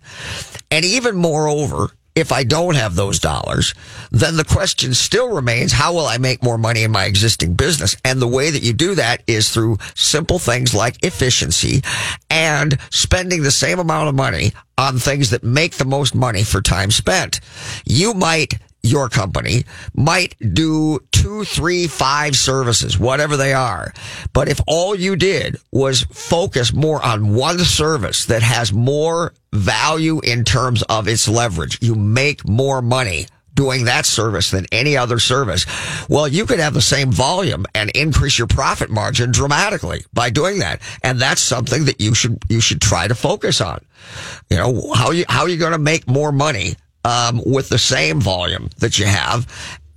And 0.72 0.84
even 0.84 1.16
moreover, 1.16 1.92
if 2.16 2.32
I 2.32 2.44
don't 2.44 2.76
have 2.76 2.96
those 2.96 3.20
dollars, 3.20 3.74
then 4.10 4.38
the 4.38 4.46
question 4.46 4.94
still 4.94 5.30
remains, 5.30 5.74
how 5.74 5.94
will 5.94 6.06
I 6.06 6.18
make 6.18 6.42
more 6.42 6.58
money 6.58 6.84
in 6.84 6.92
my 6.92 7.06
existing 7.06 7.56
business? 7.56 7.98
And 8.06 8.22
the 8.22 8.28
way 8.28 8.50
that 8.50 8.64
you 8.64 8.72
do 8.74 8.96
that 8.96 9.22
is 9.28 9.50
through 9.50 9.78
simple 9.96 10.40
things 10.40 10.74
like 10.74 11.04
efficiency 11.04 11.82
and 12.30 12.80
spending 12.90 13.44
the 13.44 13.52
same 13.52 13.80
amount 13.80 14.08
of 14.08 14.16
money 14.16 14.54
on 14.78 14.98
things 14.98 15.30
that 15.32 15.44
make 15.44 15.74
the 15.76 15.86
most 15.86 16.16
money 16.16 16.44
for 16.44 16.62
time 16.62 16.92
spent. 16.92 17.42
You 17.86 18.14
might 18.14 18.56
your 18.86 19.10
company 19.10 19.66
might 19.94 20.36
do 20.54 21.00
two, 21.12 21.44
three, 21.44 21.88
five 21.88 22.36
services, 22.36 23.00
whatever 23.00 23.36
they 23.36 23.54
are. 23.54 23.94
But 24.34 24.48
if 24.48 24.62
all 24.68 24.96
you 24.96 25.16
did 25.16 25.58
was 25.72 26.04
focus 26.04 26.74
more 26.74 27.04
on 27.04 27.34
one 27.34 27.60
service 27.60 28.26
that 28.26 28.42
has 28.42 28.72
more 28.72 29.34
value 29.52 30.20
in 30.22 30.44
terms 30.44 30.84
of 30.84 31.08
its 31.08 31.28
leverage, 31.28 31.80
you 31.82 31.96
make 31.96 32.48
more 32.48 32.82
money 32.82 33.28
doing 33.56 33.86
that 33.86 34.06
service 34.06 34.52
than 34.52 34.66
any 34.72 34.98
other 34.98 35.18
service. 35.18 35.66
Well, 36.10 36.28
you 36.28 36.46
could 36.46 36.60
have 36.60 36.74
the 36.74 36.82
same 36.82 37.12
volume 37.12 37.66
and 37.74 37.90
increase 37.92 38.38
your 38.38 38.48
profit 38.48 38.90
margin 38.90 39.32
dramatically 39.32 40.06
by 40.14 40.30
doing 40.30 40.60
that. 40.60 40.82
And 41.02 41.20
that's 41.20 41.42
something 41.42 41.86
that 41.86 42.02
you 42.02 42.14
should, 42.14 42.44
you 42.50 42.60
should 42.60 42.82
try 42.82 43.08
to 43.08 43.16
focus 43.16 43.62
on. 43.62 43.80
You 44.50 44.58
know, 44.58 44.94
how 44.94 45.12
you, 45.12 45.26
how 45.28 45.44
are 45.44 45.50
you 45.50 45.58
going 45.58 45.72
to 45.72 45.78
make 45.78 46.08
more 46.08 46.32
money, 46.34 46.76
um, 47.06 47.40
with 47.46 47.70
the 47.70 47.78
same 47.78 48.20
volume 48.20 48.70
that 48.80 48.98
you 48.98 49.06
have 49.06 49.48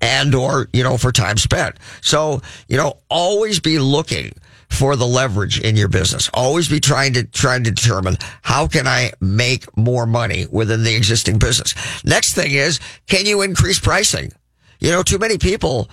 and 0.00 0.34
or, 0.34 0.68
you 0.72 0.82
know, 0.82 0.98
for 0.98 1.10
time 1.10 1.38
spent. 1.38 1.76
So, 2.02 2.42
you 2.68 2.76
know, 2.76 2.98
always 3.08 3.60
be 3.60 3.78
looking 3.78 4.32
for 4.68 4.94
the 4.94 5.06
leverage 5.06 5.58
in 5.58 5.74
your 5.74 5.88
business. 5.88 6.28
Always 6.34 6.68
be 6.68 6.78
trying 6.78 7.14
to 7.14 7.24
trying 7.24 7.64
to 7.64 7.70
determine 7.70 8.18
how 8.42 8.68
can 8.68 8.86
I 8.86 9.12
make 9.20 9.74
more 9.76 10.06
money 10.06 10.46
within 10.50 10.84
the 10.84 10.94
existing 10.94 11.38
business. 11.38 11.74
Next 12.04 12.34
thing 12.34 12.52
is, 12.52 12.78
can 13.06 13.24
you 13.24 13.40
increase 13.40 13.78
pricing? 13.80 14.30
You 14.78 14.90
know, 14.90 15.02
too 15.02 15.18
many 15.18 15.38
people 15.38 15.90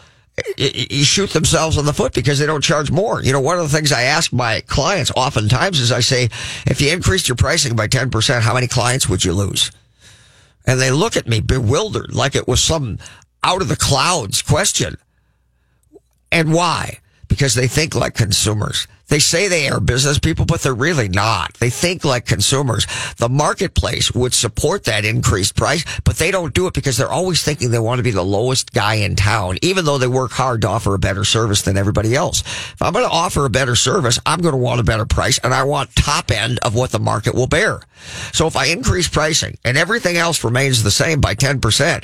you 0.58 1.06
shoot 1.06 1.30
themselves 1.30 1.78
in 1.78 1.86
the 1.86 1.94
foot 1.94 2.14
because 2.14 2.40
they 2.40 2.46
don't 2.46 2.62
charge 2.62 2.92
more. 2.92 3.24
You 3.24 3.32
know, 3.32 3.40
one 3.40 3.58
of 3.58 3.64
the 3.64 3.74
things 3.74 3.94
I 3.94 4.02
ask 4.02 4.34
my 4.34 4.60
clients 4.68 5.10
oftentimes 5.16 5.80
is 5.80 5.94
I 5.94 6.02
say, 6.02 6.26
if 6.68 6.82
you 6.82 6.92
increased 6.92 7.30
your 7.30 7.38
pricing 7.38 7.74
by 7.74 7.88
10%, 7.88 8.42
how 8.42 8.54
many 8.54 8.68
clients 8.68 9.08
would 9.08 9.24
you 9.24 9.32
lose? 9.32 9.72
And 10.68 10.80
they 10.80 10.92
look 10.92 11.16
at 11.16 11.28
me 11.28 11.42
bewildered 11.42 12.14
like 12.14 12.36
it 12.36 12.48
was 12.48 12.64
some 12.64 13.00
out 13.44 13.62
of 13.62 13.68
the 13.68 13.76
clouds 13.76 14.42
question. 14.42 14.98
And 16.32 16.54
why? 16.54 17.00
Because 17.28 17.56
they 17.56 17.68
think 17.68 17.96
like 17.96 18.16
consumers. 18.16 18.88
They 19.08 19.20
say 19.20 19.48
they 19.48 19.70
are 19.70 19.80
business 19.80 20.18
people, 20.18 20.46
but 20.46 20.62
they're 20.62 20.74
really 20.74 21.08
not. 21.08 21.54
They 21.56 21.70
think 21.70 22.04
like 22.04 22.26
consumers. 22.26 22.88
The 23.18 23.30
marketplace 23.30 24.12
would 24.14 24.34
support 24.34 24.86
that 24.86 25.06
increased 25.06 25.56
price, 25.56 25.86
but 26.04 26.16
they 26.16 26.32
don't 26.32 26.56
do 26.56 26.66
it 26.66 26.74
because 26.74 26.98
they're 26.98 27.12
always 27.12 27.44
thinking 27.44 27.70
they 27.70 27.80
want 27.80 28.00
to 28.00 28.04
be 28.04 28.12
the 28.12 28.24
lowest 28.24 28.74
guy 28.74 28.96
in 28.96 29.16
town, 29.16 29.60
even 29.62 29.86
though 29.86 30.00
they 30.00 30.08
work 30.08 30.32
hard 30.32 30.62
to 30.62 30.70
offer 30.70 30.96
a 30.96 31.00
better 31.00 31.24
service 31.24 31.62
than 31.62 31.78
everybody 31.78 32.16
else. 32.16 32.42
If 32.42 32.82
I'm 32.82 32.94
going 32.94 33.06
to 33.06 33.12
offer 33.12 33.46
a 33.46 33.50
better 33.50 33.76
service, 33.76 34.20
I'm 34.26 34.42
going 34.42 34.54
to 34.54 34.58
want 34.58 34.80
a 34.80 34.84
better 34.84 35.06
price 35.06 35.38
and 35.44 35.54
I 35.54 35.64
want 35.64 35.96
top 35.96 36.32
end 36.32 36.58
of 36.64 36.74
what 36.74 36.92
the 36.92 37.00
market 37.00 37.36
will 37.36 37.48
bear. 37.48 37.82
So 38.34 38.48
if 38.48 38.56
I 38.56 38.68
increase 38.68 39.08
pricing 39.08 39.58
and 39.64 39.78
everything 39.78 40.18
else 40.18 40.44
remains 40.44 40.84
the 40.84 40.92
same 40.92 41.22
by 41.22 41.36
10%, 41.36 42.04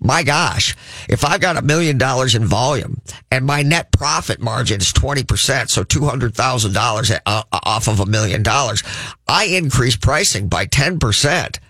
my 0.00 0.22
gosh, 0.22 0.76
if 1.08 1.24
I've 1.24 1.40
got 1.40 1.56
a 1.56 1.62
million 1.62 1.98
dollars 1.98 2.34
in 2.34 2.44
volume 2.44 3.00
and 3.30 3.44
my 3.44 3.62
net 3.62 3.92
profit 3.92 4.40
margin 4.40 4.80
is 4.80 4.92
20%, 4.92 5.68
so 5.68 5.84
200,000 5.84 6.32
thousand 6.52 6.72
dollars 6.74 7.10
uh, 7.26 7.42
off 7.52 7.88
of 7.88 8.00
a 8.00 8.06
million 8.06 8.42
dollars. 8.42 8.82
I 9.26 9.44
increase 9.46 9.96
pricing 9.96 10.48
by 10.48 10.66
ten 10.66 10.98
percent. 10.98 11.60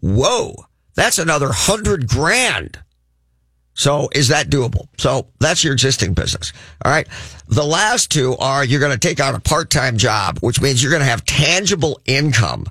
Whoa, 0.00 0.54
that's 0.94 1.18
another 1.18 1.50
hundred 1.52 2.08
grand. 2.08 2.78
So 3.74 4.08
is 4.12 4.28
that 4.28 4.48
doable? 4.50 4.88
So 4.98 5.28
that's 5.38 5.64
your 5.64 5.72
existing 5.72 6.14
business. 6.14 6.52
All 6.84 6.92
right. 6.92 7.08
The 7.48 7.64
last 7.64 8.10
two 8.10 8.36
are 8.36 8.64
you're 8.64 8.80
going 8.80 8.92
to 8.92 9.08
take 9.08 9.20
on 9.20 9.34
a 9.34 9.40
part-time 9.40 9.96
job, 9.96 10.38
which 10.40 10.60
means 10.60 10.82
you're 10.82 10.90
going 10.90 11.00
to 11.00 11.08
have 11.08 11.24
tangible 11.24 12.00
income 12.04 12.66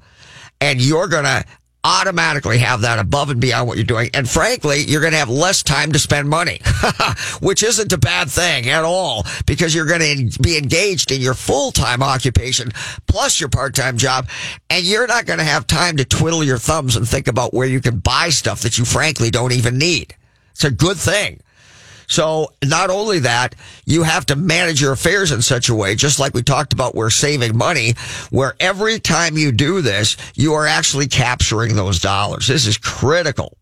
and 0.62 0.82
you're 0.82 1.08
going 1.08 1.26
to 1.26 1.46
automatically 1.84 2.58
have 2.58 2.82
that 2.82 3.00
above 3.00 3.30
and 3.30 3.40
beyond 3.40 3.68
what 3.68 3.78
you're 3.78 3.86
doing. 3.86 4.10
And 4.14 4.30
frankly, 4.30 4.82
you're 4.82 5.02
going 5.02 5.14
to 5.14 5.20
have 5.20 5.30
less 5.30 5.64
time 5.64 5.94
to 5.94 6.00
spend 6.00 6.28
money, 6.28 6.60
which 7.42 7.64
isn't 7.64 7.94
a 7.94 7.98
bad 7.98 8.30
thing 8.30 8.70
at 8.70 8.84
all 8.84 9.26
because 9.46 9.74
you're 9.74 9.86
going 9.86 10.30
to 10.30 10.42
be 10.42 10.58
engaged 10.58 11.12
in 11.12 11.22
your 11.22 11.34
full-time 11.34 12.04
occupation 12.04 12.72
plus 13.08 13.40
your 13.40 13.50
part-time 13.50 13.98
job. 13.98 14.28
And 14.70 14.84
you're 14.84 15.08
not 15.08 15.26
going 15.26 15.40
to 15.40 15.46
have 15.46 15.68
time 15.68 15.98
to 15.98 16.06
twiddle 16.06 16.44
your 16.44 16.58
thumbs 16.58 16.96
and 16.96 17.08
think 17.08 17.28
about 17.28 17.54
where 17.54 17.68
you 17.68 17.80
can 17.80 18.00
buy 18.00 18.30
stuff 18.30 18.62
that 18.62 18.78
you 18.78 18.86
frankly 18.86 19.30
don't 19.30 19.54
even 19.54 19.78
need. 19.78 20.16
It's 20.52 20.66
a 20.66 20.72
good 20.72 20.98
thing. 20.98 21.40
So 22.10 22.54
not 22.66 22.90
only 22.90 23.20
that, 23.20 23.56
you 23.86 24.04
have 24.04 24.26
to 24.26 24.36
manage 24.36 24.82
your 24.82 24.92
affairs 24.92 25.32
in 25.32 25.44
such 25.44 25.70
a 25.70 25.76
way, 25.76 25.96
just 25.96 26.20
like 26.20 26.34
we 26.34 26.42
talked 26.42 26.74
about, 26.74 26.96
we're 26.96 27.12
saving 27.12 27.56
money, 27.56 27.94
where 28.32 28.56
every 28.60 29.00
time 29.00 29.38
you 29.38 29.52
do 29.52 29.82
this, 29.82 30.18
you 30.36 30.56
are 30.56 30.66
actually 30.66 31.08
capturing 31.08 31.76
those 31.76 32.00
dollars. 32.00 32.48
This 32.48 32.66
is 32.66 32.78
critical. 32.80 33.56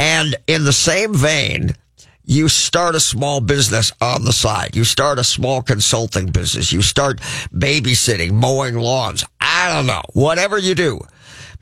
And 0.00 0.34
in 0.48 0.64
the 0.64 0.72
same 0.72 1.14
vein, 1.14 1.76
you 2.24 2.48
start 2.48 2.96
a 2.96 3.00
small 3.00 3.40
business 3.40 3.92
on 4.00 4.24
the 4.24 4.32
side. 4.32 4.74
You 4.74 4.84
start 4.84 5.18
a 5.18 5.24
small 5.24 5.62
consulting 5.62 6.26
business. 6.26 6.72
You 6.72 6.82
start 6.82 7.20
babysitting, 7.54 8.32
mowing 8.32 8.74
lawns. 8.74 9.24
I 9.40 9.72
don't 9.72 9.86
know, 9.86 10.02
whatever 10.12 10.58
you 10.58 10.74
do. 10.74 11.00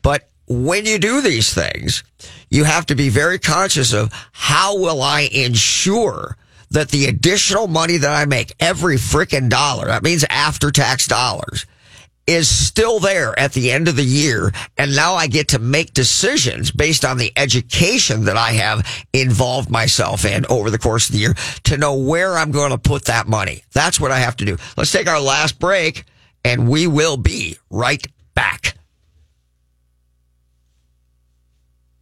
But 0.02 0.28
when 0.48 0.86
you 0.86 0.98
do 0.98 1.20
these 1.20 1.52
things, 1.52 2.04
you 2.50 2.64
have 2.64 2.86
to 2.86 2.94
be 2.94 3.08
very 3.08 3.38
conscious 3.38 3.92
of 3.92 4.12
how 4.32 4.78
will 4.78 5.02
I 5.02 5.28
ensure 5.32 6.36
that 6.70 6.90
the 6.90 7.06
additional 7.06 7.68
money 7.68 7.96
that 7.96 8.10
I 8.10 8.24
make 8.26 8.54
every 8.60 8.96
freaking 8.96 9.48
dollar, 9.48 9.86
that 9.86 10.02
means 10.02 10.24
after 10.28 10.70
tax 10.70 11.06
dollars, 11.06 11.66
is 12.26 12.48
still 12.48 12.98
there 12.98 13.38
at 13.38 13.52
the 13.52 13.70
end 13.70 13.86
of 13.86 13.94
the 13.94 14.04
year. 14.04 14.52
And 14.76 14.96
now 14.96 15.14
I 15.14 15.28
get 15.28 15.48
to 15.48 15.60
make 15.60 15.94
decisions 15.94 16.72
based 16.72 17.04
on 17.04 17.18
the 17.18 17.32
education 17.36 18.24
that 18.24 18.36
I 18.36 18.52
have 18.52 19.06
involved 19.12 19.70
myself 19.70 20.24
in 20.24 20.44
over 20.46 20.70
the 20.70 20.78
course 20.78 21.08
of 21.08 21.12
the 21.12 21.20
year 21.20 21.34
to 21.64 21.76
know 21.76 21.94
where 21.94 22.36
I'm 22.36 22.50
going 22.50 22.72
to 22.72 22.78
put 22.78 23.04
that 23.04 23.28
money. 23.28 23.62
That's 23.72 24.00
what 24.00 24.10
I 24.10 24.18
have 24.18 24.36
to 24.38 24.44
do. 24.44 24.56
Let's 24.76 24.90
take 24.90 25.06
our 25.06 25.20
last 25.20 25.60
break 25.60 26.04
and 26.44 26.68
we 26.68 26.86
will 26.86 27.16
be 27.16 27.58
right 27.70 28.04
back. 28.34 28.76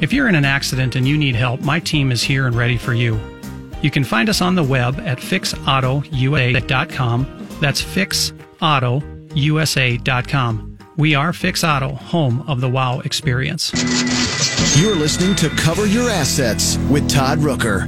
If 0.00 0.12
you're 0.14 0.28
in 0.28 0.34
an 0.34 0.46
accident 0.46 0.96
and 0.96 1.06
you 1.06 1.18
need 1.18 1.34
help, 1.34 1.60
my 1.60 1.78
team 1.78 2.10
is 2.10 2.22
here 2.22 2.46
and 2.46 2.56
ready 2.56 2.78
for 2.78 2.94
you. 2.94 3.20
You 3.82 3.90
can 3.90 4.02
find 4.02 4.30
us 4.30 4.40
on 4.40 4.54
the 4.54 4.62
web 4.62 4.98
at 5.00 5.18
fixautousa.com. 5.18 7.48
That's 7.60 7.82
fixautoUSA.com. 7.82 10.78
We 10.96 11.14
are 11.14 11.34
Fix 11.34 11.64
Auto, 11.64 11.90
home 11.90 12.42
of 12.48 12.62
the 12.62 12.68
wow 12.68 13.00
experience. 13.00 13.72
You're 14.80 14.96
listening 14.96 15.36
to 15.36 15.50
Cover 15.50 15.84
Your 15.86 16.08
Assets 16.08 16.78
with 16.90 17.10
Todd 17.10 17.38
Rooker. 17.38 17.86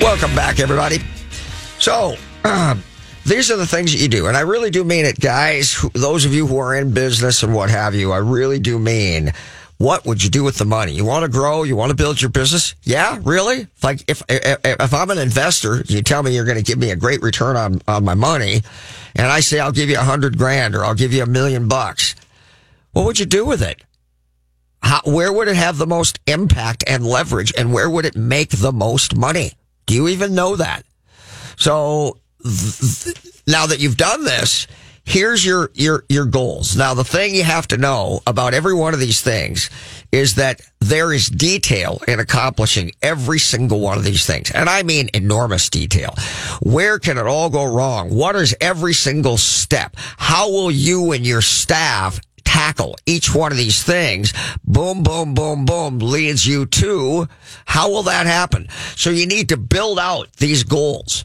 Welcome 0.00 0.34
back, 0.34 0.58
everybody. 0.58 1.00
So, 1.78 2.16
uh, 2.44 2.76
these 3.24 3.50
are 3.50 3.56
the 3.56 3.66
things 3.66 3.92
that 3.92 4.00
you 4.00 4.08
do. 4.08 4.26
And 4.26 4.36
I 4.36 4.40
really 4.40 4.70
do 4.70 4.84
mean 4.84 5.04
it, 5.04 5.20
guys. 5.20 5.84
Those 5.94 6.24
of 6.24 6.34
you 6.34 6.46
who 6.46 6.58
are 6.58 6.74
in 6.74 6.92
business 6.94 7.42
and 7.42 7.54
what 7.54 7.70
have 7.70 7.94
you, 7.94 8.12
I 8.12 8.18
really 8.18 8.58
do 8.58 8.78
mean 8.78 9.32
what 9.80 10.04
would 10.04 10.22
you 10.22 10.28
do 10.28 10.44
with 10.44 10.58
the 10.58 10.66
money? 10.66 10.92
You 10.92 11.06
want 11.06 11.24
to 11.24 11.30
grow? 11.30 11.62
You 11.62 11.74
want 11.74 11.88
to 11.88 11.96
build 11.96 12.20
your 12.20 12.30
business? 12.30 12.74
Yeah, 12.82 13.18
really? 13.22 13.66
Like 13.82 14.04
if, 14.08 14.22
if, 14.28 14.58
if 14.62 14.92
I'm 14.92 15.08
an 15.08 15.16
investor, 15.16 15.82
you 15.88 16.02
tell 16.02 16.22
me 16.22 16.34
you're 16.34 16.44
going 16.44 16.58
to 16.58 16.62
give 16.62 16.76
me 16.76 16.90
a 16.90 16.96
great 16.96 17.22
return 17.22 17.56
on, 17.56 17.80
on 17.88 18.04
my 18.04 18.12
money 18.12 18.60
and 19.16 19.26
I 19.26 19.40
say, 19.40 19.58
I'll 19.58 19.72
give 19.72 19.88
you 19.88 19.96
a 19.96 20.02
hundred 20.02 20.36
grand 20.36 20.74
or 20.74 20.84
I'll 20.84 20.94
give 20.94 21.14
you 21.14 21.22
a 21.22 21.26
million 21.26 21.66
bucks. 21.66 22.14
What 22.92 23.06
would 23.06 23.18
you 23.18 23.24
do 23.24 23.46
with 23.46 23.62
it? 23.62 23.82
How, 24.82 25.00
where 25.06 25.32
would 25.32 25.48
it 25.48 25.56
have 25.56 25.78
the 25.78 25.86
most 25.86 26.18
impact 26.26 26.84
and 26.86 27.06
leverage 27.06 27.54
and 27.56 27.72
where 27.72 27.88
would 27.88 28.04
it 28.04 28.16
make 28.16 28.50
the 28.50 28.72
most 28.72 29.16
money? 29.16 29.52
Do 29.86 29.94
you 29.94 30.08
even 30.08 30.34
know 30.34 30.56
that? 30.56 30.84
So 31.56 32.18
now 33.46 33.66
that 33.66 33.78
you've 33.78 33.96
done 33.96 34.24
this, 34.24 34.66
here's 35.04 35.44
your, 35.44 35.70
your, 35.74 36.04
your 36.08 36.24
goals. 36.24 36.76
Now, 36.76 36.94
the 36.94 37.04
thing 37.04 37.34
you 37.34 37.44
have 37.44 37.68
to 37.68 37.76
know 37.76 38.20
about 38.26 38.54
every 38.54 38.74
one 38.74 38.94
of 38.94 39.00
these 39.00 39.20
things 39.20 39.70
is 40.12 40.36
that 40.36 40.60
there 40.80 41.12
is 41.12 41.28
detail 41.28 42.00
in 42.08 42.20
accomplishing 42.20 42.92
every 43.02 43.38
single 43.38 43.80
one 43.80 43.98
of 43.98 44.04
these 44.04 44.26
things. 44.26 44.50
And 44.50 44.68
I 44.68 44.82
mean 44.82 45.08
enormous 45.14 45.68
detail. 45.70 46.14
Where 46.62 46.98
can 46.98 47.18
it 47.18 47.26
all 47.26 47.50
go 47.50 47.64
wrong? 47.64 48.14
What 48.14 48.36
is 48.36 48.54
every 48.60 48.94
single 48.94 49.36
step? 49.36 49.96
How 50.16 50.50
will 50.50 50.70
you 50.70 51.12
and 51.12 51.26
your 51.26 51.42
staff 51.42 52.20
tackle 52.44 52.96
each 53.06 53.32
one 53.32 53.52
of 53.52 53.58
these 53.58 53.82
things, 53.82 54.32
boom, 54.64 55.04
boom, 55.04 55.34
boom, 55.34 55.64
boom, 55.64 55.98
leads 56.00 56.44
you 56.44 56.66
to 56.66 57.28
how 57.64 57.88
will 57.90 58.02
that 58.02 58.26
happen? 58.26 58.66
So 58.96 59.10
you 59.10 59.26
need 59.26 59.50
to 59.50 59.56
build 59.56 59.98
out 59.98 60.32
these 60.38 60.64
goals. 60.64 61.24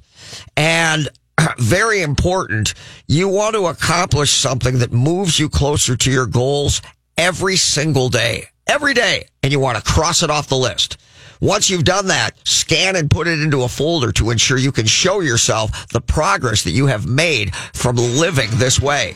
And 0.56 1.10
very 1.58 2.02
important, 2.02 2.74
you 3.08 3.28
want 3.28 3.56
to 3.56 3.68
accomplish 3.68 4.32
something 4.32 4.80
that 4.80 4.92
moves 4.92 5.40
you 5.40 5.50
closer 5.50 5.96
to 5.96 6.12
your 6.12 6.26
goals 6.26 6.82
every 7.18 7.56
single 7.56 8.10
day. 8.10 8.46
Every 8.68 8.94
day. 8.94 9.28
And 9.44 9.52
you 9.52 9.60
want 9.60 9.78
to 9.78 9.92
cross 9.92 10.24
it 10.24 10.30
off 10.30 10.48
the 10.48 10.58
list. 10.58 10.98
Once 11.42 11.70
you've 11.70 11.84
done 11.84 12.08
that, 12.08 12.32
scan 12.48 12.96
and 12.96 13.10
put 13.10 13.28
it 13.28 13.40
into 13.40 13.64
a 13.64 13.68
folder 13.68 14.12
to 14.14 14.30
ensure 14.30 14.58
you 14.58 14.72
can 14.72 14.86
show 14.86 15.20
yourself 15.20 15.88
the 15.90 16.02
progress 16.02 16.64
that 16.64 16.72
you 16.72 16.88
have 16.88 17.06
made 17.06 17.54
from 17.56 17.96
living 17.98 18.50
this 18.54 18.80
way. 18.80 19.16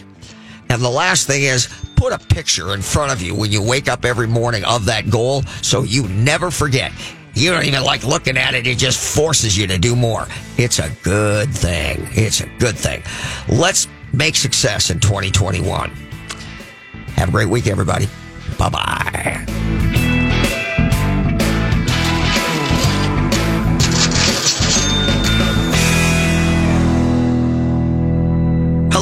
And 0.69 0.81
the 0.81 0.89
last 0.89 1.25
thing 1.25 1.43
is 1.43 1.67
put 1.95 2.13
a 2.13 2.19
picture 2.19 2.73
in 2.73 2.81
front 2.81 3.11
of 3.11 3.21
you 3.21 3.33
when 3.33 3.51
you 3.51 3.63
wake 3.63 3.89
up 3.89 4.05
every 4.05 4.27
morning 4.27 4.63
of 4.65 4.85
that 4.85 5.09
goal 5.09 5.41
so 5.61 5.83
you 5.83 6.07
never 6.09 6.51
forget. 6.51 6.91
You 7.39 7.51
don't 7.51 7.63
even 7.63 7.83
like 7.83 8.03
looking 8.03 8.37
at 8.37 8.53
it. 8.53 8.67
It 8.67 8.77
just 8.77 9.15
forces 9.15 9.57
you 9.57 9.65
to 9.67 9.77
do 9.77 9.95
more. 9.95 10.27
It's 10.57 10.79
a 10.79 10.89
good 11.03 11.49
thing. 11.49 12.05
It's 12.11 12.41
a 12.41 12.47
good 12.59 12.77
thing. 12.77 13.01
Let's 13.47 13.87
make 14.11 14.35
success 14.35 14.89
in 14.89 14.99
2021. 14.99 15.89
Have 17.15 17.29
a 17.29 17.31
great 17.31 17.47
week, 17.47 17.67
everybody. 17.67 18.09
Bye 18.57 18.69
bye. 18.69 19.98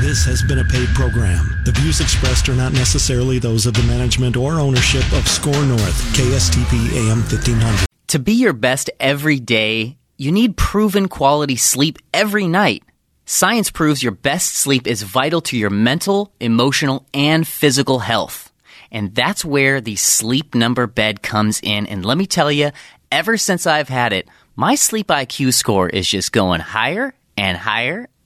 This 0.00 0.24
has 0.26 0.42
been 0.42 0.58
a 0.58 0.64
paid 0.64 0.88
program. 0.88 1.58
The 1.64 1.72
views 1.72 2.00
expressed 2.00 2.48
are 2.48 2.54
not 2.54 2.72
necessarily 2.72 3.38
those 3.38 3.66
of 3.66 3.74
the 3.74 3.82
management 3.84 4.36
or 4.36 4.60
ownership 4.60 5.04
of 5.12 5.26
SKOR 5.26 5.64
North, 5.64 6.16
KSTP 6.16 6.92
AM 6.96 7.18
1500. 7.18 7.86
To 8.08 8.18
be 8.18 8.32
your 8.32 8.52
best 8.52 8.90
every 8.98 9.40
day, 9.40 9.96
you 10.16 10.32
need 10.32 10.56
proven 10.56 11.08
quality 11.08 11.56
sleep 11.56 11.98
every 12.12 12.46
night. 12.46 12.82
Science 13.24 13.70
proves 13.70 14.02
your 14.02 14.12
best 14.12 14.54
sleep 14.54 14.86
is 14.86 15.02
vital 15.02 15.40
to 15.42 15.56
your 15.56 15.70
mental, 15.70 16.32
emotional, 16.40 17.06
and 17.14 17.46
physical 17.46 18.00
health. 18.00 18.50
And 18.90 19.14
that's 19.14 19.44
where 19.44 19.80
the 19.80 19.96
sleep 19.96 20.54
number 20.54 20.86
bed 20.86 21.22
comes 21.22 21.60
in. 21.62 21.86
And 21.86 22.04
let 22.04 22.18
me 22.18 22.26
tell 22.26 22.50
you, 22.50 22.70
ever 23.12 23.36
since 23.36 23.66
I've 23.66 23.88
had 23.88 24.12
it, 24.12 24.28
my 24.56 24.74
sleep 24.74 25.06
IQ 25.06 25.54
score 25.54 25.88
is 25.88 26.08
just 26.08 26.32
going 26.32 26.60
higher 26.60 27.14
and 27.36 27.56
higher 27.56 28.08